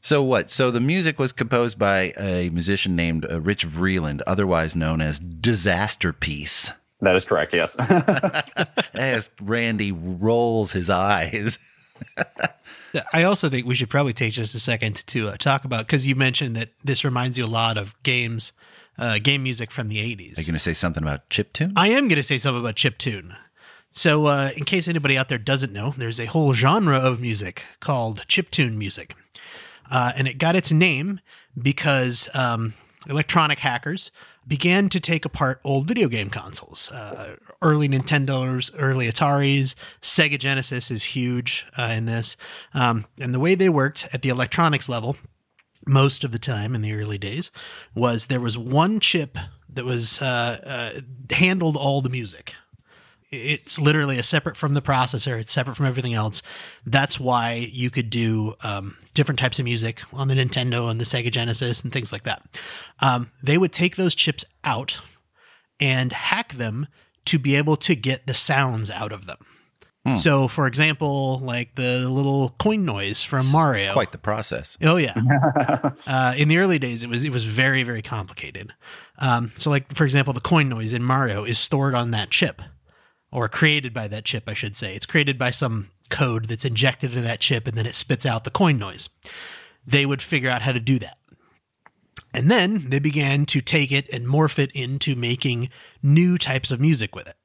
So 0.00 0.22
what? 0.22 0.50
So 0.50 0.70
the 0.70 0.80
music 0.80 1.18
was 1.18 1.32
composed 1.32 1.78
by 1.78 2.12
a 2.18 2.50
musician 2.50 2.96
named 2.96 3.24
uh, 3.30 3.40
Rich 3.40 3.68
Vreeland, 3.68 4.20
otherwise 4.26 4.74
known 4.74 5.00
as 5.00 5.20
Disasterpeace. 5.20 6.72
That 7.02 7.16
is 7.16 7.26
correct, 7.26 7.52
yes. 7.52 7.76
As 8.94 9.30
Randy 9.40 9.90
rolls 9.90 10.70
his 10.70 10.88
eyes. 10.88 11.58
I 13.12 13.24
also 13.24 13.50
think 13.50 13.66
we 13.66 13.74
should 13.74 13.90
probably 13.90 14.12
take 14.12 14.32
just 14.32 14.54
a 14.54 14.60
second 14.60 15.04
to 15.08 15.28
uh, 15.28 15.36
talk 15.36 15.64
about 15.64 15.86
because 15.86 16.06
you 16.06 16.14
mentioned 16.14 16.56
that 16.56 16.70
this 16.84 17.04
reminds 17.04 17.36
you 17.36 17.44
a 17.44 17.46
lot 17.46 17.76
of 17.76 18.00
games, 18.04 18.52
uh, 18.98 19.18
game 19.18 19.42
music 19.42 19.70
from 19.70 19.88
the 19.88 19.98
'80s. 19.98 20.38
Are 20.38 20.40
you 20.42 20.46
going 20.46 20.54
to 20.54 20.58
say 20.60 20.74
something 20.74 21.02
about 21.02 21.28
chiptune? 21.28 21.72
I 21.74 21.88
am 21.88 22.06
going 22.06 22.16
to 22.16 22.22
say 22.22 22.38
something 22.38 22.60
about 22.60 22.76
chip 22.76 22.98
tune. 22.98 23.34
So, 23.92 24.26
uh, 24.26 24.50
in 24.56 24.64
case 24.64 24.88
anybody 24.88 25.18
out 25.18 25.28
there 25.28 25.38
doesn't 25.38 25.72
know, 25.72 25.94
there's 25.96 26.20
a 26.20 26.26
whole 26.26 26.54
genre 26.54 26.98
of 26.98 27.20
music 27.20 27.64
called 27.80 28.26
chiptune 28.28 28.76
music. 28.76 29.14
Uh, 29.90 30.12
and 30.16 30.26
it 30.26 30.38
got 30.38 30.56
its 30.56 30.72
name 30.72 31.20
because 31.60 32.28
um, 32.32 32.74
electronic 33.08 33.58
hackers 33.58 34.10
began 34.46 34.88
to 34.88 35.00
take 35.00 35.24
apart 35.24 35.60
old 35.64 35.86
video 35.86 36.08
game 36.08 36.30
consoles. 36.30 36.90
Uh, 36.90 37.36
early 37.60 37.88
Nintendos, 37.88 38.70
early 38.76 39.10
Ataris, 39.10 39.74
Sega 40.00 40.38
Genesis 40.38 40.90
is 40.90 41.04
huge 41.04 41.66
uh, 41.78 41.94
in 41.96 42.06
this. 42.06 42.36
Um, 42.74 43.06
and 43.20 43.32
the 43.32 43.40
way 43.40 43.54
they 43.54 43.68
worked 43.68 44.08
at 44.12 44.22
the 44.22 44.28
electronics 44.28 44.88
level, 44.88 45.16
most 45.86 46.24
of 46.24 46.32
the 46.32 46.38
time 46.38 46.74
in 46.74 46.82
the 46.82 46.92
early 46.92 47.18
days, 47.18 47.50
was 47.94 48.26
there 48.26 48.40
was 48.40 48.58
one 48.58 49.00
chip 49.00 49.38
that 49.68 49.84
was 49.84 50.20
uh, 50.20 50.92
uh 50.98 51.34
handled 51.34 51.76
all 51.76 52.02
the 52.02 52.10
music 52.10 52.54
it's 53.32 53.78
literally 53.78 54.18
a 54.18 54.22
separate 54.22 54.56
from 54.58 54.74
the 54.74 54.82
processor 54.82 55.40
it's 55.40 55.52
separate 55.52 55.74
from 55.74 55.86
everything 55.86 56.12
else. 56.12 56.42
That's 56.84 57.18
why 57.18 57.54
you 57.72 57.90
could 57.90 58.10
do 58.10 58.54
um, 58.62 58.96
different 59.14 59.38
types 59.38 59.58
of 59.58 59.64
music 59.64 60.02
on 60.12 60.28
the 60.28 60.34
nintendo 60.34 60.90
and 60.90 61.00
the 61.00 61.04
sega 61.04 61.32
genesis 61.32 61.82
and 61.82 61.92
things 61.92 62.12
like 62.12 62.24
that. 62.24 62.42
Um, 63.00 63.30
they 63.42 63.56
would 63.56 63.72
take 63.72 63.96
those 63.96 64.14
chips 64.14 64.44
out 64.62 65.00
and 65.80 66.12
hack 66.12 66.54
them 66.54 66.86
to 67.24 67.38
be 67.38 67.56
able 67.56 67.76
to 67.76 67.96
get 67.96 68.26
the 68.26 68.34
sounds 68.34 68.90
out 68.90 69.12
of 69.12 69.26
them. 69.26 69.38
Hmm. 70.04 70.16
so 70.16 70.48
for 70.48 70.66
example 70.66 71.38
like 71.38 71.76
the 71.76 72.08
little 72.08 72.56
coin 72.58 72.84
noise 72.84 73.22
from 73.22 73.46
mario. 73.46 73.92
quite 73.92 74.10
the 74.12 74.18
process. 74.18 74.76
Oh 74.82 74.96
yeah. 74.96 75.14
Uh, 76.04 76.34
in 76.36 76.48
the 76.48 76.58
early 76.58 76.80
days 76.80 77.04
it 77.04 77.08
was 77.08 77.22
it 77.22 77.30
was 77.30 77.44
very 77.44 77.84
very 77.84 78.02
complicated. 78.02 78.74
Um, 79.18 79.52
so 79.56 79.70
like 79.70 79.94
for 79.96 80.04
example 80.04 80.34
the 80.34 80.40
coin 80.40 80.68
noise 80.68 80.92
in 80.92 81.04
mario 81.04 81.44
is 81.44 81.58
stored 81.58 81.94
on 81.94 82.10
that 82.10 82.30
chip 82.30 82.60
or 83.32 83.48
created 83.48 83.94
by 83.94 84.06
that 84.08 84.24
chip, 84.24 84.44
I 84.46 84.54
should 84.54 84.76
say. 84.76 84.94
It's 84.94 85.06
created 85.06 85.38
by 85.38 85.50
some 85.50 85.90
code 86.10 86.48
that's 86.48 86.64
injected 86.64 87.10
into 87.10 87.22
that 87.22 87.40
chip 87.40 87.66
and 87.66 87.76
then 87.76 87.86
it 87.86 87.94
spits 87.94 88.26
out 88.26 88.44
the 88.44 88.50
coin 88.50 88.78
noise. 88.78 89.08
They 89.86 90.06
would 90.06 90.22
figure 90.22 90.50
out 90.50 90.62
how 90.62 90.72
to 90.72 90.80
do 90.80 90.98
that. 90.98 91.16
And 92.34 92.50
then 92.50 92.90
they 92.90 92.98
began 92.98 93.46
to 93.46 93.60
take 93.60 93.90
it 93.90 94.08
and 94.12 94.26
morph 94.26 94.58
it 94.58 94.70
into 94.72 95.16
making 95.16 95.70
new 96.02 96.38
types 96.38 96.70
of 96.70 96.80
music 96.80 97.14
with 97.14 97.26
it. 97.26 97.36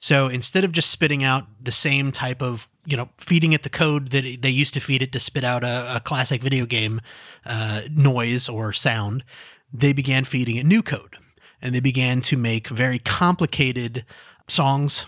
So 0.00 0.28
instead 0.28 0.64
of 0.64 0.72
just 0.72 0.90
spitting 0.90 1.24
out 1.24 1.46
the 1.60 1.72
same 1.72 2.12
type 2.12 2.42
of, 2.42 2.68
you 2.84 2.96
know, 2.96 3.08
feeding 3.18 3.52
it 3.52 3.62
the 3.62 3.70
code 3.70 4.10
that 4.10 4.42
they 4.42 4.50
used 4.50 4.74
to 4.74 4.80
feed 4.80 5.02
it 5.02 5.12
to 5.12 5.20
spit 5.20 5.44
out 5.44 5.64
a, 5.64 5.96
a 5.96 6.00
classic 6.00 6.42
video 6.42 6.66
game 6.66 7.00
uh, 7.46 7.82
noise 7.90 8.48
or 8.48 8.72
sound, 8.72 9.24
they 9.72 9.92
began 9.92 10.24
feeding 10.24 10.56
it 10.56 10.66
new 10.66 10.82
code. 10.82 11.16
And 11.62 11.74
they 11.74 11.80
began 11.80 12.20
to 12.22 12.36
make 12.36 12.68
very 12.68 12.98
complicated 12.98 14.04
songs 14.46 15.06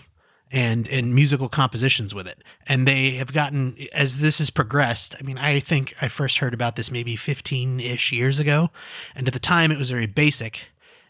and 0.51 0.87
and 0.87 1.13
musical 1.13 1.49
compositions 1.49 2.13
with 2.13 2.27
it. 2.27 2.43
And 2.67 2.87
they 2.87 3.11
have 3.11 3.33
gotten 3.33 3.77
as 3.93 4.19
this 4.19 4.37
has 4.39 4.49
progressed. 4.49 5.15
I 5.19 5.23
mean, 5.23 5.37
I 5.37 5.59
think 5.59 5.93
I 6.01 6.07
first 6.07 6.37
heard 6.39 6.53
about 6.53 6.75
this 6.75 6.91
maybe 6.91 7.15
15-ish 7.15 8.11
years 8.11 8.39
ago, 8.39 8.69
and 9.15 9.27
at 9.27 9.33
the 9.33 9.39
time 9.39 9.71
it 9.71 9.77
was 9.77 9.89
very 9.89 10.07
basic. 10.07 10.65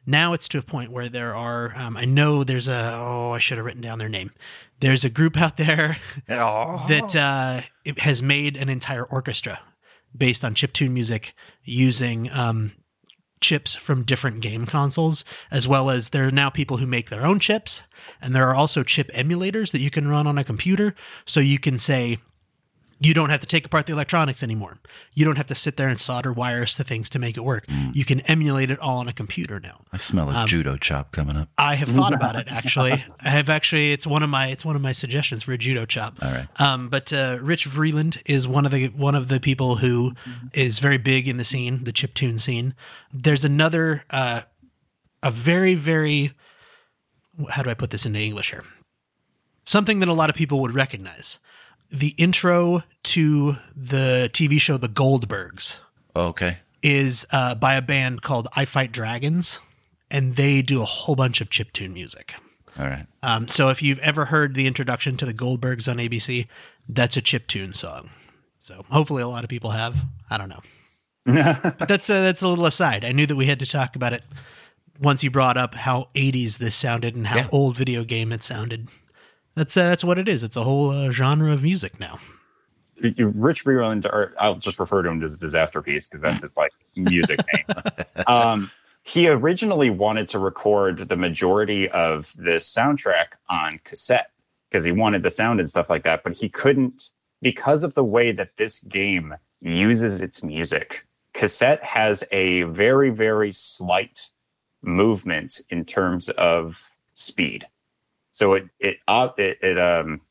Now 0.05 0.31
it's 0.33 0.47
to 0.49 0.57
a 0.57 0.63
point 0.63 0.91
where 0.91 1.09
there 1.09 1.35
are 1.35 1.73
um, 1.75 1.97
I 1.97 2.05
know 2.05 2.43
there's 2.43 2.67
a 2.67 2.93
oh 2.93 3.31
I 3.31 3.39
should 3.39 3.57
have 3.57 3.65
written 3.65 3.81
down 3.81 3.99
their 3.99 4.09
name. 4.09 4.31
There's 4.79 5.03
a 5.03 5.09
group 5.09 5.37
out 5.37 5.57
there 5.57 5.97
oh. 6.29 6.85
that 6.87 7.15
uh, 7.15 7.61
has 7.97 8.21
made 8.21 8.55
an 8.55 8.69
entire 8.69 9.03
orchestra 9.03 9.59
based 10.15 10.45
on 10.45 10.55
chiptune 10.55 10.91
music 10.91 11.33
using 11.63 12.31
um, 12.31 12.73
chips 13.41 13.75
from 13.75 14.03
different 14.03 14.41
game 14.41 14.65
consoles, 14.65 15.23
as 15.51 15.67
well 15.67 15.89
as 15.89 16.09
there 16.09 16.27
are 16.27 16.31
now 16.31 16.49
people 16.49 16.77
who 16.77 16.87
make 16.87 17.09
their 17.09 17.25
own 17.25 17.39
chips. 17.39 17.83
And 18.21 18.35
there 18.35 18.47
are 18.49 18.55
also 18.55 18.83
chip 18.83 19.11
emulators 19.11 19.71
that 19.71 19.81
you 19.81 19.91
can 19.91 20.07
run 20.07 20.27
on 20.27 20.37
a 20.37 20.43
computer. 20.43 20.95
So 21.25 21.39
you 21.39 21.59
can 21.59 21.77
say, 21.77 22.19
you 22.99 23.13
don't 23.13 23.29
have 23.29 23.39
to 23.41 23.47
take 23.47 23.65
apart 23.65 23.85
the 23.85 23.93
electronics 23.93 24.41
anymore. 24.41 24.79
You 25.13 25.23
don't 25.23 25.35
have 25.35 25.47
to 25.47 25.55
sit 25.55 25.77
there 25.77 25.87
and 25.87 25.99
solder 25.99 26.33
wires 26.33 26.75
to 26.75 26.83
things 26.83 27.09
to 27.11 27.19
make 27.19 27.37
it 27.37 27.41
work. 27.41 27.67
Mm. 27.67 27.95
You 27.95 28.05
can 28.05 28.21
emulate 28.21 28.71
it 28.71 28.79
all 28.79 28.97
on 28.97 29.07
a 29.07 29.13
computer 29.13 29.59
now. 29.59 29.81
I 29.93 29.97
smell 29.97 30.29
a 30.29 30.33
um, 30.33 30.47
judo 30.47 30.77
chop 30.77 31.11
coming 31.11 31.37
up. 31.37 31.49
I 31.57 31.75
have 31.75 31.89
thought 31.89 32.13
about 32.13 32.35
it 32.35 32.47
actually. 32.51 32.91
I 33.19 33.29
have 33.29 33.49
actually. 33.49 33.91
It's 33.91 34.07
one 34.07 34.23
of 34.23 34.29
my. 34.29 34.47
It's 34.47 34.65
one 34.65 34.75
of 34.75 34.81
my 34.81 34.93
suggestions 34.93 35.43
for 35.43 35.51
a 35.53 35.57
judo 35.57 35.85
chop. 35.85 36.17
All 36.21 36.31
right. 36.31 36.47
Um, 36.59 36.89
but 36.89 37.13
uh, 37.13 37.37
Rich 37.41 37.69
Vreeland 37.69 38.21
is 38.25 38.47
one 38.47 38.65
of 38.65 38.71
the 38.71 38.87
one 38.87 39.15
of 39.15 39.27
the 39.27 39.39
people 39.39 39.77
who 39.77 40.13
is 40.53 40.79
very 40.79 40.97
big 40.97 41.27
in 41.27 41.37
the 41.37 41.45
scene, 41.45 41.83
the 41.83 41.91
chip 41.91 42.13
tune 42.13 42.39
scene. 42.39 42.73
There's 43.13 43.45
another, 43.45 44.03
uh, 44.09 44.41
a 45.21 45.31
very 45.31 45.75
very. 45.75 46.33
How 47.49 47.61
do 47.61 47.69
I 47.69 47.75
put 47.75 47.91
this 47.91 48.05
into 48.05 48.19
English 48.19 48.49
here? 48.49 48.63
Something 49.63 49.99
that 49.99 50.07
a 50.07 50.13
lot 50.13 50.31
of 50.31 50.35
people 50.35 50.59
would 50.61 50.73
recognize 50.73 51.37
the 51.91 52.09
intro 52.17 52.83
to 53.03 53.57
the 53.75 54.29
TV 54.33 54.59
show 54.59 54.77
The 54.77 54.89
Goldbergs. 54.89 55.77
Okay. 56.15 56.59
Is 56.83 57.25
uh, 57.31 57.55
by 57.55 57.75
a 57.75 57.81
band 57.81 58.21
called 58.21 58.47
I 58.55 58.65
Fight 58.65 58.91
Dragons, 58.91 59.59
and 60.09 60.35
they 60.35 60.61
do 60.61 60.81
a 60.81 60.85
whole 60.85 61.15
bunch 61.15 61.41
of 61.41 61.49
chiptune 61.49 61.93
music. 61.93 62.35
All 62.79 62.85
right. 62.85 63.07
Um, 63.23 63.47
so 63.47 63.69
if 63.69 63.81
you've 63.81 63.99
ever 63.99 64.25
heard 64.25 64.53
the 64.53 64.67
introduction 64.67 65.17
to 65.17 65.25
the 65.25 65.33
Goldbergs 65.33 65.89
on 65.89 65.97
ABC, 65.97 66.47
that's 66.87 67.17
a 67.17 67.21
chiptune 67.21 67.73
song. 67.73 68.11
So 68.59 68.85
hopefully 68.89 69.23
a 69.23 69.27
lot 69.27 69.43
of 69.43 69.49
people 69.49 69.71
have. 69.71 69.97
I 70.29 70.37
don't 70.37 70.49
know. 70.49 70.61
but 71.25 71.87
that's 71.87 72.09
a, 72.09 72.13
that's 72.13 72.41
a 72.41 72.47
little 72.47 72.65
aside. 72.65 73.03
I 73.03 73.11
knew 73.11 73.25
that 73.25 73.35
we 73.35 73.47
had 73.47 73.59
to 73.59 73.65
talk 73.65 73.95
about 73.95 74.13
it 74.13 74.23
once 74.99 75.23
you 75.23 75.31
brought 75.31 75.57
up 75.57 75.75
how 75.75 76.09
80s 76.15 76.57
this 76.57 76.75
sounded 76.75 77.15
and 77.15 77.27
how 77.27 77.37
yeah. 77.37 77.47
old 77.51 77.75
video 77.75 78.03
game 78.03 78.31
it 78.31 78.43
sounded. 78.43 78.87
That's 79.57 79.75
uh, 79.75 79.89
that's 79.89 80.03
what 80.03 80.19
it 80.19 80.27
is. 80.29 80.43
It's 80.43 80.55
a 80.55 80.63
whole 80.63 80.91
uh, 80.91 81.11
genre 81.11 81.51
of 81.51 81.63
music 81.63 81.99
now. 81.99 82.19
Rich 83.01 83.65
Vreeland, 83.65 84.05
or 84.05 84.35
I'll 84.39 84.55
just 84.55 84.79
refer 84.79 85.01
to 85.01 85.09
him 85.09 85.23
as 85.23 85.35
Disasterpeace 85.35 86.09
because 86.09 86.21
that's 86.21 86.43
his 86.43 86.55
like 86.55 86.71
music 86.95 87.39
name. 87.53 87.65
Um, 88.27 88.71
he 89.03 89.29
originally 89.29 89.89
wanted 89.89 90.27
to 90.29 90.39
record 90.39 91.07
the 91.07 91.15
majority 91.15 91.87
of 91.89 92.33
this 92.37 92.71
soundtrack 92.71 93.27
on 93.49 93.79
cassette 93.85 94.31
because 94.69 94.83
he 94.83 94.91
wanted 94.91 95.23
the 95.23 95.31
sound 95.31 95.61
and 95.61 95.69
stuff 95.69 95.89
like 95.89 96.03
that, 96.03 96.23
but 96.23 96.37
he 96.37 96.49
couldn't 96.49 97.11
because 97.41 97.83
of 97.83 97.93
the 97.93 98.03
way 98.03 98.33
that 98.33 98.57
this 98.57 98.81
game 98.81 99.33
uses 99.61 100.19
its 100.19 100.43
music. 100.43 101.05
Cassette 101.33 101.81
has 101.83 102.23
a 102.31 102.63
very, 102.63 103.09
very 103.11 103.53
slight 103.53 104.33
movement 104.81 105.61
in 105.69 105.85
terms 105.85 106.29
of 106.31 106.91
speed. 107.13 107.65
So 108.37 108.53
it 108.53 108.65
it 108.79 108.97
uh, 109.07 109.29
it, 109.35 109.57
it 109.63 109.79
um 109.79 110.21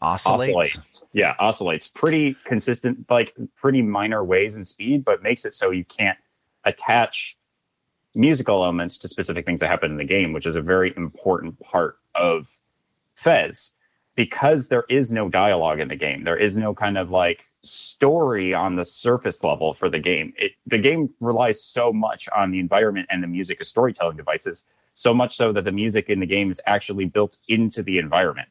oscillates. 0.00 0.54
oscillates. 0.54 1.04
Yeah, 1.12 1.34
oscillates 1.40 1.90
pretty 1.90 2.36
consistent, 2.44 3.04
like 3.10 3.34
pretty 3.56 3.82
minor 3.82 4.22
ways 4.22 4.54
in 4.54 4.64
speed, 4.64 5.04
but 5.04 5.24
makes 5.24 5.44
it 5.44 5.52
so 5.52 5.72
you 5.72 5.84
can't 5.84 6.18
attach 6.62 7.36
musical 8.14 8.62
elements 8.62 8.96
to 8.98 9.08
specific 9.08 9.44
things 9.44 9.58
that 9.58 9.66
happen 9.66 9.90
in 9.90 9.96
the 9.96 10.04
game, 10.04 10.32
which 10.32 10.46
is 10.46 10.54
a 10.54 10.62
very 10.62 10.94
important 10.96 11.58
part 11.58 11.96
of 12.14 12.60
Fez 13.16 13.72
because 14.14 14.68
there 14.68 14.84
is 14.88 15.10
no 15.10 15.28
dialogue 15.28 15.80
in 15.80 15.88
the 15.88 15.96
game. 15.96 16.22
There 16.22 16.36
is 16.36 16.56
no 16.56 16.72
kind 16.72 16.96
of 16.96 17.10
like 17.10 17.50
story 17.64 18.54
on 18.54 18.76
the 18.76 18.86
surface 18.86 19.42
level 19.42 19.74
for 19.74 19.90
the 19.90 19.98
game. 19.98 20.32
It 20.38 20.52
the 20.68 20.78
game 20.78 21.12
relies 21.18 21.64
so 21.64 21.92
much 21.92 22.28
on 22.36 22.52
the 22.52 22.60
environment 22.60 23.08
and 23.10 23.20
the 23.20 23.26
music 23.26 23.60
as 23.60 23.66
storytelling 23.66 24.16
devices 24.16 24.62
so 24.94 25.14
much 25.14 25.34
so 25.34 25.52
that 25.52 25.64
the 25.64 25.72
music 25.72 26.08
in 26.08 26.20
the 26.20 26.26
game 26.26 26.50
is 26.50 26.60
actually 26.66 27.06
built 27.06 27.38
into 27.48 27.82
the 27.82 27.98
environment. 27.98 28.48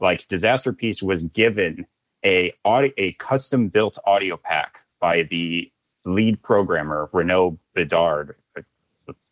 Like 0.00 0.20
Disasterpeace 0.20 1.02
was 1.02 1.24
given 1.24 1.86
a 2.24 2.52
audio, 2.64 2.92
a 2.96 3.12
custom 3.14 3.68
built 3.68 3.98
audio 4.04 4.36
pack 4.36 4.78
by 5.00 5.24
the 5.24 5.70
lead 6.04 6.42
programmer 6.42 7.08
Renaud 7.12 7.58
Bedard. 7.74 8.36
I 8.56 8.62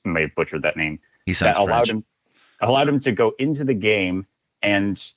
may 0.05 0.23
have 0.23 0.35
butchered 0.35 0.63
that 0.63 0.77
name. 0.77 0.99
He 1.27 1.35
sounds 1.35 1.57
that 1.57 1.63
allowed 1.63 1.87
French. 1.87 1.91
him 1.91 2.05
allowed 2.61 2.89
him 2.89 3.01
to 3.01 3.13
go 3.13 3.33
into 3.39 3.65
the 3.65 3.75
game 3.75 4.27
and 4.63 5.13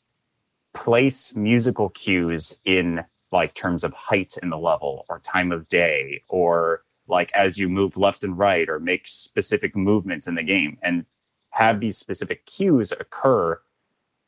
place 0.74 1.36
musical 1.36 1.90
cues 1.90 2.60
in 2.66 3.04
like 3.32 3.54
terms 3.54 3.84
of 3.84 3.94
height 3.94 4.38
in 4.42 4.50
the 4.50 4.58
level 4.58 5.06
or 5.10 5.20
time 5.20 5.52
of 5.52 5.68
day 5.70 6.22
or 6.30 6.84
like 7.08 7.32
as 7.34 7.58
you 7.58 7.68
move 7.68 7.98
left 7.98 8.24
and 8.24 8.38
right 8.38 8.70
or 8.70 8.80
make 8.80 9.08
specific 9.08 9.76
movements 9.76 10.28
in 10.28 10.36
the 10.36 10.44
game 10.44 10.78
and 10.84 11.06
have 11.54 11.80
these 11.80 11.98
specific 11.98 12.46
cues 12.46 12.92
occur 12.92 13.60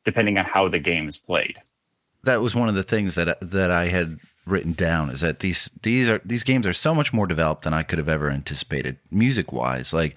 depending 0.04 0.38
on 0.38 0.46
how 0.46 0.68
the 0.68 0.80
game 0.80 1.08
is 1.08 1.20
played. 1.20 1.62
That 2.24 2.42
was 2.42 2.56
one 2.56 2.70
of 2.70 2.76
the 2.76 2.84
things 2.84 3.16
that 3.16 3.38
that 3.42 3.72
I 3.72 3.88
had 3.88 4.20
written 4.46 4.74
down 4.74 5.10
is 5.10 5.22
that 5.22 5.40
these 5.40 5.72
these 5.82 6.10
are 6.10 6.22
these 6.24 6.44
games 6.44 6.68
are 6.68 6.74
so 6.74 6.94
much 6.94 7.12
more 7.12 7.28
developed 7.28 7.64
than 7.64 7.74
I 7.74 7.84
could 7.84 7.98
have 7.98 8.10
ever 8.10 8.30
anticipated 8.30 8.98
music 9.12 9.52
wise. 9.52 9.94
Like 9.94 10.16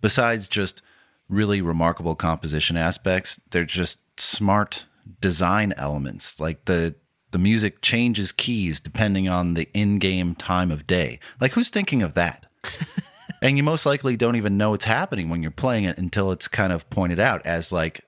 besides 0.00 0.46
just 0.48 0.82
really 1.28 1.60
remarkable 1.60 2.14
composition 2.14 2.76
aspects, 2.76 3.40
they're 3.50 3.64
just 3.64 3.98
smart 4.18 4.86
design 5.20 5.74
elements. 5.76 6.38
Like 6.38 6.64
the 6.66 6.94
the 7.32 7.38
music 7.38 7.82
changes 7.82 8.30
keys 8.30 8.78
depending 8.78 9.28
on 9.28 9.54
the 9.54 9.68
in-game 9.74 10.36
time 10.36 10.70
of 10.70 10.86
day. 10.86 11.18
Like 11.40 11.52
who's 11.52 11.70
thinking 11.70 12.02
of 12.02 12.14
that? 12.14 12.46
and 13.42 13.56
you 13.56 13.62
most 13.62 13.86
likely 13.86 14.16
don't 14.16 14.36
even 14.36 14.56
know 14.56 14.74
it's 14.74 14.84
happening 14.84 15.28
when 15.28 15.42
you're 15.42 15.50
playing 15.50 15.84
it 15.84 15.98
until 15.98 16.32
it's 16.32 16.48
kind 16.48 16.72
of 16.72 16.88
pointed 16.90 17.20
out 17.20 17.44
as 17.44 17.72
like 17.72 18.00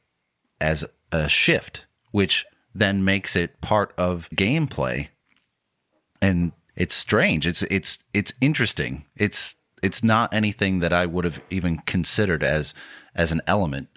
as 0.60 0.84
a 1.12 1.28
shift 1.28 1.86
which 2.10 2.46
then 2.74 3.04
makes 3.04 3.36
it 3.36 3.60
part 3.60 3.92
of 3.98 4.28
gameplay. 4.34 5.08
And 6.20 6.52
it's 6.76 6.94
strange. 6.94 7.46
It's 7.46 7.62
it's 7.62 7.98
it's 8.12 8.32
interesting. 8.40 9.04
It's 9.16 9.56
it's 9.82 10.02
not 10.02 10.32
anything 10.32 10.80
that 10.80 10.92
I 10.92 11.06
would 11.06 11.24
have 11.24 11.40
even 11.50 11.78
considered 11.78 12.42
as 12.42 12.74
as 13.14 13.32
an 13.32 13.42
element 13.46 13.88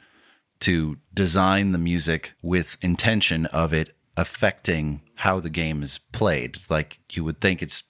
to 0.62 0.98
design 1.14 1.72
the 1.72 1.78
music 1.78 2.34
with 2.42 2.78
intention 2.82 3.48
of 3.48 3.74
it 3.74 3.96
affecting 4.16 5.02
how 5.16 5.40
the 5.40 5.50
game 5.50 5.82
is 5.82 6.00
played. 6.12 6.58
Like 6.70 7.00
you 7.12 7.24
would 7.24 7.42
think 7.42 7.62
it's 7.62 7.84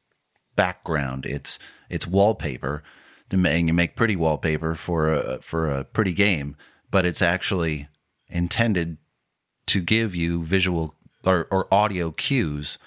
background, 0.55 1.25
it's 1.25 1.59
it's 1.89 2.07
wallpaper, 2.07 2.83
and 3.31 3.67
you 3.67 3.73
make 3.73 3.95
pretty 3.95 4.15
wallpaper 4.15 4.75
for 4.75 5.13
a 5.13 5.41
for 5.41 5.69
a 5.69 5.83
pretty 5.83 6.13
game, 6.13 6.55
but 6.89 7.05
it's 7.05 7.21
actually 7.21 7.87
intended 8.29 8.97
to 9.67 9.81
give 9.81 10.15
you 10.15 10.43
visual 10.43 10.95
or, 11.25 11.47
or 11.51 11.73
audio 11.73 12.11
cues 12.11 12.77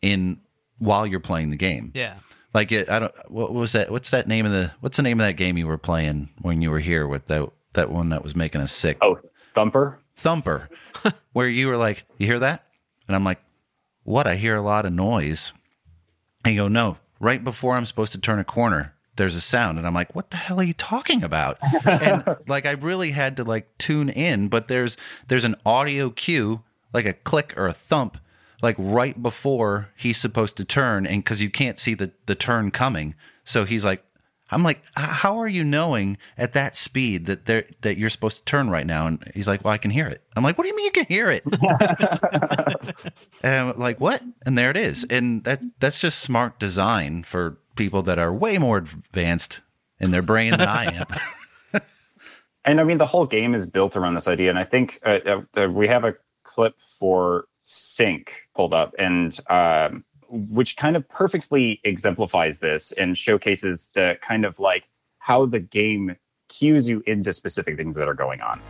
in 0.00 0.40
while 0.78 1.06
you're 1.06 1.20
playing 1.20 1.50
the 1.50 1.56
game. 1.56 1.92
Yeah. 1.94 2.16
Like 2.54 2.70
it, 2.70 2.90
I 2.90 2.98
don't. 2.98 3.30
What 3.30 3.54
was 3.54 3.72
that? 3.72 3.90
What's 3.90 4.10
that 4.10 4.28
name 4.28 4.44
of 4.44 4.52
the? 4.52 4.72
What's 4.80 4.98
the 4.98 5.02
name 5.02 5.20
of 5.20 5.26
that 5.26 5.34
game 5.34 5.56
you 5.56 5.66
were 5.66 5.78
playing 5.78 6.28
when 6.42 6.60
you 6.60 6.70
were 6.70 6.80
here 6.80 7.06
with 7.06 7.26
that 7.28 7.48
that 7.72 7.90
one 7.90 8.10
that 8.10 8.22
was 8.22 8.36
making 8.36 8.60
us 8.60 8.72
sick? 8.72 8.98
Oh, 9.00 9.18
Thumper. 9.54 9.98
Thumper, 10.16 10.68
where 11.32 11.48
you 11.48 11.68
were 11.68 11.76
like, 11.76 12.04
you 12.18 12.26
hear 12.26 12.38
that? 12.40 12.66
And 13.08 13.16
I'm 13.16 13.24
like, 13.24 13.40
what? 14.04 14.26
I 14.26 14.36
hear 14.36 14.54
a 14.54 14.62
lot 14.62 14.84
of 14.84 14.92
noise. 14.92 15.52
And 16.44 16.54
you 16.54 16.62
go, 16.62 16.68
no. 16.68 16.98
Right 17.18 17.42
before 17.42 17.76
I'm 17.76 17.86
supposed 17.86 18.12
to 18.12 18.18
turn 18.18 18.38
a 18.38 18.44
corner, 18.44 18.94
there's 19.16 19.34
a 19.34 19.40
sound, 19.40 19.78
and 19.78 19.86
I'm 19.86 19.94
like, 19.94 20.14
what 20.14 20.30
the 20.30 20.36
hell 20.36 20.60
are 20.60 20.64
you 20.64 20.72
talking 20.72 21.22
about? 21.22 21.58
and 21.84 22.24
like, 22.46 22.66
I 22.66 22.72
really 22.72 23.10
had 23.10 23.36
to 23.36 23.44
like 23.44 23.76
tune 23.78 24.08
in, 24.08 24.48
but 24.48 24.68
there's 24.68 24.96
there's 25.28 25.44
an 25.44 25.56
audio 25.66 26.10
cue, 26.10 26.62
like 26.92 27.06
a 27.06 27.12
click 27.12 27.54
or 27.56 27.66
a 27.66 27.72
thump 27.72 28.18
like 28.62 28.76
right 28.78 29.20
before 29.20 29.88
he's 29.96 30.16
supposed 30.16 30.56
to 30.56 30.64
turn 30.64 31.04
and 31.04 31.22
because 31.22 31.42
you 31.42 31.50
can't 31.50 31.78
see 31.78 31.94
the, 31.94 32.12
the 32.26 32.36
turn 32.36 32.70
coming. 32.70 33.14
So 33.44 33.64
he's 33.64 33.84
like 33.84 34.04
i'm 34.50 34.62
like 34.62 34.82
how 34.96 35.38
are 35.38 35.48
you 35.48 35.64
knowing 35.64 36.18
at 36.36 36.52
that 36.52 36.76
speed 36.76 37.24
that 37.24 37.46
they 37.46 37.64
that 37.80 37.96
you're 37.96 38.10
supposed 38.10 38.36
to 38.38 38.44
turn 38.44 38.70
right 38.70 38.86
now? 38.86 39.06
And 39.08 39.30
he's 39.34 39.48
like 39.48 39.64
well 39.64 39.74
i 39.74 39.78
can 39.78 39.90
hear 39.90 40.06
it. 40.06 40.22
I'm 40.36 40.44
like 40.44 40.56
what 40.56 40.64
do 40.64 40.68
you 40.68 40.76
mean 40.76 40.86
you 40.86 40.92
can 40.92 41.06
hear 41.06 41.30
it? 41.30 41.44
And 43.42 43.54
i'm 43.54 43.78
like 43.78 44.00
what? 44.00 44.22
And 44.46 44.56
there 44.56 44.70
it 44.70 44.76
is. 44.76 45.04
And 45.10 45.42
that 45.44 45.62
that's 45.80 45.98
just 45.98 46.20
smart 46.20 46.60
design 46.60 47.24
for 47.24 47.58
people 47.76 48.02
that 48.02 48.18
are 48.18 48.32
way 48.32 48.58
more 48.58 48.78
advanced 48.78 49.60
in 49.98 50.10
their 50.10 50.22
brain 50.22 50.50
than 50.50 50.68
i 50.68 50.84
am 50.84 51.06
and 52.64 52.80
i 52.80 52.84
mean 52.84 52.98
the 52.98 53.06
whole 53.06 53.26
game 53.26 53.54
is 53.54 53.68
built 53.68 53.96
around 53.96 54.14
this 54.14 54.28
idea 54.28 54.50
and 54.50 54.58
i 54.58 54.64
think 54.64 54.98
uh, 55.04 55.18
uh, 55.26 55.60
uh 55.60 55.70
we 55.70 55.86
have 55.88 56.04
a 56.04 56.14
clip 56.44 56.74
for 56.80 57.46
sync 57.62 58.32
pulled 58.54 58.74
up 58.74 58.94
and 58.98 59.38
um, 59.48 60.04
which 60.28 60.76
kind 60.76 60.96
of 60.96 61.08
perfectly 61.08 61.80
exemplifies 61.84 62.58
this 62.58 62.92
and 62.92 63.18
showcases 63.18 63.90
the 63.94 64.18
kind 64.22 64.44
of 64.44 64.58
like 64.58 64.88
how 65.18 65.46
the 65.46 65.60
game 65.60 66.16
cues 66.48 66.88
you 66.88 67.02
into 67.06 67.32
specific 67.32 67.76
things 67.76 67.94
that 67.94 68.08
are 68.08 68.14
going 68.14 68.40
on. 68.40 68.60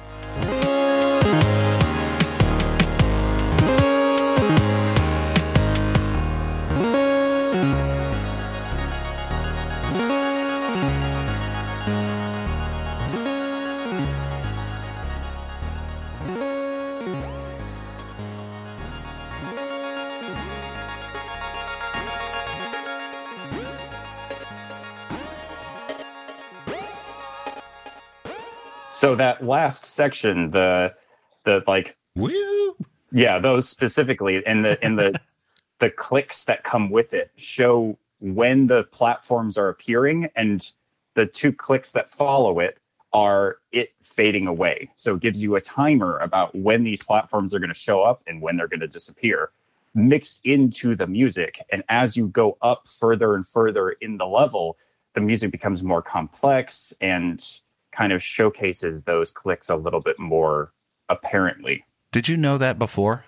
So 29.03 29.16
that 29.16 29.44
last 29.44 29.96
section, 29.96 30.53
the 30.53 30.94
the 31.42 31.64
like 31.66 31.96
Woo! 32.14 32.76
yeah, 33.11 33.40
those 33.40 33.68
specifically 33.68 34.46
and 34.46 34.64
the 34.64 34.78
and 34.84 34.96
the 34.96 35.20
the 35.80 35.90
clicks 35.90 36.44
that 36.44 36.62
come 36.62 36.88
with 36.88 37.12
it 37.12 37.32
show 37.34 37.98
when 38.20 38.68
the 38.68 38.84
platforms 38.84 39.59
are 39.59 39.70
appearing 39.70 40.30
and 40.36 40.72
the 41.14 41.26
two 41.26 41.53
clicks 41.53 41.90
that 41.90 42.11
follow 42.11 42.61
it 42.61 42.78
are 43.12 43.57
it 43.72 43.92
fading 44.05 44.46
away. 44.46 44.88
So 44.96 45.16
it 45.16 45.20
gives 45.20 45.42
you 45.42 45.57
a 45.57 45.61
timer 45.61 46.18
about 46.18 46.55
when 46.55 46.84
these 46.84 47.03
platforms 47.03 47.53
are 47.53 47.59
going 47.59 47.70
to 47.70 47.74
show 47.74 48.03
up 48.03 48.22
and 48.28 48.40
when 48.40 48.57
they're 48.57 48.68
going 48.68 48.78
to 48.78 48.86
disappear 48.86 49.50
mixed 49.96 50.46
into 50.46 50.94
the 50.94 51.09
music. 51.09 51.61
And 51.72 51.82
as 51.88 52.16
you 52.16 52.28
go 52.28 52.57
up 52.62 52.86
further 52.86 53.34
and 53.34 53.48
further 53.48 53.90
in 54.00 54.18
the 54.18 54.28
level, 54.28 54.78
the 55.14 55.20
music 55.20 55.50
becomes 55.50 55.82
more 55.82 56.03
complex 56.03 56.94
and 57.00 57.44
kind 57.93 58.12
of 58.12 58.22
showcases 58.22 59.03
those 59.05 59.32
clicks 59.32 59.68
a 59.68 59.76
little 59.76 60.01
bit 60.01 60.18
more 60.18 60.72
apparently. 61.09 61.84
Did 62.11 62.28
you 62.28 62.36
know 62.36 62.59
that 62.59 62.78
before? 62.78 63.24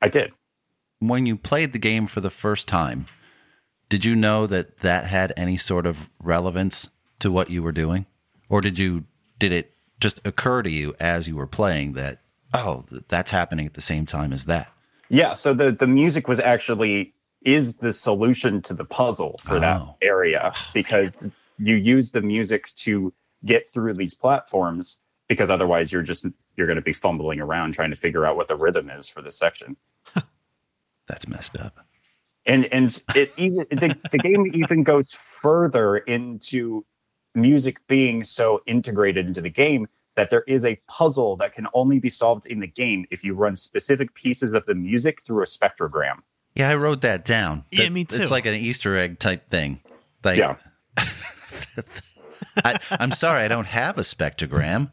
I 0.00 0.08
did. 0.08 0.32
When 0.98 1.26
you 1.26 1.36
played 1.36 1.72
the 1.72 1.78
game 1.78 2.06
for 2.06 2.20
the 2.20 2.30
first 2.30 2.68
time, 2.68 3.06
did 3.88 4.04
you 4.04 4.16
know 4.16 4.46
that 4.46 4.78
that 4.78 5.06
had 5.06 5.32
any 5.36 5.56
sort 5.56 5.86
of 5.86 6.08
relevance 6.20 6.88
to 7.20 7.30
what 7.30 7.50
you 7.50 7.62
were 7.62 7.72
doing? 7.72 8.06
Or 8.48 8.60
did 8.60 8.78
you 8.78 9.04
did 9.38 9.52
it 9.52 9.72
just 10.00 10.20
occur 10.26 10.62
to 10.62 10.70
you 10.70 10.94
as 10.98 11.28
you 11.28 11.36
were 11.36 11.46
playing 11.46 11.92
that 11.92 12.18
oh, 12.54 12.84
that's 13.08 13.30
happening 13.30 13.66
at 13.66 13.74
the 13.74 13.80
same 13.80 14.06
time 14.06 14.32
as 14.32 14.46
that? 14.46 14.72
Yeah, 15.08 15.34
so 15.34 15.54
the 15.54 15.72
the 15.72 15.86
music 15.86 16.28
was 16.28 16.40
actually 16.40 17.14
is 17.44 17.74
the 17.74 17.92
solution 17.92 18.62
to 18.62 18.74
the 18.74 18.84
puzzle 18.84 19.40
for 19.42 19.56
oh. 19.56 19.60
that 19.60 19.82
area 20.00 20.52
because 20.74 21.26
you 21.58 21.76
use 21.76 22.12
the 22.12 22.22
music 22.22 22.66
to 22.76 23.12
get 23.44 23.68
through 23.68 23.94
these 23.94 24.14
platforms 24.14 25.00
because 25.28 25.50
otherwise 25.50 25.92
you're 25.92 26.02
just 26.02 26.26
you're 26.56 26.66
going 26.66 26.76
to 26.76 26.82
be 26.82 26.92
fumbling 26.92 27.40
around 27.40 27.72
trying 27.72 27.90
to 27.90 27.96
figure 27.96 28.26
out 28.26 28.36
what 28.36 28.48
the 28.48 28.56
rhythm 28.56 28.90
is 28.90 29.08
for 29.08 29.22
this 29.22 29.38
section. 29.38 29.76
That's 31.06 31.26
messed 31.28 31.56
up. 31.56 31.86
And 32.44 32.66
and 32.66 33.02
it 33.14 33.32
even 33.36 33.66
the, 33.70 33.96
the 34.10 34.18
game 34.18 34.50
even 34.54 34.82
goes 34.82 35.12
further 35.12 35.98
into 35.98 36.84
music 37.34 37.78
being 37.86 38.24
so 38.24 38.60
integrated 38.66 39.26
into 39.26 39.40
the 39.40 39.50
game 39.50 39.86
that 40.16 40.28
there 40.28 40.44
is 40.46 40.64
a 40.64 40.78
puzzle 40.88 41.36
that 41.36 41.54
can 41.54 41.66
only 41.72 41.98
be 41.98 42.10
solved 42.10 42.46
in 42.46 42.60
the 42.60 42.66
game 42.66 43.06
if 43.10 43.24
you 43.24 43.34
run 43.34 43.56
specific 43.56 44.12
pieces 44.14 44.52
of 44.52 44.66
the 44.66 44.74
music 44.74 45.22
through 45.22 45.42
a 45.42 45.46
spectrogram. 45.46 46.16
Yeah, 46.54 46.68
I 46.68 46.74
wrote 46.74 47.00
that 47.00 47.24
down. 47.24 47.64
Yeah, 47.70 47.88
me 47.88 48.04
too. 48.04 48.20
It's 48.20 48.30
like 48.30 48.44
an 48.44 48.54
Easter 48.54 48.98
egg 48.98 49.18
type 49.18 49.48
thing. 49.48 49.80
Like, 50.22 50.38
yeah. 50.38 50.56
I, 52.56 52.78
am 52.90 53.12
sorry, 53.12 53.42
I 53.42 53.48
don't 53.48 53.66
have 53.66 53.98
a 53.98 54.02
spectrogram. 54.02 54.90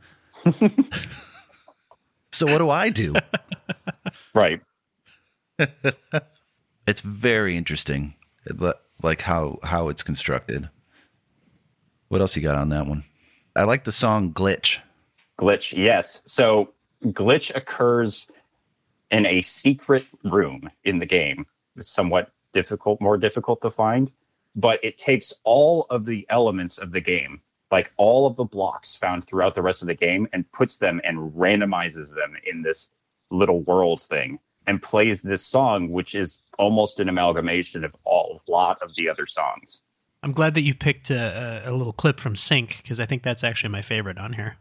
so 2.31 2.45
what 2.45 2.59
do 2.59 2.69
I 2.69 2.89
do? 2.89 3.13
Right. 4.33 4.61
it's 6.87 7.01
very 7.01 7.57
interesting, 7.57 8.15
like 9.03 9.21
how 9.21 9.59
how 9.63 9.89
it's 9.89 10.03
constructed. 10.03 10.69
What 12.07 12.21
else 12.21 12.35
you 12.35 12.41
got 12.41 12.55
on 12.55 12.69
that 12.69 12.87
one? 12.87 13.03
I 13.55 13.63
like 13.63 13.83
the 13.83 13.91
song 13.91 14.31
"Glitch." 14.33 14.79
Glitch, 15.39 15.75
yes. 15.75 16.21
So 16.25 16.73
glitch 17.03 17.55
occurs 17.55 18.29
in 19.11 19.25
a 19.25 19.41
secret 19.41 20.05
room 20.23 20.69
in 20.83 20.99
the 20.99 21.05
game. 21.05 21.45
It's 21.75 21.91
somewhat 21.91 22.31
difficult, 22.53 22.99
more 23.01 23.17
difficult 23.17 23.61
to 23.61 23.71
find, 23.71 24.11
but 24.55 24.83
it 24.83 24.97
takes 24.97 25.39
all 25.43 25.87
of 25.89 26.05
the 26.05 26.25
elements 26.29 26.77
of 26.77 26.91
the 26.91 27.01
game 27.01 27.41
like 27.71 27.93
all 27.97 28.25
of 28.27 28.35
the 28.35 28.43
blocks 28.43 28.97
found 28.97 29.25
throughout 29.25 29.55
the 29.55 29.61
rest 29.61 29.81
of 29.81 29.87
the 29.87 29.95
game 29.95 30.27
and 30.33 30.51
puts 30.51 30.77
them 30.77 31.01
and 31.03 31.33
randomizes 31.33 32.13
them 32.13 32.35
in 32.45 32.63
this 32.63 32.89
little 33.31 33.61
worlds 33.61 34.05
thing 34.05 34.39
and 34.65 34.81
plays 34.81 35.21
this 35.21 35.45
song, 35.45 35.89
which 35.89 36.15
is 36.15 36.41
almost 36.57 36.99
an 36.99 37.09
amalgamation 37.09 37.83
of 37.83 37.95
all 38.03 38.41
a 38.47 38.51
lot 38.51 38.81
of 38.81 38.91
the 38.95 39.09
other 39.09 39.25
songs. 39.25 39.83
I'm 40.21 40.33
glad 40.33 40.53
that 40.55 40.61
you 40.61 40.75
picked 40.75 41.09
a, 41.09 41.63
a 41.65 41.71
little 41.71 41.93
clip 41.93 42.19
from 42.19 42.35
Sync 42.35 42.79
because 42.81 42.99
I 42.99 43.05
think 43.05 43.23
that's 43.23 43.43
actually 43.43 43.69
my 43.69 43.81
favorite 43.81 44.17
on 44.17 44.33
here. 44.33 44.57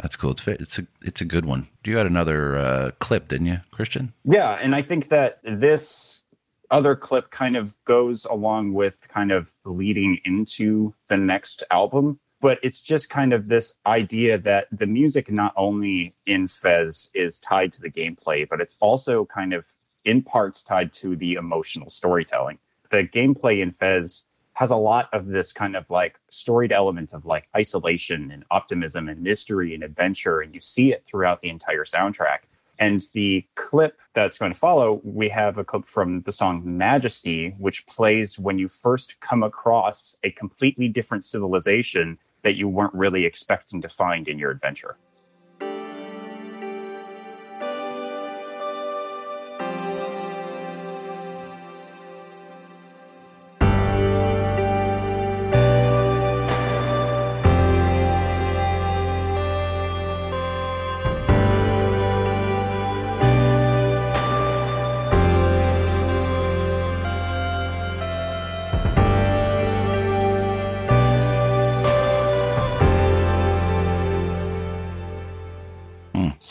That's 0.00 0.14
cool. 0.14 0.32
It's 0.32 0.46
it's 0.46 0.78
a 0.78 0.86
it's 1.02 1.20
a 1.20 1.24
good 1.24 1.46
one. 1.46 1.68
Do 1.82 1.90
you 1.90 1.96
had 1.96 2.06
another 2.06 2.56
uh, 2.56 2.90
clip, 2.98 3.28
didn't 3.28 3.46
you, 3.46 3.60
Christian? 3.70 4.12
Yeah, 4.24 4.52
and 4.52 4.74
I 4.74 4.82
think 4.82 5.08
that 5.08 5.40
this 5.42 6.22
other 6.70 6.96
clip 6.96 7.30
kind 7.30 7.56
of 7.56 7.76
goes 7.84 8.24
along 8.26 8.72
with 8.72 9.06
kind 9.08 9.32
of 9.32 9.52
leading 9.64 10.20
into 10.24 10.94
the 11.08 11.16
next 11.16 11.64
album 11.70 12.18
but 12.40 12.58
it's 12.62 12.82
just 12.82 13.10
kind 13.10 13.32
of 13.32 13.48
this 13.48 13.74
idea 13.86 14.38
that 14.38 14.68
the 14.70 14.86
music 14.86 15.30
not 15.30 15.52
only 15.56 16.14
in 16.26 16.46
Fez 16.46 17.10
is 17.14 17.40
tied 17.40 17.72
to 17.72 17.80
the 17.80 17.90
gameplay, 17.90 18.48
but 18.48 18.60
it's 18.60 18.76
also 18.80 19.24
kind 19.24 19.52
of 19.52 19.66
in 20.04 20.22
parts 20.22 20.62
tied 20.62 20.92
to 20.92 21.16
the 21.16 21.34
emotional 21.34 21.90
storytelling. 21.90 22.58
The 22.90 23.04
gameplay 23.04 23.62
in 23.62 23.72
Fez 23.72 24.26
has 24.52 24.70
a 24.70 24.76
lot 24.76 25.08
of 25.12 25.26
this 25.26 25.52
kind 25.52 25.76
of 25.76 25.90
like 25.90 26.18
storied 26.30 26.72
element 26.72 27.12
of 27.12 27.26
like 27.26 27.48
isolation 27.56 28.30
and 28.30 28.44
optimism 28.50 29.08
and 29.08 29.20
mystery 29.22 29.74
and 29.74 29.82
adventure, 29.82 30.40
and 30.40 30.54
you 30.54 30.60
see 30.60 30.92
it 30.92 31.04
throughout 31.04 31.40
the 31.40 31.48
entire 31.48 31.84
soundtrack. 31.84 32.40
And 32.78 33.02
the 33.14 33.46
clip 33.54 33.98
that's 34.14 34.38
going 34.38 34.52
to 34.52 34.58
follow, 34.58 35.00
we 35.02 35.28
have 35.30 35.58
a 35.58 35.64
clip 35.64 35.86
from 35.86 36.22
the 36.22 36.32
song 36.32 36.62
Majesty, 36.64 37.54
which 37.58 37.86
plays 37.86 38.38
when 38.38 38.58
you 38.58 38.68
first 38.68 39.20
come 39.20 39.42
across 39.42 40.16
a 40.22 40.30
completely 40.30 40.88
different 40.88 41.24
civilization 41.24 42.18
that 42.42 42.56
you 42.56 42.68
weren't 42.68 42.94
really 42.94 43.24
expecting 43.24 43.80
to 43.82 43.88
find 43.88 44.28
in 44.28 44.38
your 44.38 44.50
adventure. 44.50 44.96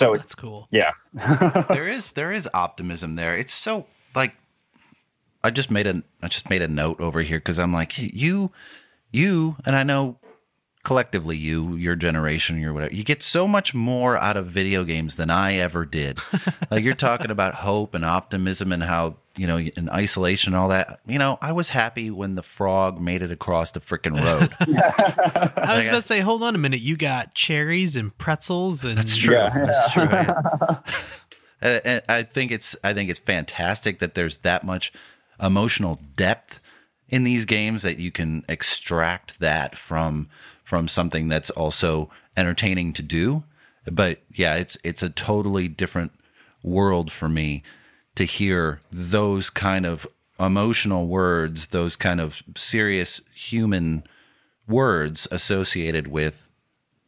So 0.06 0.14
it's 0.14 0.24
That's 0.24 0.36
cool. 0.36 0.68
yeah. 0.72 0.91
there 1.70 1.86
is 1.88 2.12
there 2.14 2.32
is 2.32 2.47
optimism 2.53 3.16
there. 3.16 3.36
It's 3.38 3.53
so 3.53 3.88
like 4.16 4.34
I 5.43 5.49
just 5.49 5.70
made 5.72 5.88
a 5.88 6.03
I 6.22 6.28
just 6.28 6.49
made 6.49 6.62
a 6.62 6.68
note 6.68 6.99
over 6.99 7.22
here 7.22 7.38
because 7.39 7.60
I'm 7.60 7.74
like 7.74 7.97
you 7.97 8.51
you 9.12 9.56
and 9.66 9.76
I 9.76 9.84
know 9.84 10.18
collectively 10.86 11.36
you 11.36 11.76
your 11.76 11.96
generation 11.96 12.60
your 12.60 12.72
whatever 12.72 12.94
you 12.94 13.04
get 13.04 13.24
so 13.24 13.48
much 13.48 13.74
more 13.74 14.18
out 14.18 14.38
of 14.38 14.46
video 14.46 14.84
games 14.84 15.16
than 15.16 15.32
I 15.32 15.56
ever 15.56 15.84
did. 15.84 16.20
like 16.72 16.84
you're 16.84 16.94
talking 16.94 17.32
about 17.32 17.56
hope 17.56 17.96
and 17.96 18.06
optimism 18.06 18.72
and 18.72 18.84
how 18.84 19.18
you 19.36 19.48
know 19.48 19.58
in 19.58 19.90
isolation 19.90 20.54
and 20.54 20.62
all 20.62 20.70
that. 20.70 21.00
You 21.08 21.18
know 21.18 21.40
I 21.42 21.52
was 21.52 21.70
happy 21.70 22.12
when 22.12 22.36
the 22.36 22.44
frog 22.44 23.02
made 23.02 23.24
it 23.24 23.32
across 23.32 23.72
the 23.72 23.82
freaking 23.82 24.16
road. 24.24 24.54
I 25.58 25.78
was 25.78 25.88
about 25.88 25.96
to 25.96 26.02
say, 26.04 26.20
hold 26.20 26.44
on 26.44 26.54
a 26.54 26.60
minute. 26.60 26.82
You 26.82 26.96
got 26.96 27.34
cherries 27.34 27.96
and 27.96 28.16
pretzels 28.18 28.86
and 28.86 28.98
That's 28.98 29.18
true. 29.18 29.36
Yeah. 29.36 29.50
That's 29.50 29.92
true. 29.92 30.04
Uh, 30.04 30.82
and 31.62 32.04
I 32.08 32.22
think 32.22 32.52
it's 32.52 32.76
I 32.84 32.94
think 32.94 33.10
it's 33.10 33.20
fantastic 33.20 33.98
that 34.00 34.14
there's 34.14 34.38
that 34.38 34.64
much 34.64 34.94
emotional 35.42 36.00
depth 36.16 36.60
in 37.10 37.24
these 37.24 37.46
games 37.46 37.82
that 37.82 37.98
you 37.98 38.12
can 38.12 38.44
extract 38.48 39.40
that 39.40 39.78
from 39.78 40.30
from 40.66 40.89
something 40.89 41.30
that's 41.30 41.49
also 41.51 42.09
entertaining 42.36 42.91
to 42.91 43.01
do. 43.01 43.45
But 43.89 44.20
yeah, 44.34 44.55
it's 44.55 44.78
it's 44.84 45.03
a 45.03 45.09
totally 45.09 45.70
different 45.70 46.11
world 46.61 47.09
for 47.09 47.30
me 47.30 47.63
to 48.16 48.26
hear 48.26 48.82
those 48.91 49.49
kind 49.49 49.86
of 49.86 50.05
emotional 50.38 51.07
words, 51.07 51.68
those 51.68 51.95
kind 51.95 52.20
of 52.20 52.43
serious 52.57 53.22
human 53.34 54.03
words 54.68 55.28
associated 55.32 56.07
with 56.07 56.49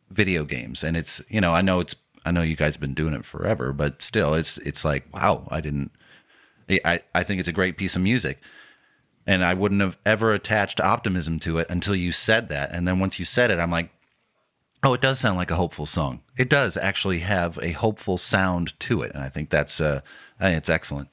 video 0.10 0.46
games 0.46 0.84
and 0.84 0.96
it's 0.96 1.22
you 1.28 1.42
know 1.42 1.54
i 1.54 1.62
know 1.62 1.80
it's 1.80 1.96
i 2.26 2.32
know 2.32 2.42
you 2.42 2.56
guys 2.56 2.76
have 2.76 2.82
been 2.82 2.94
doing 2.94 3.14
it 3.14 3.26
forever 3.26 3.74
but 3.74 4.02
still 4.02 4.34
it's 4.34 4.58
it's 4.60 4.86
like 4.86 5.04
wow 5.14 5.46
i 5.52 5.60
didn't 5.60 5.92
i 6.70 7.02
i 7.14 7.24
think 7.24 7.40
it's 7.40 7.50
a 7.50 7.54
great 7.54 7.78
piece 7.78 7.96
of 7.96 8.02
music 8.02 8.40
and 9.28 9.44
i 9.44 9.54
wouldn't 9.54 9.82
have 9.82 9.98
ever 10.06 10.34
attached 10.34 10.80
optimism 10.82 11.38
to 11.38 11.60
it 11.60 11.68
until 11.70 11.96
you 11.96 12.12
said 12.12 12.50
that 12.50 12.72
and 12.72 12.88
then 12.88 13.00
once 13.00 13.20
you 13.20 13.26
said 13.26 13.52
it 13.52 13.60
i'm 13.60 13.70
like 13.70 13.92
oh 14.84 14.94
it 14.94 15.02
does 15.02 15.20
sound 15.20 15.38
like 15.38 15.52
a 15.52 15.56
hopeful 15.56 15.86
song 15.86 16.22
it 16.38 16.50
does 16.50 16.78
actually 16.78 17.20
have 17.20 17.60
a 17.62 17.72
hopeful 17.74 18.18
sound 18.18 18.80
to 18.80 19.02
it 19.04 19.12
and 19.14 19.22
i 19.24 19.30
think 19.30 19.50
that's 19.50 19.80
uh 19.80 20.02
i 20.40 20.46
think 20.46 20.58
it's 20.58 20.70
excellent 20.70 21.10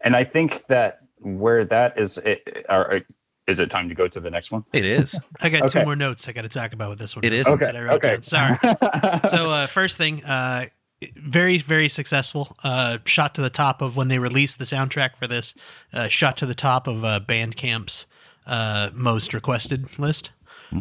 and 0.00 0.14
I 0.14 0.22
think 0.24 0.66
that 0.66 0.98
where 1.20 1.64
that 1.64 1.98
is, 1.98 2.18
it, 2.18 2.66
or, 2.68 3.00
is 3.48 3.58
it 3.58 3.70
time 3.70 3.88
to 3.88 3.94
go 3.94 4.06
to 4.06 4.20
the 4.20 4.28
next 4.30 4.52
one? 4.52 4.62
it 4.74 4.84
is 4.84 5.18
I 5.40 5.48
got 5.48 5.70
two 5.70 5.82
more 5.82 5.96
notes 5.96 6.28
I 6.28 6.32
got 6.32 6.42
to 6.42 6.50
talk 6.50 6.74
about 6.74 6.90
with 6.90 6.98
this 6.98 7.16
one. 7.16 7.24
It 7.24 7.32
is? 7.32 7.46
Okay. 7.46 7.64
That 7.64 7.74
I 7.74 7.80
wrote 7.84 8.04
Okay. 8.04 8.08
down. 8.16 8.22
Sorry. 8.22 8.58
so 9.30 9.50
uh, 9.50 9.66
first 9.68 9.96
thing, 9.96 10.22
uh, 10.24 10.66
very 11.16 11.58
very 11.58 11.88
successful. 11.88 12.56
Uh, 12.62 12.98
shot 13.04 13.34
to 13.34 13.42
the 13.42 13.50
top 13.50 13.82
of 13.82 13.96
when 13.96 14.08
they 14.08 14.18
released 14.18 14.58
the 14.58 14.64
soundtrack 14.64 15.16
for 15.16 15.26
this. 15.26 15.54
Uh, 15.92 16.08
shot 16.08 16.36
to 16.38 16.46
the 16.46 16.54
top 16.54 16.86
of 16.86 17.04
uh, 17.04 17.20
Bandcamp's 17.20 18.06
uh, 18.46 18.90
most 18.94 19.34
requested 19.34 19.98
list 19.98 20.30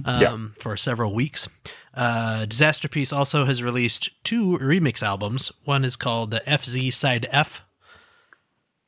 um, 0.05 0.55
for 0.59 0.77
several 0.77 1.13
weeks. 1.13 1.47
Uh, 1.93 2.45
Disasterpeace 2.47 3.15
also 3.15 3.45
has 3.45 3.61
released 3.61 4.09
two 4.23 4.57
remix 4.57 5.03
albums. 5.03 5.51
One 5.63 5.85
is 5.85 5.95
called 5.95 6.31
the 6.31 6.41
FZ 6.41 6.93
Side 6.93 7.27
F. 7.31 7.61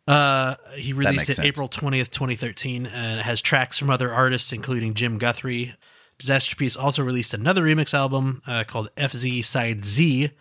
Uh, 0.07 0.55
he 0.75 0.93
released 0.93 1.29
it 1.29 1.35
sense. 1.35 1.47
April 1.47 1.67
20th, 1.67 2.11
2013, 2.11 2.85
and 2.85 3.19
it 3.19 3.23
has 3.23 3.41
tracks 3.41 3.77
from 3.77 3.89
other 3.89 4.13
artists, 4.13 4.53
including 4.53 4.93
Jim 4.93 5.17
Guthrie. 5.17 5.75
Disasterpeace 6.19 6.77
also 6.79 7.03
released 7.03 7.33
another 7.33 7.63
remix 7.63 7.93
album 7.93 8.41
uh, 8.47 8.63
called 8.65 8.89
FZ 8.95 9.43
Side 9.45 9.83
Z, 9.83 10.31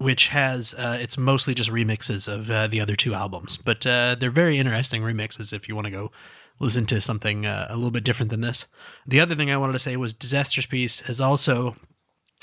which 0.00 0.28
has 0.28 0.72
uh, 0.74 0.96
it's 0.98 1.18
mostly 1.18 1.52
just 1.52 1.70
remixes 1.70 2.26
of 2.26 2.50
uh, 2.50 2.66
the 2.66 2.80
other 2.80 2.96
two 2.96 3.12
albums, 3.12 3.58
but 3.58 3.86
uh, 3.86 4.16
they're 4.18 4.30
very 4.30 4.58
interesting 4.58 5.02
remixes 5.02 5.52
if 5.52 5.68
you 5.68 5.74
want 5.74 5.84
to 5.84 5.90
go 5.90 6.10
listen 6.58 6.86
to 6.86 7.02
something 7.02 7.44
uh, 7.44 7.66
a 7.68 7.76
little 7.76 7.90
bit 7.90 8.02
different 8.02 8.30
than 8.30 8.40
this. 8.40 8.66
The 9.06 9.20
other 9.20 9.34
thing 9.34 9.50
I 9.50 9.58
wanted 9.58 9.74
to 9.74 9.78
say 9.78 9.96
was 9.96 10.14
Disasterpeace 10.14 11.02
has 11.02 11.20
also 11.20 11.76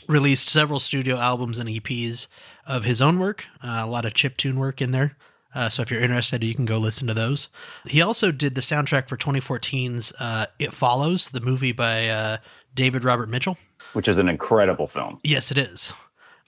released 0.07 0.49
several 0.49 0.79
studio 0.79 1.17
albums 1.17 1.57
and 1.57 1.67
EPs 1.67 2.27
of 2.67 2.83
his 2.83 3.01
own 3.01 3.17
work, 3.17 3.45
uh, 3.63 3.81
a 3.83 3.87
lot 3.87 4.05
of 4.05 4.13
chiptune 4.13 4.55
work 4.55 4.79
in 4.79 4.91
there. 4.91 5.17
Uh, 5.55 5.69
so 5.69 5.81
if 5.81 5.89
you're 5.89 6.01
interested, 6.01 6.43
you 6.43 6.53
can 6.53 6.65
go 6.65 6.77
listen 6.77 7.07
to 7.07 7.13
those. 7.15 7.47
He 7.87 8.01
also 8.03 8.31
did 8.31 8.53
the 8.53 8.61
soundtrack 8.61 9.09
for 9.09 9.17
2014's 9.17 10.13
uh, 10.19 10.45
"It 10.59 10.75
Follows," 10.75 11.29
the 11.29 11.41
movie 11.41 11.71
by 11.71 12.07
uh, 12.07 12.37
David 12.75 13.03
Robert 13.03 13.29
Mitchell. 13.29 13.57
Which 13.93 14.07
is 14.07 14.19
an 14.19 14.29
incredible 14.29 14.87
film. 14.87 15.19
Yes, 15.23 15.49
it 15.49 15.57
is. 15.57 15.93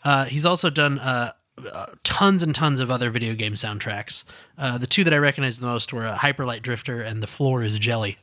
Uh, 0.03 0.25
he's 0.25 0.45
also 0.45 0.69
done 0.69 0.99
uh, 0.99 1.31
uh, 1.71 1.87
tons 2.03 2.41
and 2.43 2.55
tons 2.55 2.79
of 2.79 2.89
other 2.89 3.09
video 3.11 3.33
game 3.35 3.53
soundtracks. 3.53 4.23
Uh, 4.57 4.77
the 4.77 4.87
two 4.87 5.03
that 5.03 5.13
I 5.13 5.17
recognize 5.17 5.59
the 5.59 5.65
most 5.65 5.91
were 5.93 6.05
uh, 6.05 6.15
Hyper 6.15 6.45
Light 6.45 6.61
Drifter 6.61 7.01
and 7.01 7.21
The 7.21 7.27
Floor 7.27 7.63
is 7.63 7.77
Jelly. 7.79 8.17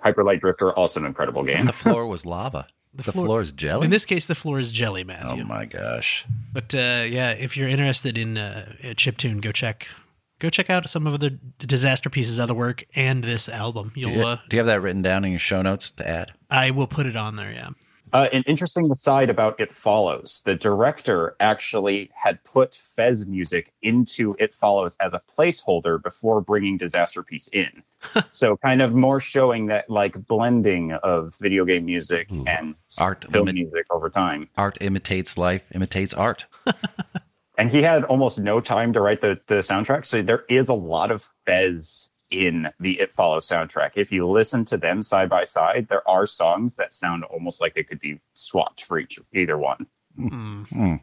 Hyper 0.00 0.22
Light 0.22 0.40
Drifter, 0.40 0.72
also 0.72 1.00
an 1.00 1.06
incredible 1.06 1.42
game. 1.42 1.66
the 1.66 1.72
floor 1.72 2.06
was 2.06 2.24
lava 2.24 2.68
the, 2.94 3.02
floor- 3.02 3.26
floor 3.26 3.40
is 3.40 3.52
jelly 3.52 3.84
In 3.84 3.90
this 3.90 4.04
case, 4.04 4.26
The 4.26 4.34
Floor 4.36 4.60
is 4.60 4.70
Jelly, 4.72 5.02
Matthew. 5.04 5.42
oh 5.42 5.46
my 5.46 5.64
gosh 5.64 6.24
But 6.52 6.72
uh, 6.74 7.04
yeah, 7.08 7.32
if 7.32 7.56
you're 7.56 7.68
interested 7.68 8.16
in 8.16 8.38
uh, 8.38 8.72
chiptune, 8.94 9.40
go 9.40 9.50
check 9.52 9.88
go 10.38 10.50
check 10.50 10.70
out 10.70 10.88
some 10.88 11.06
of 11.06 11.18
the 11.18 11.36
Disasterpeace's 11.58 12.38
other 12.38 12.54
work 12.54 12.84
and 12.94 13.24
this 13.24 13.48
album. 13.48 13.92
You'll 13.96 14.12
you, 14.12 14.22
uh, 14.22 14.36
do 14.48 14.56
you 14.56 14.60
have 14.60 14.66
that 14.68 14.80
written 14.82 15.02
down 15.02 15.24
in 15.24 15.32
your 15.32 15.40
show 15.40 15.62
notes 15.62 15.90
to 15.92 16.08
add 16.08 16.32
I 16.48 16.70
will 16.70 16.86
put 16.86 17.06
it 17.06 17.16
on 17.16 17.34
there. 17.36 17.50
Yeah. 17.50 17.70
Uh, 18.12 18.28
an 18.32 18.42
interesting 18.46 18.90
aside 18.90 19.30
about 19.30 19.58
It 19.60 19.74
Follows 19.74 20.42
the 20.44 20.54
director 20.54 21.36
actually 21.40 22.10
had 22.14 22.42
put 22.44 22.74
Fez 22.74 23.26
music 23.26 23.72
into 23.82 24.34
It 24.38 24.54
Follows 24.54 24.96
as 25.00 25.12
a 25.14 25.22
placeholder 25.36 26.02
before 26.02 26.40
bringing 26.40 26.78
Disasterpeace 26.78 27.48
in. 27.52 27.82
so, 28.30 28.56
kind 28.58 28.80
of 28.80 28.94
more 28.94 29.20
showing 29.20 29.66
that 29.66 29.90
like 29.90 30.26
blending 30.26 30.92
of 30.92 31.34
video 31.40 31.64
game 31.64 31.84
music 31.84 32.30
Ooh. 32.32 32.44
and 32.46 32.74
Art 32.98 33.24
film 33.30 33.46
limit- 33.46 33.54
music 33.56 33.86
over 33.90 34.08
time. 34.08 34.48
art 34.56 34.78
imitates 34.80 35.36
life 35.36 35.64
imitates 35.74 36.14
art 36.14 36.46
And 37.58 37.70
he 37.70 37.82
had 37.82 38.04
almost 38.04 38.38
no 38.38 38.60
time 38.60 38.92
to 38.92 39.00
write 39.00 39.20
the, 39.20 39.40
the 39.48 39.56
soundtrack. 39.56 40.06
So, 40.06 40.22
there 40.22 40.44
is 40.48 40.68
a 40.68 40.74
lot 40.74 41.10
of 41.10 41.28
Fez 41.44 42.10
in 42.30 42.68
the 42.80 43.00
It 43.00 43.12
Follows 43.12 43.46
soundtrack. 43.46 43.92
If 43.96 44.12
you 44.12 44.28
listen 44.28 44.64
to 44.66 44.76
them 44.76 45.02
side 45.02 45.28
by 45.28 45.44
side, 45.44 45.88
there 45.88 46.06
are 46.08 46.26
songs 46.26 46.74
that 46.76 46.94
sound 46.94 47.24
almost 47.24 47.60
like 47.60 47.74
they 47.74 47.82
could 47.82 48.00
be 48.00 48.20
swapped 48.34 48.84
for 48.84 48.98
each 48.98 49.18
either 49.32 49.58
one. 49.58 49.86
Hmm. 50.16 50.96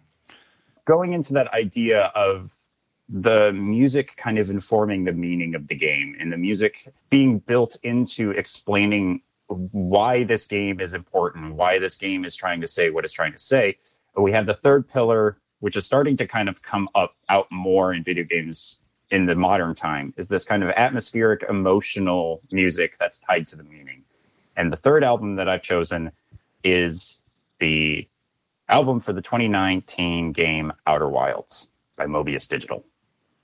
going 0.83 1.13
into 1.13 1.33
that 1.33 1.53
idea 1.53 2.11
of 2.15 2.53
the 3.07 3.53
music 3.53 4.15
kind 4.17 4.37
of 4.37 4.49
informing 4.49 5.03
the 5.03 5.13
meaning 5.13 5.55
of 5.55 5.67
the 5.67 5.75
game 5.75 6.15
and 6.19 6.33
the 6.33 6.37
music 6.37 6.87
being 7.09 7.39
built 7.39 7.77
into 7.83 8.31
explaining 8.31 9.21
why 9.47 10.23
this 10.23 10.47
game 10.47 10.79
is 10.79 10.93
important, 10.93 11.55
why 11.55 11.77
this 11.79 11.97
game 11.97 12.25
is 12.25 12.35
trying 12.35 12.61
to 12.61 12.67
say 12.67 12.89
what 12.89 13.05
it's 13.05 13.13
trying 13.13 13.31
to 13.31 13.39
say. 13.39 13.77
We 14.17 14.31
have 14.31 14.47
the 14.47 14.55
third 14.55 14.89
pillar, 14.89 15.37
which 15.59 15.77
is 15.77 15.85
starting 15.85 16.17
to 16.17 16.27
kind 16.27 16.49
of 16.49 16.61
come 16.63 16.89
up 16.95 17.15
out 17.29 17.47
more 17.51 17.93
in 17.93 18.03
video 18.03 18.23
games 18.23 18.81
in 19.15 19.25
the 19.25 19.35
modern 19.35 19.73
time, 19.73 20.13
is 20.17 20.27
this 20.27 20.45
kind 20.45 20.61
of 20.63 20.69
atmospheric, 20.71 21.43
emotional 21.49 22.41
music 22.51 22.97
that's 22.99 23.19
tied 23.19 23.47
to 23.47 23.55
the 23.55 23.63
meaning. 23.63 24.03
And 24.57 24.71
the 24.73 24.77
third 24.77 25.03
album 25.03 25.35
that 25.37 25.47
I've 25.47 25.63
chosen 25.63 26.11
is 26.63 27.21
the 27.59 28.07
album 28.67 28.99
for 28.99 29.13
the 29.13 29.21
2019 29.21 30.31
game 30.33 30.73
Outer 30.85 31.07
Wilds 31.07 31.69
by 31.95 32.05
Mobius 32.05 32.47
Digital 32.47 32.83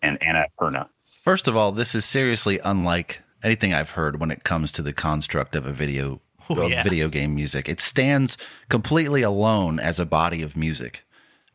and 0.01 0.21
Anna 0.21 0.45
Perna. 0.59 0.89
First 1.05 1.47
of 1.47 1.55
all, 1.55 1.71
this 1.71 1.95
is 1.95 2.03
seriously 2.05 2.59
unlike 2.63 3.21
anything 3.43 3.73
I've 3.73 3.91
heard 3.91 4.19
when 4.19 4.31
it 4.31 4.43
comes 4.43 4.71
to 4.73 4.81
the 4.81 4.93
construct 4.93 5.55
of 5.55 5.65
a 5.65 5.71
video 5.71 6.21
Oh, 6.49 6.63
of 6.63 6.71
yeah. 6.71 6.83
video 6.83 7.07
game 7.07 7.33
music. 7.33 7.69
It 7.69 7.79
stands 7.79 8.37
completely 8.67 9.21
alone 9.21 9.79
as 9.79 9.99
a 9.99 10.05
body 10.05 10.41
of 10.41 10.57
music, 10.57 11.05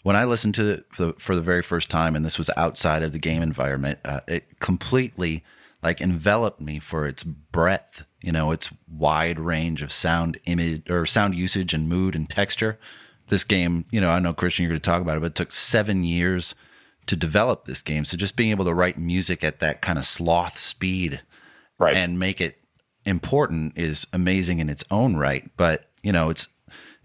when 0.07 0.15
I 0.15 0.23
listened 0.23 0.55
to 0.55 0.69
it 0.71 0.85
for 0.93 1.07
the, 1.07 1.13
for 1.15 1.35
the 1.35 1.43
very 1.43 1.63
first 1.63 1.91
time, 1.91 2.15
and 2.15 2.25
this 2.25 2.39
was 2.39 2.49
outside 2.57 3.03
of 3.03 3.11
the 3.11 3.19
game 3.19 3.43
environment, 3.43 3.99
uh, 4.05 4.21
it 4.29 4.61
completely 4.61 5.43
like 5.83 6.01
enveloped 6.01 6.61
me 6.61 6.79
for 6.79 7.09
its 7.09 7.25
breadth. 7.25 8.05
You 8.23 8.31
know, 8.31 8.53
its 8.53 8.71
wide 8.89 9.41
range 9.41 9.83
of 9.83 9.91
sound, 9.91 10.39
image, 10.47 10.89
or 10.89 11.07
sound 11.07 11.35
usage, 11.35 11.75
and 11.75 11.89
mood 11.89 12.15
and 12.15 12.31
texture. 12.31 12.79
This 13.31 13.43
game, 13.43 13.85
you 13.91 14.01
know, 14.01 14.11
I 14.11 14.21
know 14.21 14.33
Christian, 14.33 14.63
you're 14.63 14.71
going 14.71 14.81
to 14.81 14.89
talk 14.89 15.03
about 15.03 15.17
it, 15.17 15.21
but 15.23 15.33
it 15.33 15.35
took 15.35 15.51
seven 15.51 16.05
years 16.05 16.55
to 17.07 17.17
develop 17.17 17.65
this 17.65 17.83
game. 17.83 18.05
So 18.05 18.17
just 18.17 18.37
being 18.37 18.53
able 18.53 18.67
to 18.67 18.75
write 18.75 18.97
music 18.97 19.43
at 19.43 19.59
that 19.59 19.83
kind 19.83 19.99
of 19.99 20.05
sloth 20.05 20.57
speed, 20.57 21.21
Right. 21.81 21.97
and 21.97 22.17
make 22.17 22.41
it 22.41 22.59
important 23.05 23.77
is 23.77 24.07
amazing 24.13 24.61
in 24.61 24.71
its 24.71 24.85
own 24.89 25.17
right. 25.17 25.51
But 25.57 25.91
you 26.05 26.13
know, 26.13 26.31
it's 26.31 26.47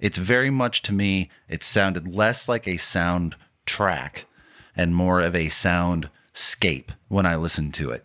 it's 0.01 0.17
very 0.17 0.49
much 0.49 0.81
to 0.83 0.91
me. 0.91 1.29
It 1.47 1.63
sounded 1.63 2.13
less 2.13 2.49
like 2.49 2.67
a 2.67 2.77
sound 2.77 3.35
track 3.65 4.25
and 4.75 4.95
more 4.95 5.21
of 5.21 5.35
a 5.35 5.49
sound 5.49 6.09
scape 6.33 6.91
when 7.07 7.25
I 7.25 7.35
listened 7.35 7.73
to 7.75 7.91
it. 7.91 8.03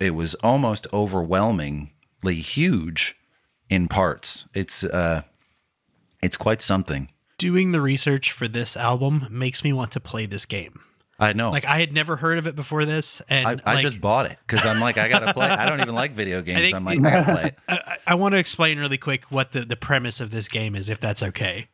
It 0.00 0.14
was 0.14 0.34
almost 0.36 0.86
overwhelmingly 0.92 2.34
huge 2.36 3.16
in 3.68 3.86
parts. 3.86 4.46
It's 4.54 4.82
uh, 4.82 5.22
it's 6.22 6.36
quite 6.36 6.62
something. 6.62 7.10
Doing 7.38 7.72
the 7.72 7.82
research 7.82 8.32
for 8.32 8.48
this 8.48 8.76
album 8.76 9.28
makes 9.30 9.62
me 9.62 9.72
want 9.72 9.92
to 9.92 10.00
play 10.00 10.24
this 10.24 10.46
game. 10.46 10.80
I 11.18 11.32
know. 11.32 11.50
Like 11.50 11.64
I 11.64 11.78
had 11.78 11.92
never 11.92 12.16
heard 12.16 12.38
of 12.38 12.46
it 12.46 12.54
before 12.54 12.84
this, 12.84 13.22
and 13.28 13.46
I, 13.64 13.70
I 13.70 13.74
like, 13.74 13.82
just 13.82 14.00
bought 14.00 14.26
it 14.26 14.38
because 14.46 14.66
I'm 14.66 14.80
like, 14.80 14.98
I 14.98 15.08
gotta 15.08 15.32
play. 15.32 15.48
I 15.48 15.68
don't 15.68 15.80
even 15.80 15.94
like 15.94 16.12
video 16.12 16.42
games. 16.42 16.60
think 16.60 16.74
I'm 16.74 16.84
like, 16.84 16.98
I 17.04 17.10
gotta 17.10 17.32
play 17.32 17.44
it. 17.46 17.58
I, 17.68 17.96
I 18.08 18.14
want 18.14 18.32
to 18.32 18.38
explain 18.38 18.78
really 18.78 18.98
quick 18.98 19.24
what 19.30 19.52
the, 19.52 19.60
the 19.60 19.76
premise 19.76 20.20
of 20.20 20.30
this 20.30 20.48
game 20.48 20.74
is, 20.74 20.88
if 20.88 21.00
that's 21.00 21.22
okay. 21.22 21.68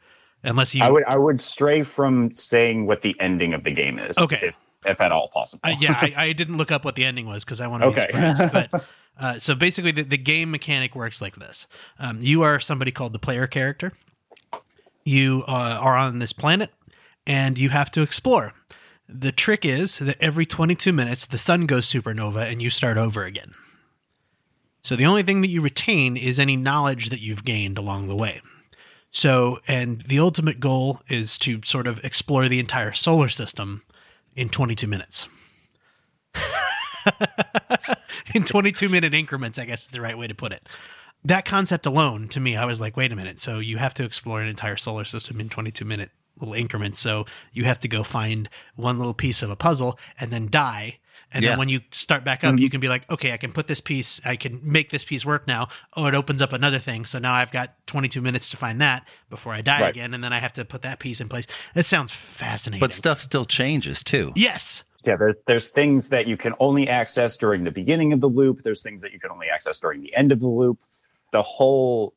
Unless 0.45 0.75
you, 0.75 0.85
I 0.85 0.91
would 0.91 1.05
I 1.05 1.17
would 1.17 1.41
stray 1.41 1.83
from 1.83 2.35
saying 2.35 2.87
what 2.87 3.03
the 3.03 3.17
ending 3.21 3.55
of 3.55 3.65
the 3.65 3.73
game 3.73 3.99
is. 3.99 4.19
Okay. 4.19 4.41
If, 4.43 4.55
if 4.85 5.01
at 5.01 5.13
all 5.13 5.29
possible. 5.29 5.61
I, 5.65 5.71
yeah, 5.73 5.93
I, 5.93 6.15
I 6.17 6.33
didn't 6.33 6.57
look 6.57 6.73
up 6.73 6.85
what 6.85 6.97
the 6.97 7.05
ending 7.05 7.27
was 7.27 7.45
because 7.45 7.61
I 7.61 7.67
want 7.69 7.83
to 7.83 7.89
Okay. 7.89 8.09
be 8.13 8.35
surprised. 8.35 8.71
But 8.73 8.85
uh, 9.21 9.39
so 9.39 9.55
basically, 9.55 9.93
the, 9.93 10.03
the 10.03 10.19
game 10.19 10.51
mechanic 10.51 10.97
works 10.97 11.21
like 11.21 11.37
this: 11.37 11.67
um, 11.99 12.19
you 12.23 12.43
are 12.43 12.59
somebody 12.61 12.91
called 12.91 13.13
the 13.13 13.19
player 13.19 13.47
character. 13.47 13.93
You 15.05 15.43
uh, 15.49 15.79
are 15.81 15.97
on 15.97 16.19
this 16.21 16.33
planet, 16.33 16.71
and 17.27 17.59
you 17.59 17.69
have 17.71 17.91
to 17.93 18.03
explore. 18.03 18.53
The 19.15 19.33
trick 19.33 19.65
is 19.65 19.99
that 19.99 20.17
every 20.21 20.47
22 20.47 20.93
minutes, 20.93 21.27
the 21.27 21.39
sun 21.39 21.67
goes 21.67 21.91
supernova, 21.91 22.51
and 22.51 22.63
you 22.63 22.71
start 22.71 22.97
over 22.97 23.25
again. 23.25 23.55
So 24.83 24.97
the 24.97 25.07
only 25.07 25.23
thing 25.23 25.43
that 25.43 25.49
you 25.49 25.61
retain 25.61 26.17
is 26.17 26.39
any 26.39 26.57
knowledge 26.57 27.11
that 27.11 27.21
you've 27.21 27.45
gained 27.45 27.79
along 27.79 28.09
the 28.09 28.17
way. 28.17 28.41
So, 29.11 29.61
and 29.69 30.01
the 30.03 30.19
ultimate 30.19 30.59
goal 30.59 31.01
is 31.09 31.37
to 31.39 31.61
sort 31.65 31.87
of 31.87 32.03
explore 32.05 32.49
the 32.49 32.59
entire 32.59 32.93
solar 32.93 33.29
system 33.29 33.83
in 34.35 34.49
22 34.49 34.87
minutes. 34.87 35.29
in 38.35 38.45
22 38.45 38.89
minute 38.89 39.13
increments, 39.13 39.59
I 39.59 39.67
guess 39.67 39.85
is 39.85 39.91
the 39.91 40.01
right 40.01 40.17
way 40.17 40.27
to 40.27 40.35
put 40.35 40.53
it. 40.53 40.67
That 41.25 41.45
concept 41.45 41.85
alone, 41.87 42.29
to 42.29 42.41
me, 42.41 42.57
I 42.57 42.65
was 42.65 42.81
like, 42.81 42.97
wait 42.97 43.13
a 43.13 43.17
minute. 43.17 43.39
So 43.39 43.59
you 43.59 43.77
have 43.77 43.95
to 43.95 44.05
explore 44.05 44.41
an 44.41 44.49
entire 44.49 44.77
solar 44.77 45.05
system 45.05 45.39
in 45.39 45.49
22 45.51 45.85
minute 45.85 46.11
little 46.39 46.55
increments. 46.55 46.99
So 46.99 47.27
you 47.53 47.65
have 47.65 47.81
to 47.81 47.89
go 47.89 48.03
find 48.03 48.49
one 48.77 48.99
little 48.99 49.15
piece 49.15 49.43
of 49.43 49.51
a 49.51 49.57
puzzle 49.57 49.99
and 50.19 50.31
then 50.33 50.49
die. 50.51 50.99
And 51.35 51.43
Yeah. 51.43 51.51
then 51.51 51.59
when 51.61 51.69
you 51.71 51.81
start 51.93 52.25
back 52.25 52.45
up, 52.45 52.55
mm-hmm. 52.55 52.63
you 52.63 52.69
can 52.71 52.81
be 52.81 52.89
like, 52.89 53.11
okay, 53.11 53.33
I 53.33 53.39
can 53.39 53.53
put 53.53 53.67
this 53.67 53.81
piece, 53.81 54.21
I 54.25 54.37
can 54.37 54.61
make 54.63 54.91
this 54.91 55.03
piece 55.05 55.25
work 55.25 55.47
now. 55.47 55.69
Oh, 55.97 56.07
it 56.07 56.15
opens 56.15 56.43
up 56.43 56.53
another 56.53 56.79
thing. 56.79 57.05
So 57.07 57.19
now 57.19 57.33
I've 57.33 57.51
got 57.53 57.75
22 57.87 58.21
minutes 58.21 58.51
to 58.51 58.57
find 58.59 58.81
that 58.83 59.07
before 59.31 59.55
I 59.55 59.63
die 59.63 59.81
Right. 59.81 59.91
again. 59.91 60.13
And 60.13 60.23
then 60.23 60.33
I 60.33 60.41
have 60.41 60.53
to 60.55 60.65
put 60.65 60.83
that 60.83 60.99
piece 60.99 61.21
in 61.23 61.29
place. 61.31 61.47
That 61.75 61.87
sounds 61.87 62.13
fascinating. 62.13 62.81
But 62.81 62.93
stuff 62.93 63.21
still 63.21 63.45
changes 63.47 64.03
too. 64.03 64.33
yes. 64.37 64.85
yeah, 65.05 65.17
there's 65.17 65.37
there's 65.47 65.69
things 65.69 66.11
that 66.11 66.27
you 66.27 66.37
can 66.37 66.55
only 66.61 66.87
access 66.89 67.39
during 67.39 67.65
the 67.65 67.71
beginning 67.73 68.13
of 68.13 68.21
the 68.21 68.29
loop. 68.29 68.63
There's 68.63 68.83
things 68.83 69.01
that 69.01 69.13
you 69.13 69.19
can 69.19 69.31
only 69.31 69.49
access 69.49 69.81
during 69.81 70.01
the 70.03 70.15
end 70.15 70.33
of 70.33 70.41
the 70.41 70.49
loop. 70.49 70.79
The 71.33 71.43
whole 71.43 72.15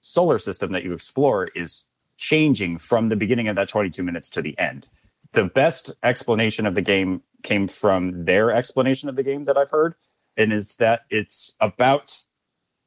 solar 0.00 0.38
system 0.38 0.72
that 0.72 0.82
you 0.84 0.92
explore 0.92 1.48
is 1.54 1.86
changing 2.16 2.78
from 2.78 3.08
the 3.08 3.16
beginning 3.16 3.48
of 3.48 3.56
that 3.56 3.68
22 3.68 4.02
minutes 4.02 4.30
to 4.30 4.42
the 4.42 4.58
end. 4.58 4.88
The 5.32 5.44
best 5.44 5.90
explanation 6.02 6.66
of 6.66 6.74
the 6.74 6.82
game 6.82 7.22
came 7.42 7.68
from 7.68 8.24
their 8.24 8.50
explanation 8.50 9.08
of 9.08 9.16
the 9.16 9.22
game 9.22 9.44
that 9.44 9.56
I've 9.56 9.70
heard, 9.70 9.94
and 10.36 10.52
is 10.52 10.76
that 10.76 11.02
it's 11.10 11.54
about 11.60 12.16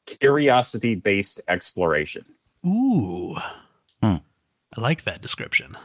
curiosity 0.05 0.95
based 0.95 1.41
exploration. 1.47 2.25
Ooh. 2.65 3.35
Hmm. 4.01 4.17
I 4.75 4.81
like 4.81 5.03
that 5.03 5.21
description. 5.21 5.77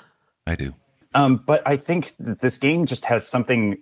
I 0.46 0.56
do. 0.56 0.74
Um, 1.14 1.42
but 1.46 1.62
I 1.66 1.76
think 1.76 2.14
that 2.18 2.40
this 2.40 2.58
game 2.58 2.86
just 2.86 3.04
has 3.04 3.28
something 3.28 3.78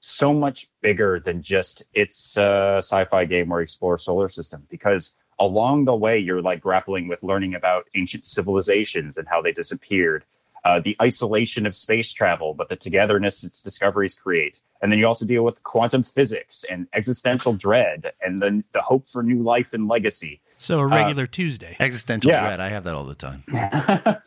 so 0.00 0.32
much 0.32 0.68
bigger 0.82 1.18
than 1.18 1.42
just 1.42 1.84
it's 1.92 2.36
a 2.36 2.76
sci-fi 2.78 3.24
game 3.24 3.48
where 3.48 3.60
you 3.60 3.64
explore 3.64 3.98
solar 3.98 4.28
system 4.28 4.66
because 4.70 5.16
along 5.38 5.84
the 5.84 5.94
way 5.94 6.18
you're 6.18 6.42
like 6.42 6.60
grappling 6.60 7.08
with 7.08 7.22
learning 7.22 7.54
about 7.54 7.86
ancient 7.94 8.24
civilizations 8.24 9.16
and 9.16 9.28
how 9.28 9.40
they 9.42 9.52
disappeared 9.52 10.24
uh, 10.64 10.80
the 10.80 10.96
isolation 11.00 11.66
of 11.66 11.74
space 11.76 12.12
travel 12.12 12.54
but 12.54 12.68
the 12.68 12.76
togetherness 12.76 13.44
its 13.44 13.62
discoveries 13.62 14.18
create 14.18 14.60
and 14.82 14.90
then 14.90 14.98
you 14.98 15.06
also 15.06 15.24
deal 15.26 15.44
with 15.44 15.62
quantum 15.62 16.02
physics 16.02 16.64
and 16.70 16.86
existential 16.92 17.52
dread 17.52 18.12
and 18.20 18.42
then 18.42 18.64
the 18.72 18.80
hope 18.80 19.06
for 19.06 19.22
new 19.22 19.42
life 19.42 19.72
and 19.72 19.88
legacy 19.88 20.40
So 20.58 20.80
a 20.80 20.86
regular 20.86 21.26
Tuesday. 21.26 21.76
Existential 21.80 22.30
Yeah. 22.30 22.40
dread. 22.40 22.60
I 22.60 22.68
have 22.70 22.84
that 22.84 22.94
all 22.94 23.04
the 23.04 23.14
time. 23.14 23.44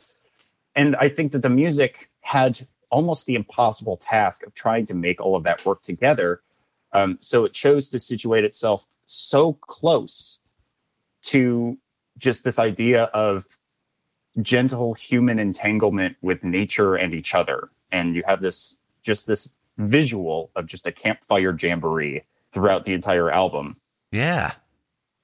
and 0.75 0.95
I 0.95 1.09
think 1.09 1.31
that 1.31 1.41
the 1.41 1.49
music 1.49 2.09
had 2.21 2.61
almost 2.91 3.25
the 3.25 3.35
impossible 3.35 3.97
task 3.97 4.43
of 4.45 4.53
trying 4.53 4.85
to 4.87 4.93
make 4.93 5.19
all 5.21 5.35
of 5.35 5.43
that 5.43 5.65
work 5.65 5.81
together. 5.81 6.41
Um, 6.93 7.17
so 7.19 7.45
it 7.45 7.53
chose 7.53 7.89
to 7.91 7.99
situate 7.99 8.43
itself 8.45 8.87
so 9.05 9.53
close 9.53 10.39
to 11.29 11.77
just 12.17 12.43
this 12.43 12.59
idea 12.59 13.05
of 13.05 13.45
gentle 14.41 14.93
human 14.93 15.39
entanglement 15.39 16.15
with 16.21 16.43
nature 16.43 16.95
and 16.95 17.13
each 17.13 17.33
other. 17.33 17.69
And 17.91 18.15
you 18.15 18.23
have 18.27 18.41
this 18.41 18.77
just 19.03 19.27
this 19.27 19.49
visual 19.77 20.51
of 20.55 20.65
just 20.67 20.85
a 20.85 20.91
campfire 20.91 21.55
jamboree 21.59 22.23
throughout 22.51 22.85
the 22.85 22.93
entire 22.93 23.31
album. 23.31 23.77
Yeah. 24.11 24.53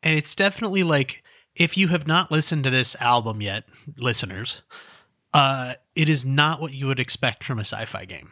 And 0.01 0.17
it's 0.17 0.35
definitely 0.35 0.83
like 0.83 1.23
if 1.55 1.77
you 1.77 1.89
have 1.89 2.07
not 2.07 2.31
listened 2.31 2.63
to 2.65 2.69
this 2.69 2.95
album 2.99 3.41
yet, 3.41 3.65
listeners, 3.97 4.61
uh, 5.33 5.75
it 5.95 6.09
is 6.09 6.25
not 6.25 6.61
what 6.61 6.73
you 6.73 6.87
would 6.87 6.99
expect 6.99 7.43
from 7.43 7.59
a 7.59 7.61
sci-fi 7.61 8.05
game. 8.05 8.31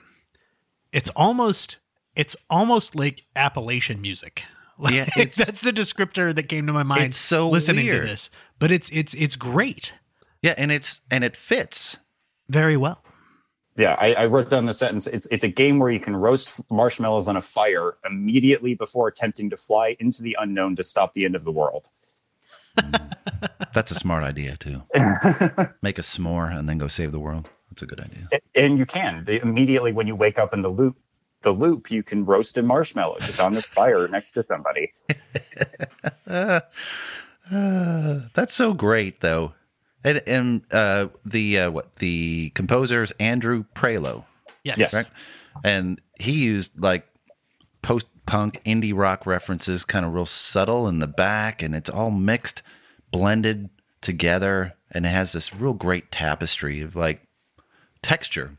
It's 0.92 1.10
almost 1.10 1.80
it's 2.16 2.36
almost 2.50 2.96
like 2.96 3.24
Appalachian 3.36 4.00
music. 4.00 4.44
Like, 4.90 4.94
Yeah, 4.94 5.10
it's- 5.18 5.36
that's 5.38 5.62
the 5.62 5.72
descriptor 5.72 6.34
that 6.36 6.44
came 6.50 6.68
to 6.68 6.74
my 6.74 6.84
mind. 6.84 7.06
It's 7.06 7.18
so 7.18 7.50
listening 7.50 7.86
weird. 7.86 8.02
to 8.04 8.08
this, 8.08 8.30
but 8.60 8.72
it's 8.72 8.90
it's 8.92 9.14
it's 9.14 9.36
great, 9.36 9.94
Yeah, 10.42 10.54
and 10.58 10.72
it's 10.72 11.00
and 11.10 11.24
it 11.24 11.36
fits. 11.38 11.98
very 12.50 12.76
well. 12.78 13.02
Yeah, 13.76 13.96
I, 14.00 14.14
I 14.14 14.26
wrote 14.28 14.50
down 14.52 14.66
the 14.68 14.74
sentence. 14.74 15.08
It's 15.08 15.26
it's 15.32 15.44
a 15.44 15.48
game 15.48 15.80
where 15.80 15.90
you 15.90 16.00
can 16.00 16.16
roast 16.16 16.62
marshmallows 16.70 17.28
on 17.28 17.38
a 17.38 17.42
fire 17.42 17.96
immediately 18.06 18.76
before 18.76 19.08
attempting 19.08 19.50
to 19.50 19.58
fly 19.58 19.96
into 20.00 20.22
the 20.22 20.38
unknown 20.40 20.76
to 20.76 20.84
stop 20.84 21.14
the 21.14 21.26
end 21.26 21.36
of 21.36 21.44
the 21.44 21.52
world. 21.52 21.88
That's 23.74 23.90
a 23.92 23.96
smart 23.96 24.24
idea 24.24 24.58
too. 24.58 24.84
Make 25.82 25.98
a 25.98 26.02
s'more 26.04 26.56
and 26.56 26.68
then 26.70 26.78
go 26.78 26.88
save 26.88 27.12
the 27.12 27.20
world. 27.20 27.50
That's 27.70 27.82
a 27.82 27.86
good 27.88 28.00
idea. 28.00 28.28
And 28.54 28.78
you 28.78 28.86
can 28.86 29.26
immediately 29.28 29.92
when 29.92 30.06
you 30.08 30.16
wake 30.16 30.38
up 30.38 30.54
in 30.54 30.62
the 30.62 30.70
loop. 30.70 30.96
The 31.44 31.52
loop 31.52 31.92
you 31.92 32.04
can 32.04 32.26
roast 32.26 32.58
a 32.58 32.64
marshmallow 32.64 33.18
just 33.22 33.40
on 33.40 33.54
the 33.54 33.62
fire 33.62 34.08
next 34.08 34.32
to 34.32 34.46
somebody. 34.48 34.94
Uh, 36.28 36.62
that's 38.34 38.54
so 38.54 38.74
great 38.74 39.20
though. 39.22 39.54
And, 40.06 40.22
and 40.28 40.62
uh, 40.72 41.08
the 41.26 41.60
uh, 41.60 41.72
what 41.72 41.96
the 41.98 42.52
composer's 42.56 43.12
Andrew 43.20 43.64
Prahlow, 43.76 44.26
Yes. 44.64 44.78
Yes. 44.78 44.94
right? 44.94 45.08
And 45.64 46.02
he 46.20 46.32
used 46.32 46.72
like 46.78 47.06
post 47.82 48.08
punk 48.26 48.62
indie 48.66 48.96
rock 48.96 49.26
references, 49.26 49.86
kind 49.86 50.06
of 50.06 50.14
real 50.14 50.26
subtle 50.26 50.88
in 50.88 51.00
the 51.00 51.08
back, 51.08 51.62
and 51.62 51.76
it's 51.76 51.90
all 51.90 52.12
mixed, 52.12 52.62
blended 53.12 53.70
together, 54.02 54.74
and 54.92 55.06
it 55.06 55.10
has 55.10 55.32
this 55.34 55.54
real 55.54 55.74
great 55.74 56.12
tapestry 56.12 56.82
of 56.82 56.96
like 56.96 57.22
texture, 58.02 58.58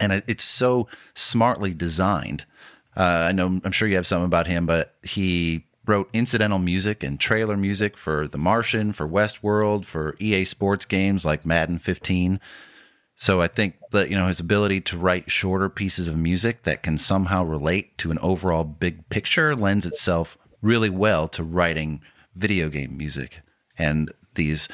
and 0.00 0.22
it's 0.26 0.44
so 0.44 0.88
smartly 1.14 1.74
designed. 1.74 2.44
Uh, 2.96 3.28
I 3.28 3.32
know 3.32 3.60
I'm 3.62 3.72
sure 3.72 3.88
you 3.88 3.96
have 3.96 4.06
something 4.06 4.26
about 4.26 4.46
him, 4.46 4.66
but 4.66 4.94
he 5.02 5.64
wrote 5.86 6.08
incidental 6.12 6.58
music 6.58 7.02
and 7.02 7.20
trailer 7.20 7.56
music 7.56 7.96
for 7.96 8.26
The 8.26 8.38
Martian, 8.38 8.92
for 8.92 9.08
Westworld, 9.08 9.84
for 9.84 10.16
EA 10.18 10.44
Sports 10.44 10.84
games 10.84 11.24
like 11.24 11.46
Madden 11.46 11.78
15. 11.78 12.40
So 13.16 13.40
I 13.40 13.48
think 13.48 13.76
that 13.92 14.10
you 14.10 14.16
know 14.16 14.28
his 14.28 14.40
ability 14.40 14.82
to 14.82 14.98
write 14.98 15.30
shorter 15.30 15.68
pieces 15.68 16.08
of 16.08 16.16
music 16.16 16.64
that 16.64 16.82
can 16.82 16.98
somehow 16.98 17.44
relate 17.44 17.96
to 17.98 18.10
an 18.10 18.18
overall 18.18 18.64
big 18.64 19.08
picture 19.08 19.56
lends 19.56 19.86
itself 19.86 20.36
really 20.60 20.90
well 20.90 21.28
to 21.28 21.42
writing 21.42 22.02
video 22.34 22.68
game 22.68 22.96
music 22.96 23.40
and 23.78 24.12
these 24.34 24.68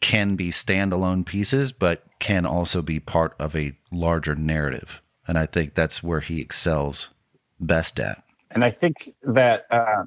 can 0.00 0.36
be 0.36 0.50
standalone 0.50 1.24
pieces, 1.24 1.72
but 1.72 2.02
can 2.18 2.46
also 2.46 2.82
be 2.82 3.00
part 3.00 3.34
of 3.38 3.54
a 3.54 3.76
larger 3.90 4.34
narrative. 4.34 5.02
And 5.26 5.38
I 5.38 5.46
think 5.46 5.74
that's 5.74 6.02
where 6.02 6.20
he 6.20 6.40
excels 6.40 7.10
best 7.58 8.00
at. 8.00 8.22
And 8.50 8.64
I 8.64 8.70
think 8.70 9.14
that 9.22 9.66
uh, 9.70 10.04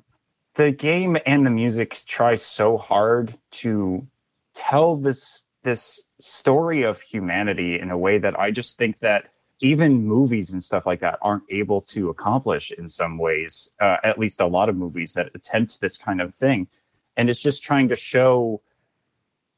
the 0.55 0.71
game 0.71 1.17
and 1.25 1.45
the 1.45 1.49
music 1.49 1.97
try 2.05 2.35
so 2.35 2.77
hard 2.77 3.37
to 3.51 4.07
tell 4.53 4.95
this 4.97 5.43
this 5.63 6.01
story 6.19 6.83
of 6.83 6.99
humanity 6.99 7.79
in 7.79 7.89
a 7.89 7.97
way 7.97 8.17
that 8.17 8.37
I 8.37 8.51
just 8.51 8.77
think 8.77 8.99
that 8.99 9.29
even 9.61 10.05
movies 10.05 10.51
and 10.51 10.61
stuff 10.61 10.85
like 10.85 10.99
that 10.99 11.17
aren't 11.21 11.43
able 11.49 11.79
to 11.79 12.09
accomplish 12.09 12.71
in 12.71 12.89
some 12.89 13.17
ways. 13.17 13.71
Uh, 13.79 13.95
at 14.03 14.19
least 14.19 14.41
a 14.41 14.45
lot 14.45 14.67
of 14.67 14.75
movies 14.75 15.13
that 15.13 15.29
attempt 15.33 15.79
this 15.79 15.97
kind 15.97 16.19
of 16.19 16.35
thing, 16.35 16.67
and 17.15 17.29
it's 17.29 17.39
just 17.39 17.63
trying 17.63 17.87
to 17.89 17.95
show 17.95 18.61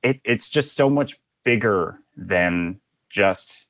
it. 0.05 0.21
It's 0.23 0.49
just 0.49 0.75
so 0.75 0.89
much 0.89 1.17
bigger 1.43 1.99
than 2.15 2.79
just 3.09 3.67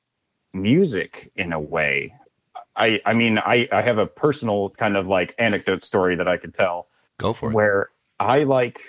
music 0.52 1.30
in 1.36 1.52
a 1.52 1.60
way. 1.60 2.14
I 2.76 3.00
I 3.04 3.14
mean 3.14 3.38
I 3.38 3.68
I 3.72 3.82
have 3.82 3.98
a 3.98 4.06
personal 4.06 4.70
kind 4.70 4.96
of 4.96 5.06
like 5.06 5.34
anecdote 5.38 5.82
story 5.82 6.16
that 6.16 6.28
I 6.28 6.36
could 6.36 6.54
tell 6.54 6.88
Go 7.18 7.32
for 7.32 7.50
it. 7.50 7.54
where 7.54 7.90
I 8.20 8.44
like 8.44 8.80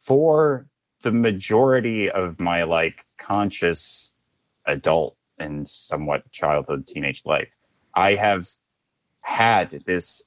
for 0.00 0.66
the 1.02 1.12
majority 1.12 2.10
of 2.10 2.40
my 2.40 2.64
like 2.64 3.06
conscious 3.18 4.14
adult 4.66 5.16
and 5.38 5.68
somewhat 5.68 6.30
childhood 6.32 6.86
teenage 6.86 7.24
life, 7.24 7.48
I 7.94 8.14
have 8.14 8.48
had 9.20 9.82
this 9.86 10.22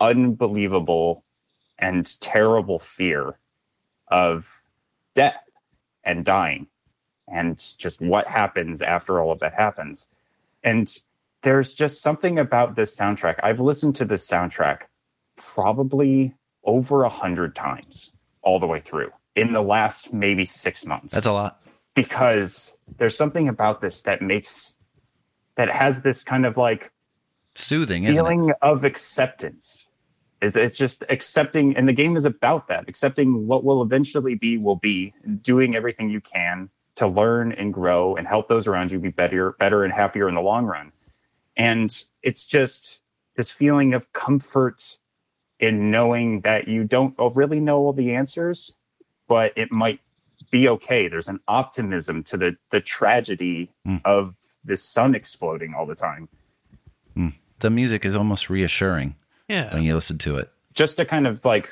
unbelievable 0.00 1.24
and 1.78 2.20
terrible 2.20 2.78
fear 2.78 3.38
of 4.08 4.48
death 5.14 5.42
and 6.04 6.24
dying 6.24 6.66
and 7.28 7.58
just 7.78 8.00
what 8.00 8.26
happens 8.26 8.82
after 8.82 9.20
all 9.20 9.30
of 9.32 9.38
that 9.40 9.54
happens. 9.54 10.08
And 10.64 10.92
there's 11.42 11.74
just 11.74 12.02
something 12.02 12.38
about 12.38 12.76
this 12.76 12.96
soundtrack. 12.96 13.36
I've 13.42 13.60
listened 13.60 13.96
to 13.96 14.04
this 14.04 14.28
soundtrack 14.28 14.82
probably 15.36 16.34
over 16.64 17.04
a 17.04 17.08
hundred 17.08 17.56
times 17.56 18.12
all 18.42 18.60
the 18.60 18.66
way 18.66 18.80
through 18.80 19.10
in 19.34 19.52
the 19.52 19.62
last 19.62 20.12
maybe 20.12 20.44
six 20.44 20.84
months. 20.86 21.14
That's 21.14 21.26
a 21.26 21.32
lot. 21.32 21.62
because 21.94 22.76
there's 22.98 23.16
something 23.16 23.48
about 23.48 23.80
this 23.80 24.02
that 24.02 24.22
makes 24.22 24.76
that 25.56 25.68
has 25.68 26.02
this 26.02 26.24
kind 26.24 26.46
of 26.46 26.56
like 26.56 26.90
Soothing, 27.54 28.06
feeling 28.06 28.52
of 28.62 28.84
acceptance. 28.84 29.86
It's, 30.42 30.56
it's 30.56 30.76
just 30.76 31.04
accepting, 31.08 31.76
and 31.76 31.88
the 31.88 31.92
game 31.92 32.16
is 32.16 32.24
about 32.24 32.66
that 32.68 32.88
accepting 32.88 33.46
what 33.46 33.62
will 33.64 33.80
eventually 33.80 34.34
be 34.34 34.58
will 34.58 34.76
be, 34.76 35.14
doing 35.40 35.74
everything 35.76 36.10
you 36.10 36.20
can 36.20 36.68
to 36.96 37.06
learn 37.06 37.52
and 37.52 37.72
grow 37.72 38.16
and 38.16 38.26
help 38.26 38.48
those 38.48 38.66
around 38.66 38.90
you 38.90 38.98
be 38.98 39.08
better, 39.08 39.52
better 39.52 39.84
and 39.84 39.94
happier 39.94 40.28
in 40.28 40.34
the 40.34 40.40
long 40.42 40.66
run. 40.66 40.92
And 41.56 41.96
it's 42.22 42.44
just 42.44 43.02
this 43.36 43.52
feeling 43.52 43.94
of 43.94 44.12
comfort 44.12 44.98
in 45.60 45.90
knowing 45.90 46.40
that 46.40 46.66
you 46.66 46.84
don't 46.84 47.14
really 47.34 47.60
know 47.60 47.78
all 47.78 47.92
the 47.92 48.12
answers, 48.14 48.74
but 49.28 49.52
it 49.56 49.70
might 49.70 50.00
be 50.50 50.68
okay. 50.68 51.06
There's 51.08 51.28
an 51.28 51.40
optimism 51.46 52.24
to 52.24 52.36
the 52.36 52.56
the 52.70 52.80
tragedy 52.80 53.70
Mm. 53.86 54.00
of 54.04 54.36
this 54.64 54.82
sun 54.82 55.14
exploding 55.14 55.72
all 55.74 55.86
the 55.86 55.94
time. 55.94 56.28
The 57.60 57.70
music 57.70 58.04
is 58.04 58.16
almost 58.16 58.50
reassuring 58.50 59.14
Yeah. 59.52 59.74
when 59.74 59.82
you 59.82 59.94
listen 59.94 60.16
to 60.18 60.36
it. 60.38 60.50
just 60.72 60.96
to 60.96 61.04
kind 61.04 61.26
of 61.26 61.44
like 61.44 61.68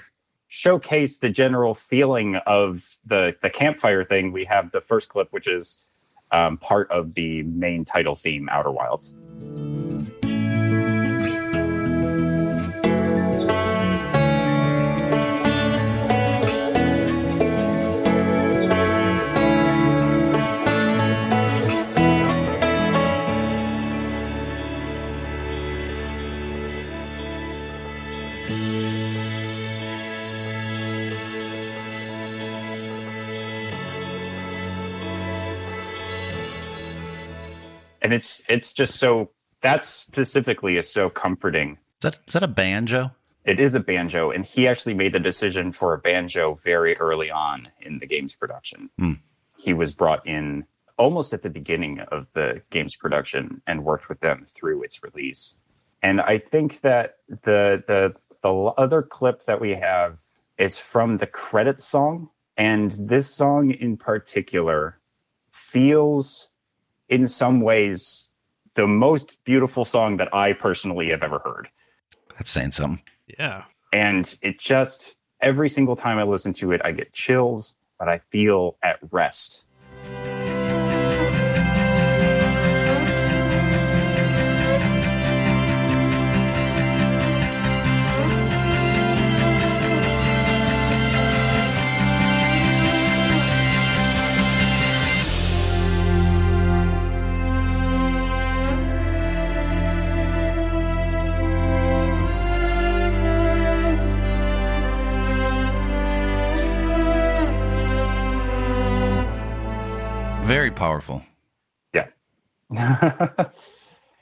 showcase 0.49 1.19
the 1.19 1.31
general 1.31 1.75
feeling 1.75 2.37
of 2.47 2.99
the 3.07 3.35
the 3.41 3.49
campfire 3.49 4.05
thing, 4.05 4.33
we 4.33 4.45
have 4.45 4.71
the 4.73 4.81
first 4.81 5.11
clip, 5.11 5.29
which 5.31 5.49
is 5.49 5.81
um, 6.31 6.59
part 6.59 6.91
of 6.91 7.15
the 7.15 7.43
main 7.45 7.85
title 7.85 8.17
theme, 8.17 8.49
Outer 8.51 8.71
Wilds. 8.71 9.17
And 38.03 38.15
it's 38.15 38.43
it's 38.49 38.73
just 38.73 38.97
so 38.97 39.31
that 39.63 39.85
specifically 39.85 40.77
is 40.77 40.93
so 40.93 41.11
comforting. 41.11 41.73
Is 41.73 42.03
that 42.03 42.19
is 42.27 42.33
that 42.33 42.43
a 42.43 42.49
banjo? 42.49 43.13
It 43.45 43.59
is 43.59 43.75
a 43.75 43.81
banjo, 43.81 44.31
and 44.31 44.45
he 44.45 44.69
actually 44.69 44.95
made 44.95 45.13
the 45.13 45.21
decision 45.21 45.73
for 45.73 45.95
a 45.95 45.99
banjo 45.99 46.59
very 46.63 46.97
early 46.99 47.31
on 47.31 47.69
in 47.81 47.99
the 47.99 48.07
game's 48.07 48.35
production. 48.35 48.91
Hmm. 48.99 49.13
He 49.57 49.75
was 49.75 49.95
brought 49.95 50.27
in 50.27 50.67
almost 50.97 51.33
at 51.33 51.43
the 51.43 51.51
beginning 51.51 52.01
of 52.01 52.27
the 52.35 52.63
game's 52.71 52.97
production 52.97 53.63
and 53.67 53.85
worked 53.85 54.09
with 54.09 54.21
them 54.21 54.47
through 54.49 54.83
its 54.83 55.03
release. 55.03 55.59
And 56.03 56.21
I 56.21 56.39
think 56.39 56.81
that 56.83 57.17
the 57.29 57.83
the 57.87 58.15
the 58.43 58.53
other 58.53 59.03
clip 59.03 59.45
that 59.45 59.61
we 59.61 59.75
have 59.75 60.19
is 60.59 60.79
from 60.79 61.17
the 61.17 61.27
credit 61.27 61.83
song, 61.83 62.31
and 62.57 62.93
this 62.93 63.33
song 63.33 63.71
in 63.71 63.97
particular 63.97 64.99
feels, 65.51 66.51
in 67.09 67.29
some 67.29 67.61
ways, 67.61 68.31
the 68.75 68.87
most 68.87 69.43
beautiful 69.45 69.85
song 69.85 70.17
that 70.19 70.33
I 70.35 70.53
personally 70.53 71.09
have 71.11 71.23
ever 71.23 71.41
heard 71.41 71.69
That's 72.37 72.51
saying 72.51 72.73
something. 72.73 73.03
Yeah. 73.39 73.65
and 73.93 74.39
it 74.43 74.59
just 74.59 75.19
every 75.41 75.69
single 75.69 75.97
time 75.97 76.19
I 76.19 76.23
listen 76.23 76.53
to 76.55 76.73
it, 76.73 76.81
I 76.85 76.93
get 76.93 77.13
chills, 77.13 77.77
but 77.99 78.09
I 78.09 78.19
feel 78.31 78.77
at 78.83 78.99
rest. 79.11 79.67
Powerful. 110.81 111.23
Yeah. 111.95 112.07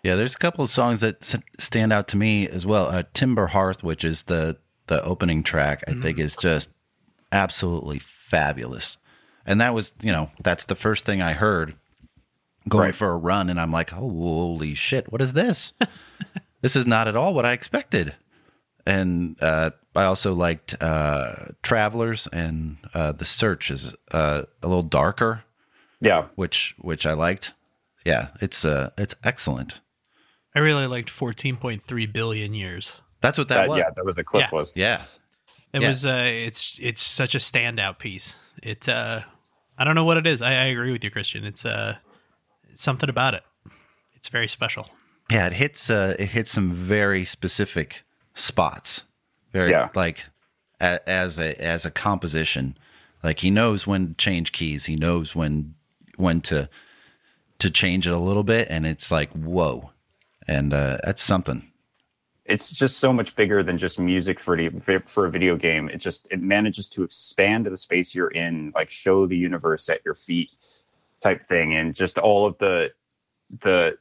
Yeah, 0.04 0.14
there's 0.14 0.36
a 0.36 0.38
couple 0.38 0.62
of 0.62 0.70
songs 0.70 1.00
that 1.00 1.22
s- 1.22 1.42
stand 1.58 1.92
out 1.92 2.06
to 2.08 2.16
me 2.16 2.48
as 2.48 2.64
well. 2.64 2.86
Uh, 2.86 3.02
Timber 3.14 3.48
Hearth, 3.48 3.82
which 3.82 4.04
is 4.04 4.22
the 4.22 4.56
the 4.86 5.02
opening 5.04 5.42
track, 5.42 5.82
I 5.88 5.92
think 5.94 6.18
is 6.20 6.34
just 6.36 6.70
absolutely 7.32 7.98
fabulous. 7.98 8.96
And 9.44 9.60
that 9.60 9.74
was, 9.74 9.92
you 10.00 10.12
know, 10.12 10.30
that's 10.42 10.64
the 10.66 10.76
first 10.76 11.04
thing 11.04 11.20
I 11.20 11.32
heard 11.32 11.74
going 12.68 12.84
Right. 12.86 12.94
for 12.94 13.10
a 13.10 13.16
run, 13.16 13.50
and 13.50 13.60
I'm 13.60 13.72
like, 13.72 13.90
holy 13.90 14.74
shit, 14.74 15.10
what 15.12 15.20
is 15.20 15.32
this? 15.34 15.72
this 16.62 16.76
is 16.76 16.86
not 16.86 17.08
at 17.08 17.16
all 17.16 17.34
what 17.34 17.44
I 17.44 17.52
expected. 17.52 18.14
And 18.86 19.36
uh, 19.42 19.70
I 19.96 20.04
also 20.04 20.32
liked 20.32 20.80
uh, 20.80 21.46
Travelers 21.62 22.28
and 22.32 22.78
uh, 22.94 23.12
The 23.12 23.24
Search 23.26 23.70
is 23.70 23.94
uh, 24.12 24.42
a 24.62 24.66
little 24.68 24.82
darker, 24.84 25.42
yeah. 26.00 26.26
which 26.34 26.74
which 26.78 27.06
I 27.06 27.12
liked. 27.12 27.54
Yeah, 28.04 28.28
it's 28.40 28.64
uh, 28.64 28.90
it's 28.96 29.14
excellent. 29.24 29.80
I 30.54 30.60
really 30.60 30.86
liked 30.86 31.10
14.3 31.10 32.12
billion 32.12 32.54
years. 32.54 32.94
That's 33.20 33.36
what 33.38 33.48
that, 33.48 33.62
That, 33.62 33.68
was. 33.68 33.78
yeah, 33.78 33.90
that 33.94 34.04
was 34.04 34.16
the 34.16 34.24
clip 34.24 34.44
Yeah. 34.50 34.50
was. 34.58 34.76
Yeah. 34.76 35.00
It 35.72 35.82
Yeah. 35.82 35.88
was 35.88 36.04
uh 36.06 36.24
it's 36.26 36.78
it's 36.80 37.02
such 37.02 37.34
a 37.34 37.38
standout 37.38 37.98
piece. 37.98 38.34
It 38.62 38.88
uh 38.88 39.22
I 39.76 39.84
don't 39.84 39.94
know 39.94 40.04
what 40.04 40.16
it 40.16 40.26
is. 40.26 40.40
I, 40.42 40.50
I 40.52 40.64
agree 40.66 40.92
with 40.92 41.04
you, 41.04 41.10
Christian. 41.10 41.44
It's 41.44 41.64
uh 41.64 41.96
it's 42.70 42.82
something 42.82 43.08
about 43.08 43.34
it. 43.34 43.42
It's 44.14 44.28
very 44.28 44.48
special. 44.48 44.90
Yeah, 45.30 45.46
it 45.46 45.54
hits 45.54 45.90
uh 45.90 46.16
it 46.18 46.30
hits 46.30 46.50
some 46.52 46.72
very 46.72 47.24
specific 47.24 48.04
spots. 48.34 49.02
Very 49.52 49.70
Yeah. 49.70 49.88
like 49.94 50.24
a, 50.80 51.00
as 51.08 51.38
a 51.38 51.60
as 51.62 51.84
a 51.86 51.90
composition. 51.90 52.76
Like 53.22 53.40
he 53.40 53.50
knows 53.50 53.86
when 53.86 54.08
to 54.08 54.14
change 54.14 54.52
keys. 54.52 54.84
He 54.86 54.96
knows 54.96 55.34
when 55.34 55.74
when 56.18 56.40
to 56.42 56.68
to 57.58 57.70
change 57.70 58.06
it 58.06 58.12
a 58.12 58.18
little 58.18 58.44
bit 58.44 58.68
and 58.70 58.86
it's 58.86 59.10
like 59.10 59.30
whoa. 59.32 59.90
And 60.46 60.72
uh 60.72 60.98
that's 61.04 61.22
something. 61.22 61.62
it's 62.44 62.70
just 62.70 62.98
so 62.98 63.12
much 63.12 63.36
bigger 63.36 63.62
than 63.62 63.76
just 63.76 64.00
music 64.00 64.40
for 64.40 64.56
the, 64.56 64.70
for 65.06 65.26
a 65.26 65.30
video 65.30 65.54
game. 65.56 65.88
It 65.90 65.98
just 65.98 66.26
it 66.30 66.40
manages 66.40 66.88
to 66.90 67.02
expand 67.02 67.66
the 67.66 67.76
space 67.76 68.14
you're 68.14 68.30
in, 68.30 68.72
like 68.74 68.90
show 68.90 69.26
the 69.26 69.36
universe 69.36 69.88
at 69.90 70.02
your 70.04 70.14
feet, 70.14 70.50
type 71.20 71.46
thing, 71.46 71.74
and 71.74 71.94
just 71.94 72.18
all 72.18 72.46
of 72.46 72.56
the 72.58 72.92
the 73.60 73.98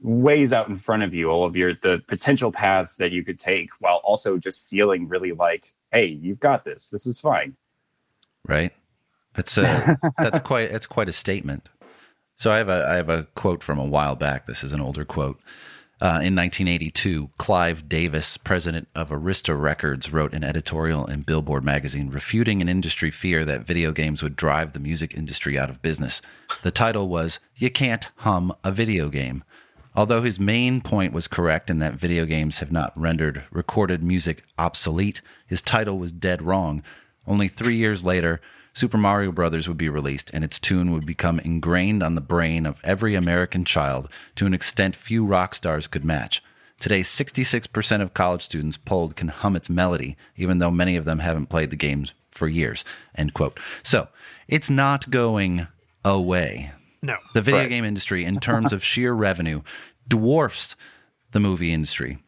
ways 0.00 0.52
out 0.52 0.68
in 0.68 0.78
front 0.78 1.02
of 1.04 1.14
you, 1.14 1.30
all 1.30 1.44
of 1.44 1.54
your 1.56 1.74
the 1.74 2.02
potential 2.08 2.50
paths 2.50 2.96
that 2.96 3.12
you 3.12 3.22
could 3.24 3.38
take, 3.38 3.70
while 3.78 3.98
also 4.02 4.36
just 4.38 4.68
feeling 4.68 5.06
really 5.08 5.32
like, 5.32 5.64
hey, 5.92 6.06
you've 6.06 6.40
got 6.40 6.64
this. 6.64 6.90
This 6.90 7.06
is 7.06 7.20
fine. 7.20 7.56
Right. 8.48 8.72
That's 9.34 9.56
a 9.58 9.98
that's 10.18 10.40
quite 10.44 10.70
that's 10.70 10.86
quite 10.86 11.08
a 11.08 11.12
statement. 11.12 11.68
So 12.36 12.50
I 12.50 12.56
have 12.56 12.68
a 12.68 12.86
I 12.88 12.94
have 12.96 13.08
a 13.08 13.24
quote 13.34 13.62
from 13.62 13.78
a 13.78 13.84
while 13.84 14.16
back. 14.16 14.46
This 14.46 14.64
is 14.64 14.72
an 14.72 14.80
older 14.80 15.04
quote. 15.04 15.38
Uh, 16.02 16.16
in 16.24 16.34
1982, 16.34 17.28
Clive 17.36 17.86
Davis, 17.86 18.38
president 18.38 18.88
of 18.94 19.10
Arista 19.10 19.60
Records, 19.60 20.10
wrote 20.10 20.32
an 20.32 20.42
editorial 20.42 21.04
in 21.04 21.20
Billboard 21.20 21.62
magazine 21.62 22.08
refuting 22.08 22.62
an 22.62 22.70
industry 22.70 23.10
fear 23.10 23.44
that 23.44 23.66
video 23.66 23.92
games 23.92 24.22
would 24.22 24.34
drive 24.34 24.72
the 24.72 24.78
music 24.78 25.12
industry 25.14 25.58
out 25.58 25.68
of 25.68 25.82
business. 25.82 26.22
The 26.62 26.70
title 26.70 27.08
was 27.08 27.38
"You 27.54 27.68
Can't 27.68 28.08
Hum 28.16 28.54
a 28.64 28.72
Video 28.72 29.10
Game." 29.10 29.44
Although 29.94 30.22
his 30.22 30.40
main 30.40 30.80
point 30.80 31.12
was 31.12 31.28
correct 31.28 31.68
in 31.68 31.80
that 31.80 31.94
video 31.94 32.24
games 32.24 32.58
have 32.58 32.72
not 32.72 32.98
rendered 32.98 33.42
recorded 33.50 34.02
music 34.02 34.44
obsolete, 34.56 35.20
his 35.46 35.60
title 35.60 35.98
was 35.98 36.12
dead 36.12 36.40
wrong. 36.40 36.82
Only 37.26 37.48
three 37.48 37.76
years 37.76 38.04
later, 38.04 38.40
Super 38.72 38.96
Mario 38.98 39.32
Brothers 39.32 39.66
would 39.68 39.76
be 39.76 39.88
released, 39.88 40.30
and 40.32 40.44
its 40.44 40.58
tune 40.58 40.92
would 40.92 41.04
become 41.04 41.40
ingrained 41.40 42.02
on 42.02 42.14
the 42.14 42.20
brain 42.20 42.66
of 42.66 42.78
every 42.84 43.14
American 43.14 43.64
child 43.64 44.08
to 44.36 44.46
an 44.46 44.54
extent 44.54 44.94
few 44.96 45.24
rock 45.24 45.54
stars 45.54 45.86
could 45.86 46.04
match. 46.04 46.42
Today, 46.78 47.00
66% 47.00 48.00
of 48.00 48.14
college 48.14 48.42
students 48.42 48.76
polled 48.78 49.16
can 49.16 49.28
hum 49.28 49.54
its 49.56 49.68
melody, 49.68 50.16
even 50.36 50.58
though 50.58 50.70
many 50.70 50.96
of 50.96 51.04
them 51.04 51.18
haven't 51.18 51.46
played 51.48 51.70
the 51.70 51.76
games 51.76 52.14
for 52.30 52.48
years. 52.48 52.84
End 53.14 53.34
quote. 53.34 53.58
So 53.82 54.08
it's 54.48 54.70
not 54.70 55.10
going 55.10 55.66
away. 56.04 56.72
No. 57.02 57.16
The 57.34 57.42
video 57.42 57.60
Right. 57.60 57.68
game 57.68 57.84
industry, 57.84 58.24
in 58.24 58.40
terms 58.40 58.72
of 58.72 58.84
sheer 58.84 59.12
revenue, 59.12 59.62
dwarfs 60.08 60.74
the 61.32 61.40
movie 61.40 61.72
industry. 61.72 62.18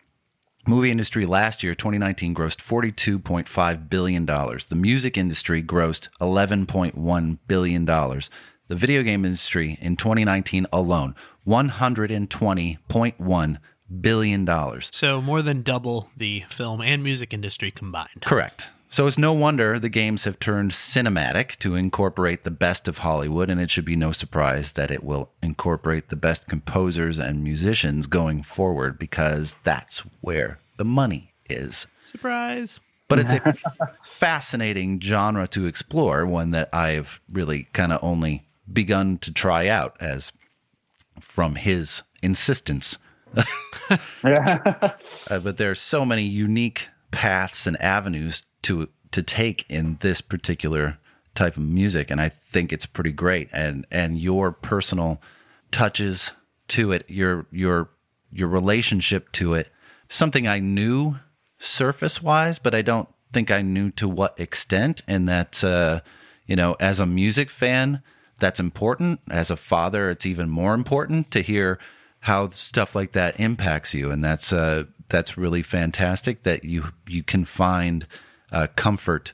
Movie 0.66 0.90
industry 0.92 1.26
last 1.26 1.64
year, 1.64 1.74
2019, 1.74 2.34
grossed 2.34 2.58
$42.5 2.58 3.88
billion. 3.88 4.24
The 4.24 4.76
music 4.76 5.18
industry 5.18 5.60
grossed 5.60 6.06
$11.1 6.20 7.38
billion. 7.48 7.84
The 7.84 8.76
video 8.76 9.02
game 9.02 9.24
industry 9.24 9.76
in 9.80 9.96
2019 9.96 10.68
alone, 10.72 11.16
$120.1 11.46 13.58
billion. 14.00 14.80
So 14.92 15.20
more 15.20 15.42
than 15.42 15.62
double 15.62 16.10
the 16.16 16.44
film 16.48 16.80
and 16.80 17.02
music 17.02 17.34
industry 17.34 17.72
combined. 17.72 18.22
Correct. 18.24 18.68
So 18.92 19.06
it's 19.06 19.16
no 19.16 19.32
wonder 19.32 19.78
the 19.78 19.88
games 19.88 20.24
have 20.24 20.38
turned 20.38 20.72
cinematic 20.72 21.56
to 21.60 21.76
incorporate 21.76 22.44
the 22.44 22.50
best 22.50 22.86
of 22.88 22.98
Hollywood, 22.98 23.48
and 23.48 23.58
it 23.58 23.70
should 23.70 23.86
be 23.86 23.96
no 23.96 24.12
surprise 24.12 24.72
that 24.72 24.90
it 24.90 25.02
will 25.02 25.30
incorporate 25.42 26.10
the 26.10 26.16
best 26.16 26.46
composers 26.46 27.18
and 27.18 27.42
musicians 27.42 28.06
going 28.06 28.42
forward 28.42 28.98
because 28.98 29.56
that's 29.64 30.00
where 30.20 30.58
the 30.76 30.84
money 30.84 31.32
is. 31.48 31.86
Surprise. 32.04 32.80
But 33.08 33.20
it's 33.20 33.32
a 33.32 33.56
fascinating 34.04 35.00
genre 35.00 35.48
to 35.48 35.64
explore, 35.64 36.26
one 36.26 36.50
that 36.50 36.68
I've 36.70 37.18
really 37.32 37.68
kind 37.72 37.94
of 37.94 38.04
only 38.04 38.44
begun 38.70 39.16
to 39.18 39.32
try 39.32 39.68
out 39.68 39.96
as 40.00 40.32
from 41.18 41.54
his 41.54 42.02
insistence. 42.22 42.98
Uh, 44.24 45.40
but 45.40 45.56
there 45.56 45.70
are 45.70 45.74
so 45.74 46.04
many 46.04 46.22
unique 46.22 46.88
paths 47.10 47.66
and 47.66 47.80
avenues 47.82 48.42
to 48.62 48.88
to 49.12 49.22
take 49.22 49.64
in 49.68 49.98
this 50.00 50.20
particular 50.20 50.98
type 51.34 51.56
of 51.56 51.62
music, 51.62 52.10
and 52.10 52.20
I 52.20 52.28
think 52.28 52.72
it's 52.72 52.86
pretty 52.86 53.12
great. 53.12 53.48
And 53.52 53.86
and 53.90 54.18
your 54.18 54.52
personal 54.52 55.20
touches 55.70 56.32
to 56.68 56.92
it, 56.92 57.04
your 57.08 57.46
your 57.50 57.90
your 58.30 58.48
relationship 58.48 59.30
to 59.32 59.54
it, 59.54 59.68
something 60.08 60.46
I 60.46 60.58
knew 60.58 61.16
surface 61.58 62.22
wise, 62.22 62.58
but 62.58 62.74
I 62.74 62.82
don't 62.82 63.08
think 63.32 63.50
I 63.50 63.62
knew 63.62 63.90
to 63.92 64.08
what 64.08 64.38
extent. 64.38 65.02
And 65.06 65.28
that 65.28 65.62
uh, 65.62 66.00
you 66.46 66.56
know, 66.56 66.76
as 66.80 67.00
a 67.00 67.06
music 67.06 67.50
fan, 67.50 68.02
that's 68.38 68.60
important. 68.60 69.20
As 69.30 69.50
a 69.50 69.56
father, 69.56 70.10
it's 70.10 70.26
even 70.26 70.50
more 70.50 70.74
important 70.74 71.30
to 71.30 71.42
hear 71.42 71.78
how 72.20 72.48
stuff 72.50 72.94
like 72.94 73.12
that 73.12 73.38
impacts 73.40 73.94
you, 73.94 74.10
and 74.10 74.22
that's 74.22 74.52
uh, 74.52 74.84
that's 75.08 75.38
really 75.38 75.62
fantastic 75.62 76.42
that 76.42 76.64
you 76.64 76.92
you 77.06 77.22
can 77.22 77.44
find 77.44 78.06
uh, 78.52 78.66
comfort 78.76 79.32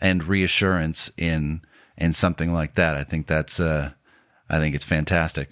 and 0.00 0.24
reassurance 0.24 1.10
in 1.16 1.60
in 1.98 2.12
something 2.14 2.52
like 2.52 2.76
that. 2.76 2.96
I 2.96 3.04
think 3.04 3.26
that's 3.26 3.60
uh, 3.60 3.90
I 4.48 4.58
think 4.58 4.74
it's 4.74 4.84
fantastic. 4.84 5.50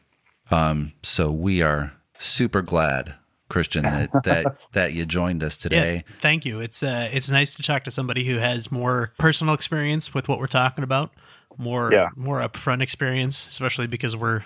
Um, 0.50 0.92
so 1.02 1.30
we 1.30 1.60
are 1.60 1.92
super 2.18 2.62
glad, 2.62 3.14
Christian, 3.50 3.82
that 3.82 4.10
that 4.24 4.68
that 4.72 4.92
you 4.94 5.04
joined 5.04 5.42
us 5.42 5.56
today. 5.58 6.04
Yeah, 6.08 6.14
thank 6.20 6.46
you. 6.46 6.60
It's 6.60 6.82
uh, 6.82 7.10
it's 7.12 7.28
nice 7.28 7.54
to 7.56 7.62
talk 7.62 7.84
to 7.84 7.90
somebody 7.90 8.24
who 8.24 8.36
has 8.38 8.72
more 8.72 9.12
personal 9.18 9.52
experience 9.54 10.14
with 10.14 10.26
what 10.28 10.38
we're 10.38 10.46
talking 10.46 10.84
about, 10.84 11.12
more 11.58 11.92
Yeah. 11.92 12.08
more 12.16 12.40
upfront 12.40 12.80
experience, 12.82 13.46
especially 13.46 13.86
because 13.86 14.16
we're 14.16 14.44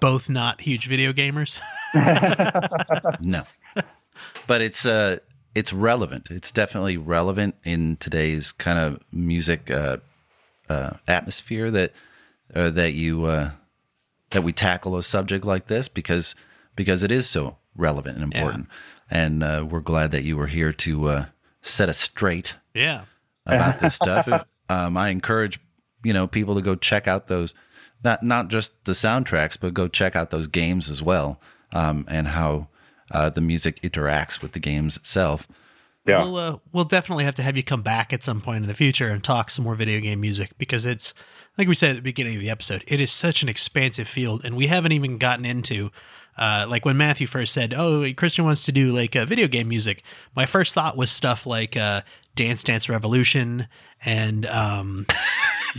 both 0.00 0.28
not 0.30 0.62
huge 0.62 0.86
video 0.88 1.12
gamers. 1.12 1.60
No, 3.20 3.42
but 4.46 4.60
it's 4.62 4.86
uh 4.86 5.18
it's 5.54 5.72
relevant. 5.72 6.30
It's 6.30 6.52
definitely 6.52 6.96
relevant 6.96 7.56
in 7.64 7.96
today's 7.96 8.52
kind 8.52 8.78
of 8.78 9.00
music 9.12 9.70
uh, 9.70 9.98
uh, 10.68 10.94
atmosphere 11.08 11.70
that 11.70 11.92
uh, 12.54 12.70
that 12.70 12.92
you 12.94 13.24
uh, 13.24 13.50
that 14.30 14.42
we 14.42 14.52
tackle 14.52 14.96
a 14.96 15.02
subject 15.02 15.44
like 15.44 15.66
this 15.66 15.88
because 15.88 16.34
because 16.76 17.02
it 17.02 17.10
is 17.10 17.28
so 17.28 17.56
relevant 17.76 18.18
and 18.18 18.32
important. 18.32 18.68
And 19.10 19.42
uh, 19.42 19.66
we're 19.68 19.80
glad 19.80 20.12
that 20.12 20.22
you 20.22 20.36
were 20.36 20.46
here 20.46 20.72
to 20.72 21.08
uh, 21.08 21.24
set 21.62 21.88
us 21.88 21.98
straight 21.98 22.54
yeah. 22.74 23.02
about 23.46 23.80
this 23.80 23.94
stuff. 23.96 24.28
If- 24.28 24.44
um, 24.68 24.96
I 24.96 25.08
encourage 25.08 25.58
you 26.04 26.12
know 26.12 26.26
people 26.26 26.54
to 26.54 26.62
go 26.62 26.76
check 26.76 27.08
out 27.08 27.26
those 27.26 27.54
not 28.04 28.22
not 28.22 28.48
just 28.48 28.72
the 28.84 28.92
soundtracks, 28.92 29.58
but 29.60 29.74
go 29.74 29.88
check 29.88 30.14
out 30.14 30.30
those 30.30 30.46
games 30.46 30.88
as 30.88 31.02
well, 31.02 31.40
um, 31.72 32.06
and 32.08 32.28
how 32.28 32.68
uh, 33.10 33.30
the 33.30 33.40
music 33.40 33.80
interacts 33.82 34.42
with 34.42 34.52
the 34.52 34.58
games 34.58 34.96
itself. 34.96 35.46
Yeah. 36.06 36.24
We'll 36.24 36.36
uh, 36.36 36.58
we'll 36.72 36.84
definitely 36.84 37.24
have 37.24 37.34
to 37.34 37.42
have 37.42 37.56
you 37.56 37.62
come 37.62 37.82
back 37.82 38.12
at 38.12 38.22
some 38.22 38.40
point 38.40 38.62
in 38.62 38.68
the 38.68 38.74
future 38.74 39.08
and 39.08 39.22
talk 39.22 39.50
some 39.50 39.64
more 39.64 39.74
video 39.74 40.00
game 40.00 40.20
music 40.20 40.52
because 40.58 40.86
it's 40.86 41.12
like 41.58 41.68
we 41.68 41.74
said 41.74 41.90
at 41.90 41.96
the 41.96 42.02
beginning 42.02 42.36
of 42.36 42.40
the 42.40 42.50
episode, 42.50 42.84
it 42.86 43.00
is 43.00 43.12
such 43.12 43.42
an 43.42 43.48
expansive 43.48 44.08
field, 44.08 44.44
and 44.44 44.56
we 44.56 44.66
haven't 44.68 44.92
even 44.92 45.18
gotten 45.18 45.44
into. 45.44 45.90
Uh, 46.38 46.64
like 46.70 46.86
when 46.86 46.96
Matthew 46.96 47.26
first 47.26 47.52
said, 47.52 47.74
"Oh, 47.76 48.06
Christian 48.16 48.46
wants 48.46 48.64
to 48.64 48.72
do 48.72 48.92
like 48.92 49.14
uh, 49.14 49.26
video 49.26 49.46
game 49.46 49.68
music," 49.68 50.02
my 50.34 50.46
first 50.46 50.72
thought 50.72 50.96
was 50.96 51.10
stuff 51.10 51.44
like 51.44 51.76
uh, 51.76 52.00
Dance 52.34 52.64
Dance 52.64 52.88
Revolution 52.88 53.66
and 54.02 54.46
um, 54.46 55.06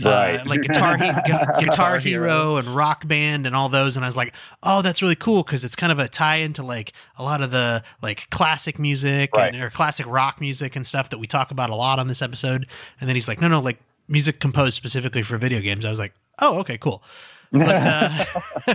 Right. 0.02 0.36
uh, 0.36 0.44
like 0.46 0.62
Guitar 0.62 0.96
Gu- 0.96 1.58
Guitar 1.64 1.98
Hero 1.98 2.56
and 2.56 2.74
Rock 2.74 3.06
Band 3.06 3.46
and 3.46 3.54
all 3.56 3.68
those, 3.68 3.96
and 3.96 4.04
I 4.04 4.08
was 4.08 4.16
like, 4.16 4.32
"Oh, 4.62 4.82
that's 4.82 5.02
really 5.02 5.16
cool" 5.16 5.42
because 5.42 5.64
it's 5.64 5.76
kind 5.76 5.92
of 5.92 5.98
a 5.98 6.08
tie 6.08 6.36
into 6.36 6.62
like 6.62 6.92
a 7.18 7.22
lot 7.22 7.42
of 7.42 7.50
the 7.50 7.82
like 8.00 8.28
classic 8.30 8.78
music 8.78 9.30
and, 9.36 9.56
or 9.56 9.70
classic 9.70 10.06
rock 10.06 10.40
music 10.40 10.76
and 10.76 10.86
stuff 10.86 11.10
that 11.10 11.18
we 11.18 11.26
talk 11.26 11.50
about 11.50 11.70
a 11.70 11.74
lot 11.74 11.98
on 11.98 12.08
this 12.08 12.22
episode. 12.22 12.66
And 13.00 13.08
then 13.08 13.16
he's 13.16 13.28
like, 13.28 13.40
"No, 13.40 13.48
no, 13.48 13.60
like 13.60 13.78
music 14.08 14.40
composed 14.40 14.76
specifically 14.76 15.22
for 15.22 15.36
video 15.38 15.60
games." 15.60 15.84
I 15.84 15.90
was 15.90 15.98
like, 15.98 16.14
"Oh, 16.38 16.58
okay, 16.60 16.78
cool." 16.78 17.02
But 17.52 17.86
uh, 17.86 18.24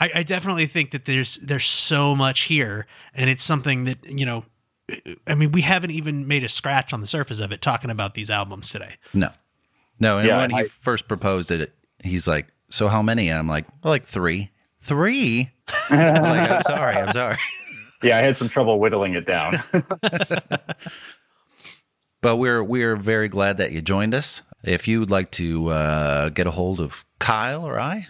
I, 0.00 0.10
I 0.16 0.22
definitely 0.24 0.66
think 0.66 0.90
that 0.90 1.04
there's 1.04 1.36
there's 1.36 1.66
so 1.66 2.16
much 2.16 2.42
here, 2.42 2.86
and 3.14 3.30
it's 3.30 3.44
something 3.44 3.84
that 3.84 3.98
you 4.04 4.26
know. 4.26 4.44
I 5.26 5.34
mean, 5.34 5.50
we 5.50 5.62
haven't 5.62 5.90
even 5.90 6.28
made 6.28 6.44
a 6.44 6.48
scratch 6.48 6.92
on 6.92 7.00
the 7.00 7.08
surface 7.08 7.40
of 7.40 7.50
it 7.50 7.60
talking 7.60 7.90
about 7.90 8.14
these 8.14 8.30
albums 8.30 8.70
today. 8.70 8.94
No, 9.12 9.30
no. 10.00 10.18
And 10.18 10.26
Yeah, 10.28 10.38
when 10.38 10.50
he 10.50 10.56
I- 10.56 10.64
first 10.64 11.08
proposed 11.08 11.50
it, 11.50 11.72
he's 12.02 12.26
like, 12.26 12.46
"So 12.70 12.88
how 12.88 13.02
many?" 13.02 13.28
And 13.30 13.38
I'm 13.38 13.48
like, 13.48 13.66
well, 13.82 13.92
"Like 13.92 14.04
three, 14.06 14.50
three. 14.80 15.50
I'm 15.90 16.22
like, 16.22 16.50
I'm 16.50 16.62
sorry, 16.62 16.96
I'm 16.96 17.12
sorry. 17.12 17.38
yeah, 18.02 18.18
I 18.18 18.22
had 18.22 18.36
some 18.36 18.48
trouble 18.48 18.78
whittling 18.78 19.14
it 19.14 19.26
down. 19.26 19.62
But 22.22 22.36
we're 22.36 22.62
we're 22.64 22.96
very 22.96 23.28
glad 23.28 23.56
that 23.58 23.72
you 23.72 23.80
joined 23.82 24.14
us. 24.14 24.42
If 24.64 24.88
you 24.88 24.98
would 25.00 25.10
like 25.10 25.30
to 25.32 25.68
uh, 25.68 26.28
get 26.30 26.46
a 26.46 26.50
hold 26.50 26.80
of 26.80 27.04
Kyle 27.20 27.64
or 27.64 27.78
I, 27.78 28.06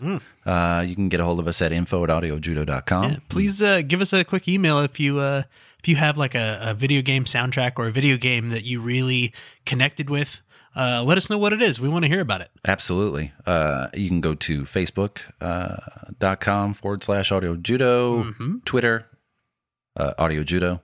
uh, 0.46 0.82
you 0.86 0.94
can 0.94 1.08
get 1.10 1.20
a 1.20 1.24
hold 1.24 1.38
of 1.38 1.46
us 1.46 1.60
at 1.60 1.70
info 1.72 2.02
at 2.04 2.08
audiojudo.com. 2.08 3.10
Yeah, 3.12 3.18
please 3.28 3.60
uh, 3.60 3.82
give 3.82 4.00
us 4.00 4.12
a 4.14 4.24
quick 4.24 4.48
email 4.48 4.78
if 4.78 4.98
you 4.98 5.18
uh, 5.18 5.42
if 5.80 5.88
you 5.88 5.96
have 5.96 6.16
like 6.16 6.34
a, 6.34 6.58
a 6.62 6.72
video 6.74 7.02
game 7.02 7.24
soundtrack 7.24 7.72
or 7.76 7.88
a 7.88 7.92
video 7.92 8.16
game 8.16 8.48
that 8.50 8.64
you 8.64 8.80
really 8.80 9.34
connected 9.66 10.08
with. 10.08 10.40
Uh, 10.76 11.02
let 11.02 11.16
us 11.16 11.30
know 11.30 11.38
what 11.38 11.52
it 11.54 11.62
is. 11.62 11.80
We 11.80 11.88
want 11.88 12.04
to 12.04 12.08
hear 12.08 12.20
about 12.20 12.42
it. 12.42 12.50
Absolutely. 12.66 13.32
Uh, 13.46 13.88
you 13.94 14.08
can 14.08 14.20
go 14.20 14.34
to 14.34 14.62
facebook.com 14.64 16.14
dot 16.18 16.40
com 16.40 16.74
forward 16.74 17.02
slash 17.02 17.32
audio 17.32 17.56
judo, 17.56 18.32
Twitter, 18.64 19.06
uh, 19.96 20.12
audio 20.18 20.42
judo, 20.44 20.82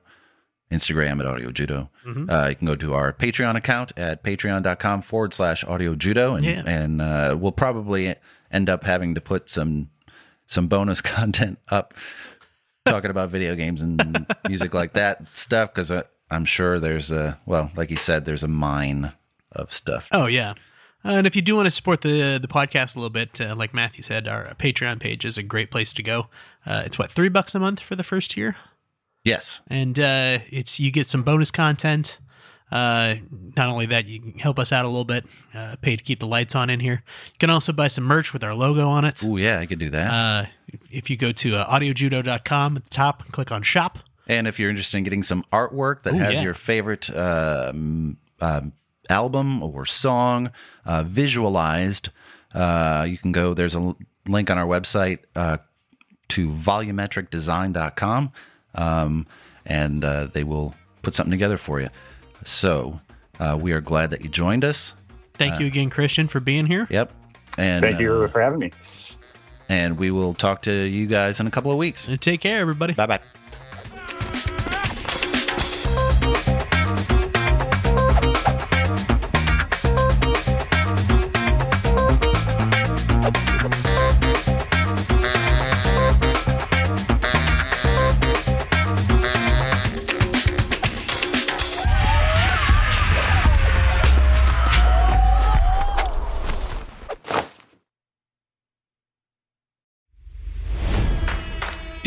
Instagram 0.70 1.20
at 1.20 1.26
Audio 1.26 1.50
Judo. 1.52 1.90
Uh, 2.06 2.46
you 2.50 2.56
can 2.56 2.66
go 2.66 2.74
to 2.74 2.94
our 2.94 3.12
Patreon 3.12 3.56
account 3.56 3.92
at 3.96 4.22
patreon.com 4.24 5.02
forward 5.02 5.34
slash 5.34 5.62
Audio 5.64 5.94
Judo, 5.94 6.34
and, 6.34 6.44
Yeah. 6.44 6.62
and 6.66 7.00
uh, 7.02 7.36
we'll 7.38 7.52
probably 7.52 8.14
end 8.50 8.68
up 8.70 8.84
having 8.84 9.14
to 9.14 9.20
put 9.20 9.48
some 9.50 9.90
some 10.46 10.68
bonus 10.68 11.00
content 11.02 11.58
up 11.68 11.94
talking 12.86 13.10
about 13.10 13.30
video 13.30 13.54
games 13.54 13.80
and 13.82 14.26
music 14.48 14.74
like 14.74 14.94
that 14.94 15.22
stuff 15.34 15.72
because 15.72 15.90
I'm 16.30 16.44
sure 16.46 16.78
there's 16.80 17.10
a 17.10 17.38
well, 17.46 17.70
like 17.76 17.90
you 17.90 17.96
said, 17.98 18.24
there's 18.24 18.42
a 18.42 18.48
mine 18.48 19.12
of 19.54 19.72
stuff. 19.72 20.08
Oh 20.12 20.26
yeah. 20.26 20.54
Uh, 21.04 21.14
and 21.14 21.26
if 21.26 21.34
you 21.34 21.42
do 21.42 21.56
want 21.56 21.66
to 21.66 21.70
support 21.70 22.02
the 22.02 22.38
the 22.40 22.48
podcast 22.48 22.94
a 22.94 22.98
little 22.98 23.10
bit, 23.10 23.40
uh, 23.40 23.54
like 23.56 23.74
Matthew 23.74 24.04
said, 24.04 24.28
our 24.28 24.54
Patreon 24.54 25.00
page 25.00 25.24
is 25.24 25.36
a 25.36 25.42
great 25.42 25.70
place 25.70 25.92
to 25.94 26.02
go. 26.02 26.26
Uh, 26.64 26.82
it's 26.86 26.98
what 26.98 27.10
three 27.10 27.28
bucks 27.28 27.54
a 27.54 27.58
month 27.58 27.80
for 27.80 27.96
the 27.96 28.04
first 28.04 28.36
year, 28.36 28.56
Yes, 29.24 29.60
and 29.68 29.98
uh, 29.98 30.38
it's 30.50 30.78
you 30.78 30.90
get 30.92 31.06
some 31.08 31.22
bonus 31.22 31.50
content. 31.50 32.18
Uh, 32.70 33.16
not 33.54 33.68
only 33.68 33.84
that, 33.84 34.06
you 34.06 34.18
can 34.18 34.38
help 34.38 34.58
us 34.58 34.72
out 34.72 34.86
a 34.86 34.88
little 34.88 35.04
bit, 35.04 35.26
uh, 35.52 35.76
pay 35.82 35.94
to 35.94 36.02
keep 36.02 36.20
the 36.20 36.26
lights 36.26 36.54
on 36.54 36.70
in 36.70 36.80
here. 36.80 37.02
You 37.26 37.38
can 37.38 37.50
also 37.50 37.70
buy 37.70 37.88
some 37.88 38.04
merch 38.04 38.32
with 38.32 38.42
our 38.42 38.54
logo 38.54 38.88
on 38.88 39.04
it. 39.04 39.22
oh 39.22 39.36
yeah, 39.36 39.58
I 39.58 39.66
could 39.66 39.78
do 39.78 39.90
that. 39.90 40.10
Uh, 40.10 40.46
if 40.90 41.10
you 41.10 41.16
go 41.18 41.32
to 41.32 41.56
uh, 41.56 41.66
audiojudo.com 41.68 42.76
at 42.78 42.84
the 42.84 42.90
top 42.90 43.22
and 43.22 43.32
click 43.32 43.52
on 43.52 43.62
shop, 43.62 43.98
And 44.26 44.46
if 44.48 44.58
you're 44.58 44.70
interested 44.70 44.96
in 44.98 45.04
getting 45.04 45.22
some 45.22 45.44
artwork 45.52 46.04
that 46.04 46.14
Ooh, 46.14 46.18
has 46.18 46.34
yeah. 46.34 46.42
your 46.42 46.54
favorite 46.54 47.14
um, 47.14 48.16
um, 48.40 48.72
album 49.08 49.62
or 49.62 49.84
song 49.84 50.50
uh, 50.84 51.02
visualized, 51.04 52.08
uh, 52.54 53.06
you 53.08 53.18
can 53.18 53.32
go. 53.32 53.54
There's 53.54 53.74
a 53.74 53.78
l- 53.78 53.96
link 54.26 54.50
on 54.50 54.58
our 54.58 54.66
website 54.66 55.18
uh, 55.36 55.58
to 56.28 56.48
volumetricdesign.com, 56.48 58.32
um, 58.74 59.26
and 59.66 60.04
uh, 60.04 60.26
they 60.32 60.44
will 60.44 60.74
put 61.02 61.14
something 61.14 61.30
together 61.30 61.58
for 61.58 61.80
you. 61.80 61.88
So 62.44 63.00
uh, 63.40 63.58
we 63.60 63.72
are 63.72 63.80
glad 63.80 64.10
that 64.10 64.22
you 64.22 64.28
joined 64.28 64.64
us. 64.64 64.92
thank 65.34 65.60
you 65.60 65.66
again, 65.66 65.90
Christian, 65.90 66.28
for 66.28 66.40
being 66.40 66.66
here. 66.66 66.86
Yep. 66.90 67.12
And 67.58 67.82
Thank 67.84 68.00
you 68.00 68.22
uh, 68.22 68.28
for 68.28 68.40
having 68.40 68.60
me. 68.60 68.72
and 69.68 69.98
we 69.98 70.10
will 70.10 70.32
talk 70.34 70.62
to 70.62 70.72
you 70.72 71.06
guys 71.06 71.38
in 71.38 71.46
a 71.46 71.50
couple 71.50 71.70
of 71.70 71.76
weeks. 71.76 72.08
And 72.08 72.18
take 72.20 72.40
care, 72.40 72.60
everybody. 72.60 72.94
Bye 72.94 73.06
bye. 73.06 73.20